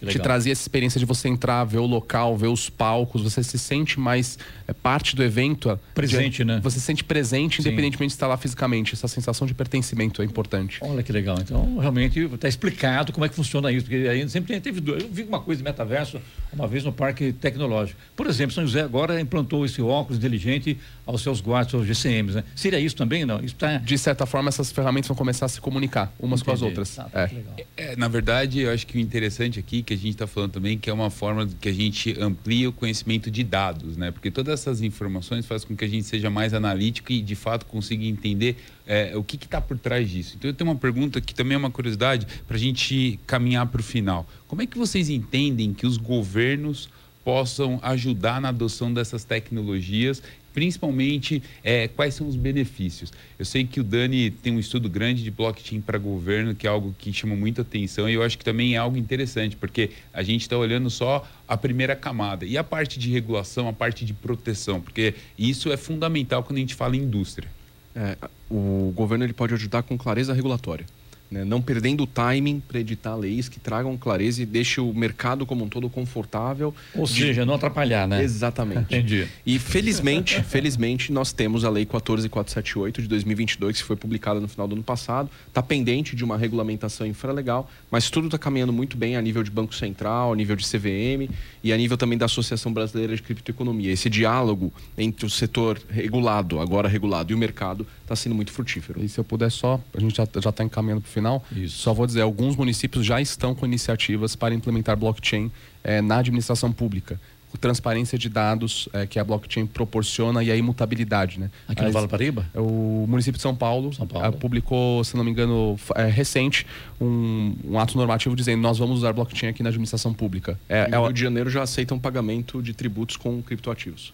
te 0.08 0.20
trazia 0.20 0.52
essa 0.52 0.62
experiência 0.62 1.00
de 1.00 1.06
você 1.06 1.28
entrar, 1.28 1.64
ver 1.64 1.80
o 1.80 1.86
local, 1.86 2.38
ver 2.38 2.48
os 2.48 2.70
palcos, 2.70 3.22
você 3.22 3.44
se 3.44 3.58
sente 3.58 4.00
mais 4.00 4.38
é, 4.68 4.74
parte 4.74 5.16
do 5.16 5.24
evento. 5.24 5.80
Presente, 5.94 6.38
de, 6.38 6.46
né? 6.46 6.60
Você 6.64 6.80
se 6.80 6.86
sente 6.86 7.04
presente, 7.04 7.62
Sim. 7.62 7.70
independentemente 7.70 8.10
de 8.10 8.16
estar 8.16 8.28
lá 8.28 8.38
fisicamente. 8.38 8.94
Essa 8.94 9.08
sensação 9.08 9.48
de 9.48 9.54
pertencimento 9.54 10.22
é 10.22 10.26
importante. 10.26 10.80
Olha 10.82 11.04
que 11.04 11.12
legal. 11.12 11.38
Então, 11.40 11.78
realmente 11.78 12.20
está 12.20 12.48
explicado 12.48 13.12
como 13.12 13.26
é 13.26 13.30
que 13.30 13.36
funciona 13.36 13.72
isso. 13.72 13.86
Porque 13.86 14.08
aí 14.08 14.28
sempre 14.30 14.60
teve. 14.60 14.82
Eu 14.90 15.10
vi 15.10 15.24
uma 15.24 15.40
coisa 15.40 15.60
de 15.60 15.64
metaverso 15.64 16.22
uma 16.52 16.68
vez 16.68 16.84
no 16.84 16.94
Parque 16.94 17.34
Tecnológico. 17.34 18.00
Por 18.16 18.28
exemplo, 18.28 18.54
São 18.54 18.66
José 18.66 18.82
agora 18.82 19.20
implantou 19.20 19.66
esse 19.66 19.82
óculos 19.82 20.18
inteligente 20.18 20.78
aos 21.06 21.22
seus 21.22 21.42
guardas, 21.42 21.74
aos 21.74 21.86
GCMs, 21.86 22.36
né? 22.36 22.44
Seria 22.56 22.80
isso 22.80 22.96
também? 22.96 23.26
Não? 23.26 23.44
Isso 23.44 23.56
tá... 23.56 23.78
De 23.78 23.98
certa 23.98 24.26
forma, 24.26 24.50
essas 24.50 24.72
ferramentas 24.72 25.08
vão 25.08 25.18
começar 25.18 25.46
a 25.46 25.50
se 25.50 25.60
comunicar 25.60 26.14
umas 26.20 26.42
Entendi. 26.42 26.46
com 26.46 26.52
as 26.52 26.62
outras. 26.62 27.00
Ah, 27.00 27.10
tá, 27.12 27.24
é. 27.24 27.66
É, 27.76 27.96
na 27.96 28.08
verdade, 28.08 28.60
eu 28.60 28.72
acho 28.72 28.86
que 28.86 28.98
o 28.98 29.02
interessante 29.02 29.60
aqui 29.64 29.82
que 29.82 29.94
a 29.94 29.98
gente 29.98 30.10
está 30.10 30.28
falando 30.28 30.52
também 30.52 30.78
que 30.78 30.90
é 30.90 30.94
uma 30.94 31.10
forma 31.10 31.48
que 31.60 31.70
a 31.70 31.74
gente 31.74 32.16
amplia 32.20 32.70
o 32.70 32.74
conhecimento 32.74 33.32
de 33.32 33.44
dados, 33.44 33.96
né? 33.96 34.12
Porque 34.12 34.30
todas 34.30 34.60
essas 34.60 34.82
informações 34.82 35.46
fazem 35.46 35.68
com 35.68 35.76
que 35.76 35.86
a 35.86 35.88
gente 35.88 36.04
seja 36.04 36.30
mais 36.30 36.54
analítico 36.54 37.12
e 37.12 37.22
de 37.22 37.36
fato 37.36 37.66
consiga 37.66 38.04
entender 38.06 38.58
é, 38.86 39.16
o 39.16 39.24
que 39.24 39.38
está 39.38 39.62
por 39.62 39.78
trás 39.78 40.10
disso. 40.10 40.36
Então 40.38 40.50
eu 40.50 40.54
tenho 40.54 40.70
uma 40.70 40.76
pergunta 40.76 41.22
que 41.22 41.34
também 41.34 41.56
é 41.56 41.58
uma 41.58 41.72
curiosidade 41.72 42.28
para 42.46 42.58
a 42.58 42.60
gente 42.60 43.20
caminhar 43.26 43.66
para 43.68 43.80
o 43.80 43.84
final. 43.84 44.28
Como 44.48 44.62
é 44.62 44.68
que 44.68 44.78
vocês 44.78 45.10
entendem 45.10 45.74
que 45.74 45.88
os 45.88 45.98
governos 45.98 46.90
possam 47.24 47.80
ajudar 47.82 48.42
na 48.42 48.50
adoção 48.50 48.94
dessas 48.94 49.24
tecnologias 49.24 50.22
principalmente 50.54 51.42
é, 51.64 51.88
quais 51.88 52.14
são 52.14 52.28
os 52.28 52.36
benefícios. 52.36 53.12
Eu 53.38 53.46
sei 53.46 53.66
que 53.66 53.80
o 53.80 53.84
Dani 53.84 54.30
tem 54.30 54.54
um 54.54 54.60
estudo 54.60 54.88
grande 54.88 55.24
de 55.24 55.32
blockchain 55.32 55.82
para 55.82 55.98
governo, 55.98 56.54
que 56.54 56.68
é 56.68 56.70
algo 56.70 56.96
que 56.98 57.12
chama 57.12 57.36
muita 57.36 57.64
atenção 57.64 58.10
e 58.10 58.14
eu 58.14 58.24
acho 58.24 58.38
que 58.38 58.46
também 58.46 58.76
é 58.76 58.78
algo 58.78 58.96
interessante, 58.96 59.56
porque 59.56 59.90
a 60.14 60.22
gente 60.22 60.42
está 60.42 60.58
olhando 60.58 60.90
só 60.90 61.28
a 61.48 61.58
primeira 61.58 61.96
camada 61.96 62.46
e 62.46 62.58
a 62.58 62.64
parte 62.64 63.00
de 63.00 63.10
regulação, 63.10 63.68
a 63.68 63.74
parte 63.74 64.06
de 64.06 64.14
proteção, 64.14 64.80
porque 64.80 65.16
isso 65.38 65.72
é 65.72 65.78
fundamental 65.78 66.44
quando 66.44 66.58
a 66.58 66.62
gente 66.62 66.76
fala 66.76 66.96
em 66.96 67.00
indústria. 67.00 67.50
É, 67.96 68.18
o 68.50 68.92
governo 68.96 69.24
ele 69.24 69.34
pode 69.34 69.54
ajudar 69.54 69.84
com 69.84 69.98
clareza 69.98 70.34
regulatória 70.34 70.86
né? 71.34 71.44
não 71.44 71.62
perdendo 71.62 72.04
o 72.04 72.08
timing 72.08 72.60
para 72.60 72.80
editar 72.80 73.16
leis 73.16 73.50
que 73.50 73.60
tragam 73.60 73.98
clareza 73.98 74.44
e 74.44 74.46
deixem 74.46 74.84
o 74.84 74.94
mercado 74.94 75.46
como 75.46 75.66
um 75.66 75.68
todo 75.68 75.90
confortável. 75.90 76.74
Ou 76.96 77.06
de... 77.06 77.14
seja, 77.14 77.46
não 77.46 77.56
atrapalhar, 77.56 78.08
né? 78.08 78.24
Exatamente. 78.24 78.96
Entendi. 78.96 79.28
E 79.46 79.58
felizmente, 79.58 80.42
felizmente, 80.46 81.12
nós 81.12 81.34
temos 81.34 81.66
a 81.66 81.70
Lei 81.70 81.86
14478 81.86 83.02
de 83.02 83.08
2022, 83.08 83.82
que 83.82 83.84
foi 83.84 83.96
publicada 83.96 84.40
no 84.40 84.48
final 84.48 84.68
do 84.68 84.76
ano 84.76 84.84
passado. 84.84 85.30
Está 85.48 85.64
pendente 85.64 86.16
de 86.16 86.24
uma 86.24 86.38
regulamentação 86.38 87.08
infralegal, 87.08 87.70
mas 87.90 88.10
tudo 88.10 88.28
está 88.28 88.38
caminhando 88.38 88.72
muito 88.72 88.96
bem 88.96 89.18
a 89.18 89.22
nível 89.22 89.44
de 89.44 89.50
Banco 89.50 89.74
Central, 89.74 90.32
a 90.32 90.36
nível 90.36 90.56
de 90.56 90.66
CVM 90.66 91.34
e 91.64 91.74
a 91.74 91.78
nível 91.78 91.98
também 91.98 92.18
da 92.18 92.26
Associação 92.26 92.72
Brasileira 92.72 93.16
de 93.16 93.22
Criptoeconomia. 93.24 93.92
Esse 93.92 94.10
diálogo 94.10 94.72
entre 94.98 95.26
o 95.26 95.30
setor 95.30 95.82
regulado, 95.90 96.60
agora 96.60 96.88
regulado, 96.88 97.32
e 97.32 97.36
o 97.36 97.38
mercado 97.38 97.88
está 98.04 98.16
sendo 98.16 98.36
muito 98.36 98.52
frutífero. 98.52 99.04
E 99.04 99.10
se 99.10 99.20
eu 99.20 99.24
puder 99.24 99.50
só, 99.50 99.82
a 99.94 100.00
gente 100.00 100.16
já 100.16 100.24
está 100.50 100.64
encaminhando 100.64 101.02
para 101.02 101.10
o 101.10 101.12
final, 101.12 101.23
Isso. 101.52 101.78
só 101.78 101.94
vou 101.94 102.06
dizer, 102.06 102.22
alguns 102.22 102.56
municípios 102.56 103.06
já 103.06 103.22
estão 103.22 103.56
com 103.56 103.66
iniciativas 103.66 104.36
para 104.36 104.54
implementar 104.54 104.98
blockchain 104.98 105.52
é, 105.84 106.02
na 106.02 106.18
administração 106.18 106.72
pública 106.72 107.20
transparência 107.58 108.18
de 108.18 108.30
dados 108.30 108.90
é, 108.94 109.06
que 109.06 109.20
a 109.20 109.24
blockchain 109.24 109.66
proporciona 109.66 110.44
e 110.44 110.52
a 110.52 110.56
imutabilidade, 110.56 111.40
né? 111.40 111.50
Aqui 111.68 111.82
no 111.82 111.88
As, 111.88 111.94
Vale 111.94 112.08
Paraíba? 112.08 112.46
O 112.54 113.06
município 113.08 113.38
de 113.38 113.42
São 113.42 113.56
Paulo, 113.56 113.94
São 113.94 114.08
Paulo. 114.08 114.28
É, 114.28 114.32
publicou, 114.32 115.04
se 115.04 115.16
não 115.16 115.24
me 115.24 115.32
engano, 115.32 115.78
é, 115.96 116.06
recente, 116.08 116.66
um, 117.00 117.56
um, 117.66 117.80
ato 117.80 117.98
normativo 117.98 118.36
dizendo 118.36 118.62
nós 118.62 118.78
vamos 118.78 118.98
usar 118.98 119.14
blockchain 119.14 119.50
aqui 119.50 119.64
na 119.64 119.70
administração 119.70 120.14
pública. 120.14 120.60
É, 120.68 120.90
e 120.92 120.96
o 120.96 121.06
Rio 121.06 121.14
de 121.14 121.22
Janeiro 121.22 121.50
já 121.50 121.64
aceita 121.64 121.94
um 121.94 122.00
pagamento 122.00 122.62
de 122.62 122.74
tributos 122.74 123.18
com 123.18 123.42
criptoativos. 123.42 124.14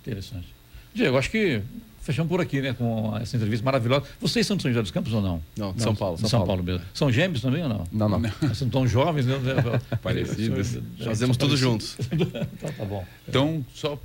Interessante. 0.00 0.53
Diego, 0.94 1.18
acho 1.18 1.30
que 1.30 1.60
fechamos 2.04 2.30
por 2.30 2.40
aqui, 2.40 2.60
né? 2.60 2.74
Com 2.74 3.16
essa 3.20 3.36
entrevista 3.36 3.64
maravilhosa. 3.64 4.04
Vocês 4.20 4.46
são 4.46 4.56
de 4.56 4.62
São 4.62 4.70
José 4.70 4.82
dos 4.82 4.90
Campos 4.90 5.12
ou 5.12 5.22
não? 5.22 5.40
Não, 5.56 5.72
de 5.72 5.82
São 5.82 5.94
Paulo. 5.94 6.18
São, 6.18 6.28
São 6.28 6.46
Paulo. 6.46 6.62
mesmo. 6.62 6.82
São 6.92 7.10
gêmeos 7.10 7.40
também 7.40 7.62
ou 7.62 7.68
não? 7.68 7.84
Não, 7.90 8.08
não. 8.08 8.20
Vocês 8.40 8.60
não 8.60 8.68
tão 8.68 8.86
jovens, 8.86 9.26
né? 9.26 9.34
Parecidos. 10.02 10.78
Fazemos 11.02 11.36
tudo 11.36 11.56
juntos. 11.56 11.96
então, 12.12 12.30
tá 12.76 12.84
bom. 12.84 13.04
Então, 13.26 13.66
só 13.74 13.98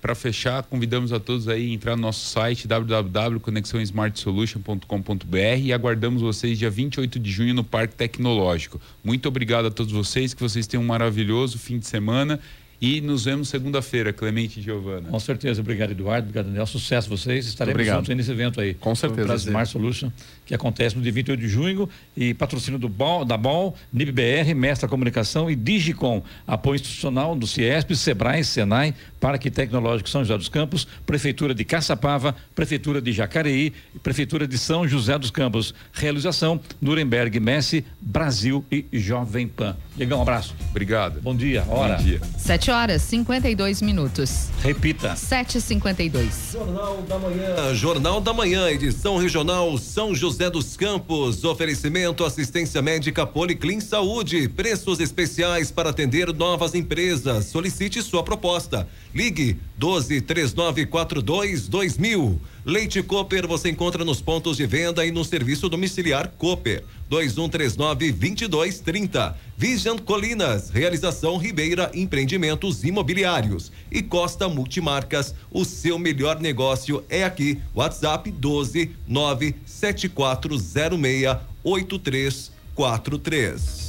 para 0.00 0.14
fechar, 0.14 0.62
convidamos 0.64 1.12
a 1.12 1.18
todos 1.18 1.48
aí 1.48 1.68
a 1.68 1.74
entrar 1.74 1.96
no 1.96 2.02
nosso 2.02 2.24
site 2.26 2.68
www.conexãosmartsolution.com.br 2.68 5.36
e 5.62 5.72
aguardamos 5.72 6.22
vocês 6.22 6.56
dia 6.58 6.70
28 6.70 7.18
de 7.18 7.32
junho 7.32 7.54
no 7.54 7.64
Parque 7.64 7.96
Tecnológico. 7.96 8.80
Muito 9.02 9.26
obrigado 9.26 9.66
a 9.66 9.70
todos 9.70 9.92
vocês, 9.92 10.32
que 10.32 10.40
vocês 10.42 10.68
tenham 10.68 10.84
um 10.84 10.86
maravilhoso 10.86 11.58
fim 11.58 11.78
de 11.78 11.88
semana 11.88 12.38
e 12.80 13.00
nos 13.00 13.24
vemos 13.24 13.48
segunda-feira, 13.48 14.12
Clemente 14.12 14.60
e 14.60 14.62
Giovana. 14.62 15.08
Com 15.08 15.20
certeza. 15.20 15.60
Obrigado, 15.60 15.92
Eduardo. 15.92 16.24
Obrigado, 16.24 16.46
Daniel. 16.46 16.66
Sucesso 16.66 17.08
vocês. 17.08 17.46
Estaremos 17.46 17.86
juntos 17.86 18.14
nesse 18.14 18.30
evento 18.30 18.60
aí. 18.60 18.74
Com 18.74 18.94
certeza. 18.94 19.26
Para 19.26 19.36
Smart 19.36 19.70
Solution, 19.70 20.10
que 20.46 20.54
acontece 20.54 20.96
no 20.96 21.02
dia 21.02 21.12
28 21.12 21.40
de 21.40 21.48
junho 21.48 21.88
e 22.16 22.32
patrocínio 22.32 22.78
do 22.78 22.88
BOL, 22.88 23.24
da 23.24 23.36
BOL, 23.36 23.74
NIBBR, 23.92 24.54
Mestra 24.54 24.88
Comunicação 24.88 25.50
e 25.50 25.56
Digicom. 25.56 26.22
Apoio 26.46 26.76
institucional 26.76 27.34
do 27.34 27.46
Ciesp, 27.46 27.94
Sebrae, 27.96 28.44
Senai, 28.44 28.94
Parque 29.20 29.50
Tecnológico 29.50 30.08
São 30.08 30.22
José 30.22 30.38
dos 30.38 30.48
Campos, 30.48 30.86
Prefeitura 31.04 31.52
de 31.52 31.64
Caçapava, 31.64 32.34
Prefeitura 32.54 33.02
de 33.02 33.12
Jacareí 33.12 33.72
e 33.94 33.98
Prefeitura 33.98 34.46
de 34.46 34.56
São 34.56 34.86
José 34.86 35.18
dos 35.18 35.32
Campos. 35.32 35.74
Realização 35.92 36.60
Nuremberg 36.80 37.40
Messi, 37.40 37.84
Brasil 38.00 38.64
e 38.70 38.86
Jovem 38.92 39.48
Pan. 39.48 39.76
Diegão, 39.96 40.20
um 40.20 40.22
abraço. 40.22 40.54
Obrigado. 40.70 41.20
Bom 41.20 41.34
dia. 41.34 41.64
Hora. 41.68 41.96
Bom 41.96 42.04
dia. 42.04 42.20
7 42.38 42.70
horas 42.70 43.02
52 43.02 43.82
minutos. 43.82 44.48
Repita. 44.62 45.14
7h52. 45.14 46.52
Jornal 46.52 47.02
da 47.02 47.18
Manhã, 47.18 47.74
Jornal 47.74 48.20
da 48.20 48.32
Manhã, 48.32 48.68
edição 48.68 49.16
regional 49.16 49.76
São 49.78 50.14
José 50.14 50.35
dos 50.36 50.76
Campos. 50.76 51.42
Oferecimento 51.44 52.22
assistência 52.22 52.82
médica 52.82 53.26
Policlin 53.26 53.80
Saúde. 53.80 54.48
Preços 54.50 55.00
especiais 55.00 55.70
para 55.70 55.88
atender 55.88 56.32
novas 56.34 56.74
empresas. 56.74 57.46
Solicite 57.46 58.02
sua 58.02 58.22
proposta. 58.22 58.86
Ligue 59.14 59.56
12 59.78 60.20
3942 60.20 61.68
2000. 61.68 62.40
Leite 62.66 63.02
Cooper 63.02 63.46
você 63.46 63.70
encontra 63.70 64.04
nos 64.04 64.20
pontos 64.20 64.58
de 64.58 64.66
venda 64.66 65.06
e 65.06 65.10
no 65.10 65.24
serviço 65.24 65.70
domiciliar 65.70 66.28
Cooper. 66.36 66.84
2139 67.08 68.12
2230. 68.12 69.34
Vision 69.56 69.96
Colinas, 69.98 70.70
realização 70.70 71.36
Ribeira 71.38 71.90
Empreendimentos 71.94 72.82
Imobiliários 72.84 73.72
e 73.90 74.02
Costa 74.02 74.48
Multimarcas. 74.48 75.34
O 75.50 75.64
seu 75.64 75.98
melhor 75.98 76.38
negócio 76.40 77.02
é 77.08 77.24
aqui. 77.24 77.58
WhatsApp 77.74 78.30
12 78.30 78.90
97406 79.06 81.38
8343. 81.64 83.86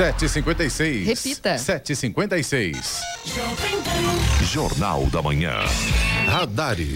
7h56. 0.00 1.04
Repita. 1.04 1.56
7h56. 1.56 3.00
Jornal 4.44 5.04
da 5.06 5.20
Manhã. 5.20 5.56
Radares. 6.26 6.94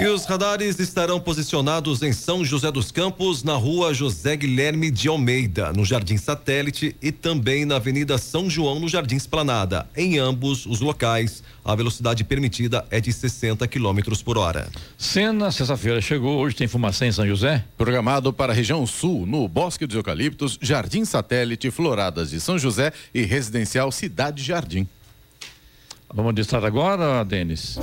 E 0.00 0.06
os 0.06 0.24
radares 0.26 0.78
estarão 0.78 1.18
posicionados 1.18 2.02
em 2.02 2.12
São 2.12 2.44
José 2.44 2.70
dos 2.70 2.92
Campos, 2.92 3.42
na 3.42 3.54
rua 3.54 3.92
José 3.92 4.36
Guilherme 4.36 4.92
de 4.92 5.08
Almeida, 5.08 5.72
no 5.72 5.84
Jardim 5.84 6.16
Satélite, 6.16 6.94
e 7.02 7.10
também 7.10 7.64
na 7.64 7.76
Avenida 7.76 8.16
São 8.16 8.48
João, 8.48 8.78
no 8.78 8.88
Jardim 8.88 9.16
Esplanada. 9.16 9.88
Em 9.96 10.16
ambos 10.16 10.66
os 10.66 10.80
locais, 10.80 11.42
a 11.64 11.74
velocidade 11.74 12.22
permitida 12.22 12.86
é 12.92 13.00
de 13.00 13.12
60 13.12 13.66
km 13.66 13.98
por 14.24 14.38
hora. 14.38 14.68
Cena, 14.96 15.50
sexta-feira 15.50 16.00
chegou, 16.00 16.38
hoje 16.38 16.54
tem 16.54 16.68
fumaça 16.68 17.04
em 17.04 17.10
São 17.10 17.26
José? 17.26 17.64
Programado 17.76 18.32
para 18.32 18.52
a 18.52 18.56
região 18.56 18.86
sul, 18.86 19.26
no 19.26 19.48
Bosque 19.48 19.84
dos 19.84 19.96
Eucaliptos, 19.96 20.60
Jardim 20.62 21.04
Satélite, 21.04 21.72
Floradas 21.72 22.30
de 22.30 22.40
São 22.40 22.56
José 22.56 22.92
e 23.12 23.22
Residencial 23.22 23.90
Cidade 23.90 24.44
Jardim. 24.44 24.86
Vamos 26.14 26.36
de 26.36 26.42
estrada 26.42 26.68
agora, 26.68 27.24
Denis? 27.24 27.78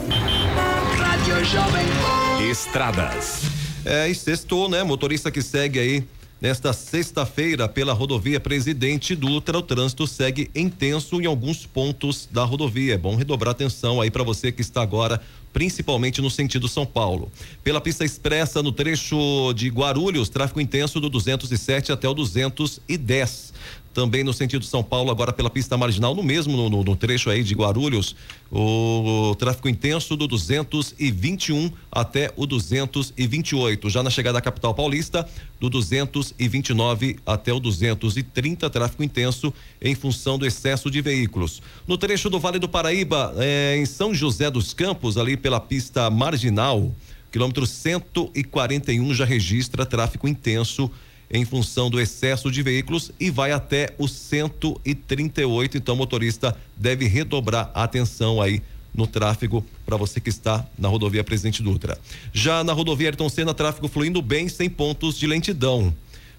Estradas. 2.51 3.41
É, 3.83 4.07
e 4.07 4.13
sextou, 4.13 4.69
né? 4.69 4.83
Motorista 4.83 5.31
que 5.31 5.41
segue 5.41 5.79
aí 5.79 6.03
nesta 6.39 6.71
sexta-feira 6.71 7.67
pela 7.67 7.93
rodovia 7.93 8.39
Presidente 8.39 9.15
Dutra, 9.15 9.57
o 9.57 9.61
trânsito 9.63 10.05
segue 10.05 10.51
intenso 10.53 11.19
em 11.19 11.25
alguns 11.25 11.65
pontos 11.65 12.29
da 12.31 12.43
rodovia. 12.43 12.93
É 12.93 12.97
bom 12.97 13.15
redobrar 13.15 13.51
atenção 13.51 13.99
aí 13.99 14.11
para 14.11 14.23
você 14.23 14.51
que 14.51 14.61
está 14.61 14.83
agora 14.83 15.19
principalmente 15.55 16.21
no 16.21 16.29
sentido 16.29 16.67
São 16.67 16.85
Paulo. 16.85 17.31
Pela 17.63 17.79
pista 17.79 18.03
expressa 18.03 18.61
no 18.61 18.73
trecho 18.73 19.53
de 19.53 19.69
Guarulhos, 19.69 20.27
tráfego 20.27 20.59
intenso 20.59 20.99
do 20.99 21.09
207 21.09 21.93
até 21.93 22.09
o 22.09 22.13
210 22.13 23.53
também 23.95 24.25
no 24.25 24.33
sentido 24.33 24.65
São 24.65 24.83
Paulo, 24.83 25.09
agora 25.09 25.31
pela 25.31 25.49
pista 25.49 25.77
marginal, 25.77 26.13
no 26.13 26.21
mesmo 26.21 26.57
no, 26.57 26.69
no, 26.69 26.83
no 26.83 26.95
trecho 26.97 27.29
aí 27.29 27.41
de 27.41 27.55
Guarulhos, 27.55 28.13
o, 28.51 29.33
tráfego 29.39 29.69
intenso 29.69 30.17
do 30.17 30.27
221 30.27 31.71
até 31.89 32.31
o 32.35 32.45
228. 32.45 33.89
Já 33.89 34.03
na 34.03 34.09
chegada 34.09 34.37
à 34.37 34.41
capital 34.41 34.73
paulista, 34.73 35.27
do 35.59 35.69
229 35.69 37.17
até 37.25 37.53
o 37.53 37.59
230, 37.59 38.69
tráfego 38.69 39.01
intenso 39.01 39.53
em 39.81 39.95
função 39.95 40.37
do 40.37 40.45
excesso 40.45 40.91
de 40.91 41.01
veículos. 41.01 41.61
No 41.87 41.97
trecho 41.97 42.29
do 42.29 42.37
Vale 42.37 42.59
do 42.59 42.67
Paraíba, 42.67 43.33
eh, 43.37 43.77
em 43.77 43.85
São 43.85 44.13
José 44.13 44.51
dos 44.51 44.73
Campos, 44.73 45.17
ali 45.17 45.37
pela 45.45 45.59
pista 45.59 46.09
marginal, 46.09 46.91
quilômetro 47.31 47.67
141 47.67 49.13
já 49.13 49.25
registra 49.25 49.85
tráfego 49.85 50.27
intenso 50.27 50.89
em 51.29 51.45
função 51.45 51.87
do 51.87 52.01
excesso 52.01 52.49
de 52.49 52.63
veículos 52.63 53.11
e 53.19 53.29
vai 53.29 53.51
até 53.51 53.93
o 53.99 54.07
138. 54.07 55.77
Então, 55.77 55.93
o 55.93 55.97
motorista 55.99 56.57
deve 56.75 57.05
redobrar 57.05 57.69
a 57.75 57.83
atenção 57.83 58.41
aí 58.41 58.59
no 58.91 59.05
tráfego 59.05 59.63
para 59.85 59.95
você 59.95 60.19
que 60.19 60.29
está 60.29 60.65
na 60.79 60.87
rodovia 60.87 61.23
Presidente 61.23 61.61
Dutra. 61.61 61.95
Já 62.33 62.63
na 62.63 62.73
rodovia 62.73 63.09
Ayrton 63.09 63.29
Senna, 63.29 63.53
tráfego 63.53 63.87
fluindo 63.87 64.23
bem, 64.23 64.49
sem 64.49 64.67
pontos 64.67 65.15
de 65.15 65.27
lentidão. 65.27 65.93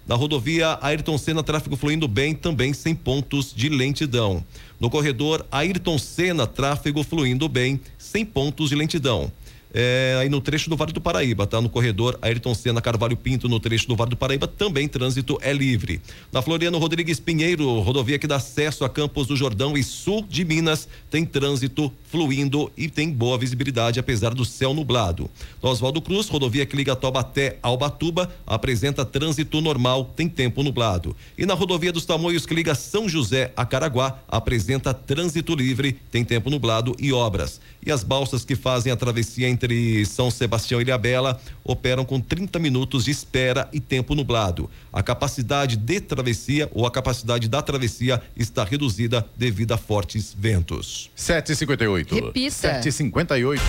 Na 0.07 0.15
rodovia 0.15 0.79
Ayrton 0.81 1.17
Senna, 1.17 1.43
tráfego 1.43 1.75
fluindo 1.75 2.07
bem, 2.07 2.33
também 2.33 2.73
sem 2.73 2.95
pontos 2.95 3.53
de 3.53 3.67
lentidão. 3.67 4.43
No 4.79 4.89
corredor 4.89 5.45
Ayrton 5.51 5.97
Senna, 5.97 6.47
tráfego 6.47 7.03
fluindo 7.03 7.49
bem, 7.49 7.79
sem 8.07 8.25
pontos 8.25 8.69
de 8.69 8.75
lentidão. 8.75 9.31
É, 9.73 10.17
aí 10.19 10.29
no 10.29 10.39
trecho 10.39 10.69
do 10.69 10.77
Vale 10.77 10.93
do 10.93 11.01
Paraíba, 11.01 11.45
tá? 11.45 11.59
No 11.61 11.69
corredor 11.69 12.17
Ayrton 12.21 12.55
Senna 12.55 12.81
Carvalho 12.81 13.17
Pinto, 13.17 13.49
no 13.49 13.59
trecho 13.59 13.87
do 13.87 13.95
Vale 13.95 14.11
do 14.11 14.15
Paraíba, 14.15 14.47
também 14.47 14.87
trânsito 14.87 15.37
é 15.41 15.51
livre. 15.51 16.01
Na 16.31 16.41
Floriano 16.41 16.77
Rodrigues 16.77 17.19
Pinheiro, 17.19 17.79
rodovia 17.81 18.17
que 18.17 18.27
dá 18.27 18.37
acesso 18.37 18.85
a 18.85 18.89
Campos 18.89 19.27
do 19.27 19.35
Jordão 19.35 19.77
e 19.77 19.83
sul 19.83 20.25
de 20.27 20.45
Minas, 20.45 20.87
tem 21.09 21.25
trânsito 21.25 21.91
fluindo 22.17 22.71
e 22.75 22.89
tem 22.89 23.11
boa 23.11 23.37
visibilidade, 23.37 23.99
apesar 23.99 24.33
do 24.33 24.43
céu 24.43 24.73
nublado. 24.73 25.29
No 25.61 25.69
Oswaldo 25.69 26.01
Cruz, 26.01 26.27
rodovia 26.27 26.65
que 26.65 26.75
liga 26.75 26.95
Taubaté 26.95 27.59
ao 27.61 27.77
Batuba, 27.77 28.33
apresenta 28.45 29.05
trânsito 29.05 29.61
normal, 29.61 30.05
tem 30.15 30.27
tempo 30.27 30.63
nublado. 30.63 31.15
E 31.37 31.45
na 31.45 31.53
rodovia 31.53 31.91
dos 31.91 32.05
Tamoios, 32.05 32.47
que 32.47 32.55
liga 32.55 32.73
São 32.73 33.07
José 33.07 33.53
a 33.55 33.63
Caraguá, 33.67 34.17
apresenta 34.27 34.95
trânsito 34.95 35.53
livre, 35.53 35.93
tem 36.09 36.25
tempo 36.25 36.49
nublado 36.49 36.95
e 36.97 37.13
obras. 37.13 37.61
E 37.85 37.91
as 37.91 38.03
balsas 38.03 38.43
que 38.43 38.55
fazem 38.55 38.91
a 38.91 38.97
travessia 38.97 39.47
entre 39.47 40.03
São 40.05 40.31
Sebastião 40.31 40.81
e 40.81 40.83
Ilhabela 40.83 41.39
operam 41.63 42.03
com 42.03 42.19
30 42.19 42.57
minutos 42.57 43.05
de 43.05 43.11
espera 43.11 43.69
e 43.71 43.79
tempo 43.79 44.15
nublado. 44.15 44.69
A 44.91 45.03
capacidade 45.03 45.77
de 45.77 46.01
travessia 46.01 46.67
ou 46.73 46.87
a 46.87 46.91
capacidade 46.91 47.47
da 47.47 47.61
travessia 47.61 48.21
está 48.35 48.63
reduzida 48.63 49.23
devido 49.37 49.73
a 49.73 49.77
fortes 49.77 50.35
ventos. 50.37 51.11
7h58. 51.15 52.06
Repita. 52.15 52.81
7h58. 52.81 53.59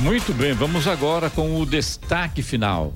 Muito 0.00 0.32
bem, 0.32 0.52
vamos 0.52 0.86
agora 0.86 1.28
com 1.30 1.60
o 1.60 1.66
destaque 1.66 2.42
final. 2.42 2.92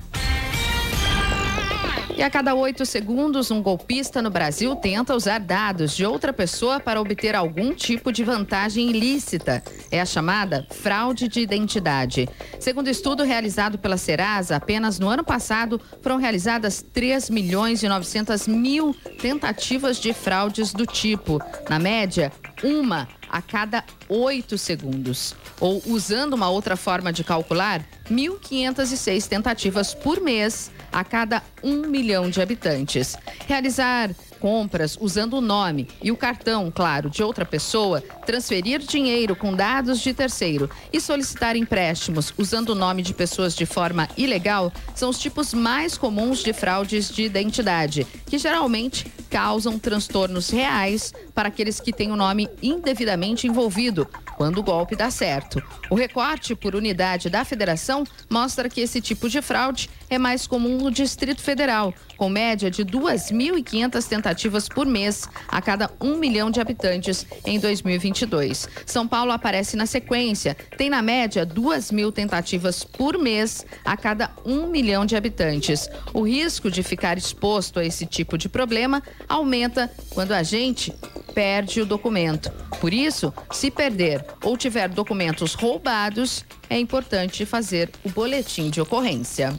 E 2.15 2.21
a 2.21 2.29
cada 2.29 2.53
oito 2.53 2.85
segundos, 2.85 3.49
um 3.49 3.59
golpista 3.59 4.21
no 4.21 4.29
Brasil 4.29 4.75
tenta 4.75 5.15
usar 5.15 5.39
dados 5.39 5.95
de 5.95 6.05
outra 6.05 6.31
pessoa 6.31 6.79
para 6.79 7.01
obter 7.01 7.35
algum 7.35 7.73
tipo 7.73 8.11
de 8.11 8.23
vantagem 8.23 8.91
ilícita. 8.91 9.63
É 9.89 9.99
a 9.99 10.05
chamada 10.05 10.67
fraude 10.69 11.27
de 11.27 11.39
identidade. 11.39 12.29
Segundo 12.59 12.87
estudo 12.87 13.23
realizado 13.23 13.79
pela 13.79 13.97
Serasa, 13.97 14.57
apenas 14.57 14.99
no 14.99 15.09
ano 15.09 15.23
passado 15.23 15.81
foram 16.01 16.17
realizadas 16.17 16.85
3 16.93 17.31
milhões 17.31 17.81
e 17.81 17.89
900 17.89 18.47
mil 18.47 18.95
tentativas 19.19 19.97
de 19.97 20.13
fraudes 20.13 20.71
do 20.71 20.85
tipo. 20.85 21.41
Na 21.67 21.79
média, 21.79 22.31
uma 22.63 23.07
a 23.27 23.41
cada 23.41 23.83
oito 24.07 24.59
segundos. 24.59 25.35
Ou, 25.59 25.81
usando 25.87 26.33
uma 26.33 26.49
outra 26.49 26.75
forma 26.75 27.11
de 27.11 27.23
calcular, 27.23 27.83
1.506 28.07 29.27
tentativas 29.27 29.95
por 29.95 30.21
mês 30.21 30.71
a 30.93 31.03
cada 31.03 31.41
um 31.63 31.87
milhão 31.87 32.29
de 32.29 32.41
habitantes. 32.41 33.17
Realizar 33.47 34.11
compras 34.43 34.97
usando 34.99 35.37
o 35.37 35.41
nome 35.41 35.87
e 36.01 36.11
o 36.11 36.17
cartão, 36.17 36.69
claro, 36.69 37.09
de 37.09 37.23
outra 37.23 37.45
pessoa, 37.45 38.01
transferir 38.25 38.79
dinheiro 38.79 39.37
com 39.37 39.55
dados 39.55 40.01
de 40.01 40.13
terceiro 40.13 40.69
e 40.91 40.99
solicitar 40.99 41.55
empréstimos 41.55 42.33
usando 42.37 42.71
o 42.71 42.75
nome 42.75 43.01
de 43.01 43.13
pessoas 43.13 43.55
de 43.55 43.65
forma 43.65 44.09
ilegal 44.17 44.69
são 44.93 45.09
os 45.09 45.17
tipos 45.17 45.53
mais 45.53 45.97
comuns 45.97 46.43
de 46.43 46.51
fraudes 46.51 47.09
de 47.09 47.23
identidade, 47.23 48.05
que 48.25 48.37
geralmente 48.37 49.09
causam 49.29 49.79
transtornos 49.79 50.49
reais 50.49 51.13
para 51.33 51.47
aqueles 51.47 51.79
que 51.79 51.93
têm 51.93 52.11
o 52.11 52.15
nome 52.15 52.49
indevidamente 52.61 53.47
envolvido, 53.47 54.07
quando 54.35 54.57
o 54.57 54.63
golpe 54.63 54.95
dá 54.95 55.09
certo. 55.09 55.63
O 55.89 55.95
recorte 55.95 56.53
por 56.53 56.75
unidade 56.75 57.29
da 57.29 57.45
federação 57.45 58.03
mostra 58.29 58.69
que 58.69 58.81
esse 58.81 58.99
tipo 58.99 59.29
de 59.29 59.41
fraude 59.41 59.89
é 60.13 60.17
mais 60.19 60.45
comum 60.45 60.77
no 60.77 60.91
Distrito 60.91 61.41
Federal, 61.41 61.93
com 62.17 62.29
média 62.29 62.69
de 62.69 62.85
2.500 62.85 64.07
tentativas 64.07 64.69
por 64.69 64.85
mês 64.85 65.27
a 65.47 65.61
cada 65.61 65.89
um 65.99 66.17
milhão 66.17 66.51
de 66.51 66.61
habitantes 66.61 67.25
em 67.45 67.59
2022. 67.59 68.69
São 68.85 69.07
Paulo 69.07 69.31
aparece 69.31 69.75
na 69.75 69.85
sequência, 69.85 70.55
tem 70.77 70.89
na 70.89 71.01
média 71.01 71.45
2 71.45 71.91
mil 71.91 72.11
tentativas 72.11 72.83
por 72.83 73.17
mês 73.17 73.65
a 73.83 73.97
cada 73.97 74.31
um 74.45 74.67
milhão 74.67 75.05
de 75.05 75.15
habitantes. 75.15 75.89
O 76.13 76.21
risco 76.21 76.69
de 76.69 76.83
ficar 76.83 77.17
exposto 77.17 77.79
a 77.79 77.85
esse 77.85 78.05
tipo 78.05 78.37
de 78.37 78.47
problema 78.47 79.01
aumenta 79.27 79.91
quando 80.09 80.31
a 80.31 80.43
gente 80.43 80.93
perde 81.33 81.81
o 81.81 81.85
documento. 81.85 82.51
Por 82.79 82.93
isso, 82.93 83.33
se 83.51 83.71
perder 83.71 84.25
ou 84.43 84.57
tiver 84.57 84.89
documentos 84.89 85.53
roubados, 85.53 86.45
é 86.69 86.77
importante 86.77 87.45
fazer 87.45 87.89
o 88.03 88.09
boletim 88.09 88.69
de 88.69 88.81
ocorrência. 88.81 89.57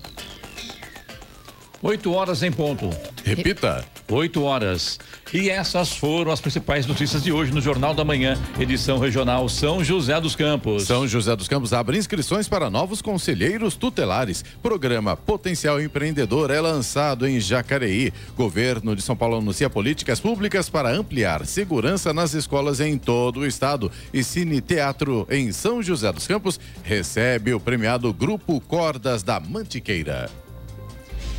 8 1.87 2.11
horas 2.15 2.43
em 2.43 2.51
ponto. 2.51 2.89
Repita. 3.23 3.85
8 4.11 4.43
horas. 4.43 4.99
E 5.35 5.51
essas 5.51 5.93
foram 5.93 6.33
as 6.33 6.41
principais 6.41 6.87
notícias 6.87 7.23
de 7.23 7.31
hoje 7.31 7.53
no 7.53 7.61
Jornal 7.61 7.93
da 7.93 8.03
Manhã, 8.03 8.39
edição 8.59 8.99
regional 8.99 9.47
São 9.51 9.85
José 9.85 10.19
dos 10.19 10.35
Campos. 10.35 10.85
São 10.85 11.07
José 11.07 11.37
dos 11.37 11.47
Campos 11.47 11.75
abre 11.75 11.99
inscrições 11.99 12.49
para 12.49 12.71
novos 12.71 13.03
conselheiros 13.03 13.77
tutelares. 13.77 14.43
Programa 14.63 15.15
Potencial 15.15 15.79
Empreendedor 15.79 16.51
é 16.51 16.59
lançado 16.59 17.29
em 17.29 17.39
Jacareí. 17.39 18.15
Governo 18.35 18.97
de 18.97 19.03
São 19.03 19.15
Paulo 19.15 19.37
anuncia 19.37 19.69
políticas 19.69 20.19
públicas 20.19 20.71
para 20.71 20.91
ampliar 20.91 21.45
segurança 21.45 22.15
nas 22.15 22.33
escolas 22.33 22.81
em 22.81 22.97
todo 22.97 23.41
o 23.41 23.47
estado. 23.47 23.93
E 24.11 24.25
Cine 24.25 24.63
Teatro 24.63 25.27
em 25.31 25.53
São 25.53 25.83
José 25.83 26.11
dos 26.11 26.27
Campos 26.27 26.59
recebe 26.83 27.53
o 27.53 27.61
premiado 27.61 28.11
Grupo 28.11 28.59
Cordas 28.59 29.23
da 29.23 29.39
Mantiqueira. 29.39 30.44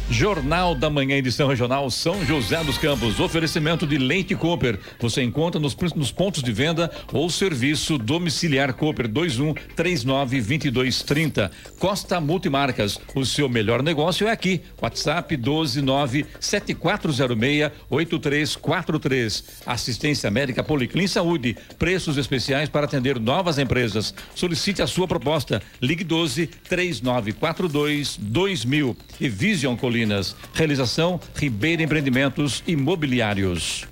Jornal 0.10 0.76
da 0.76 0.88
Manhã, 0.88 1.16
edição 1.16 1.47
regional 1.47 1.89
São 1.89 2.24
José 2.24 2.64
dos 2.64 2.78
Campos. 2.78 3.20
Oferecimento 3.20 3.88
de 3.88 3.97
Leite 3.97 4.36
Cooper. 4.36 4.80
Você 4.99 5.24
encontra 5.24 5.60
nos, 5.60 5.76
nos 5.95 6.12
pontos 6.12 6.43
de 6.43 6.51
venda 6.51 6.91
ou 7.12 7.28
serviço 7.28 7.97
domiciliar 7.97 8.74
Cooper 8.74 9.08
21 9.08 9.56
39 9.76 10.39
22 10.39 11.01
30. 11.01 11.51
Costa 11.80 12.22
Multimarcas. 12.22 12.99
O 13.16 13.26
seu 13.26 13.49
melhor 13.49 13.82
negócio 13.82 14.28
é 14.28 14.32
aqui. 14.32 14.62
WhatsApp 14.80 15.36
12 15.36 15.82
9 15.82 16.26
7406 16.39 17.72
8343. 17.89 19.43
Assistência 19.66 20.30
médica 20.30 20.64
Policlin 20.64 21.08
Saúde. 21.08 21.58
Preços 21.80 22.18
especiais 22.18 22.70
para 22.70 22.86
atender 22.86 23.20
novas 23.20 23.58
empresas. 23.58 24.14
Solicite 24.36 24.84
a 24.84 24.88
sua 24.88 25.08
proposta. 25.08 25.64
Ligue 25.82 26.03
12 26.03 26.45
3942 26.45 28.18
2000. 28.18 28.95
E 29.20 29.28
Vision 29.28 29.76
Colinas. 29.96 30.36
Realização 30.54 31.20
Ribeira 31.38 31.82
Empreendimentos 31.82 32.62
Imobiliários. 32.68 33.88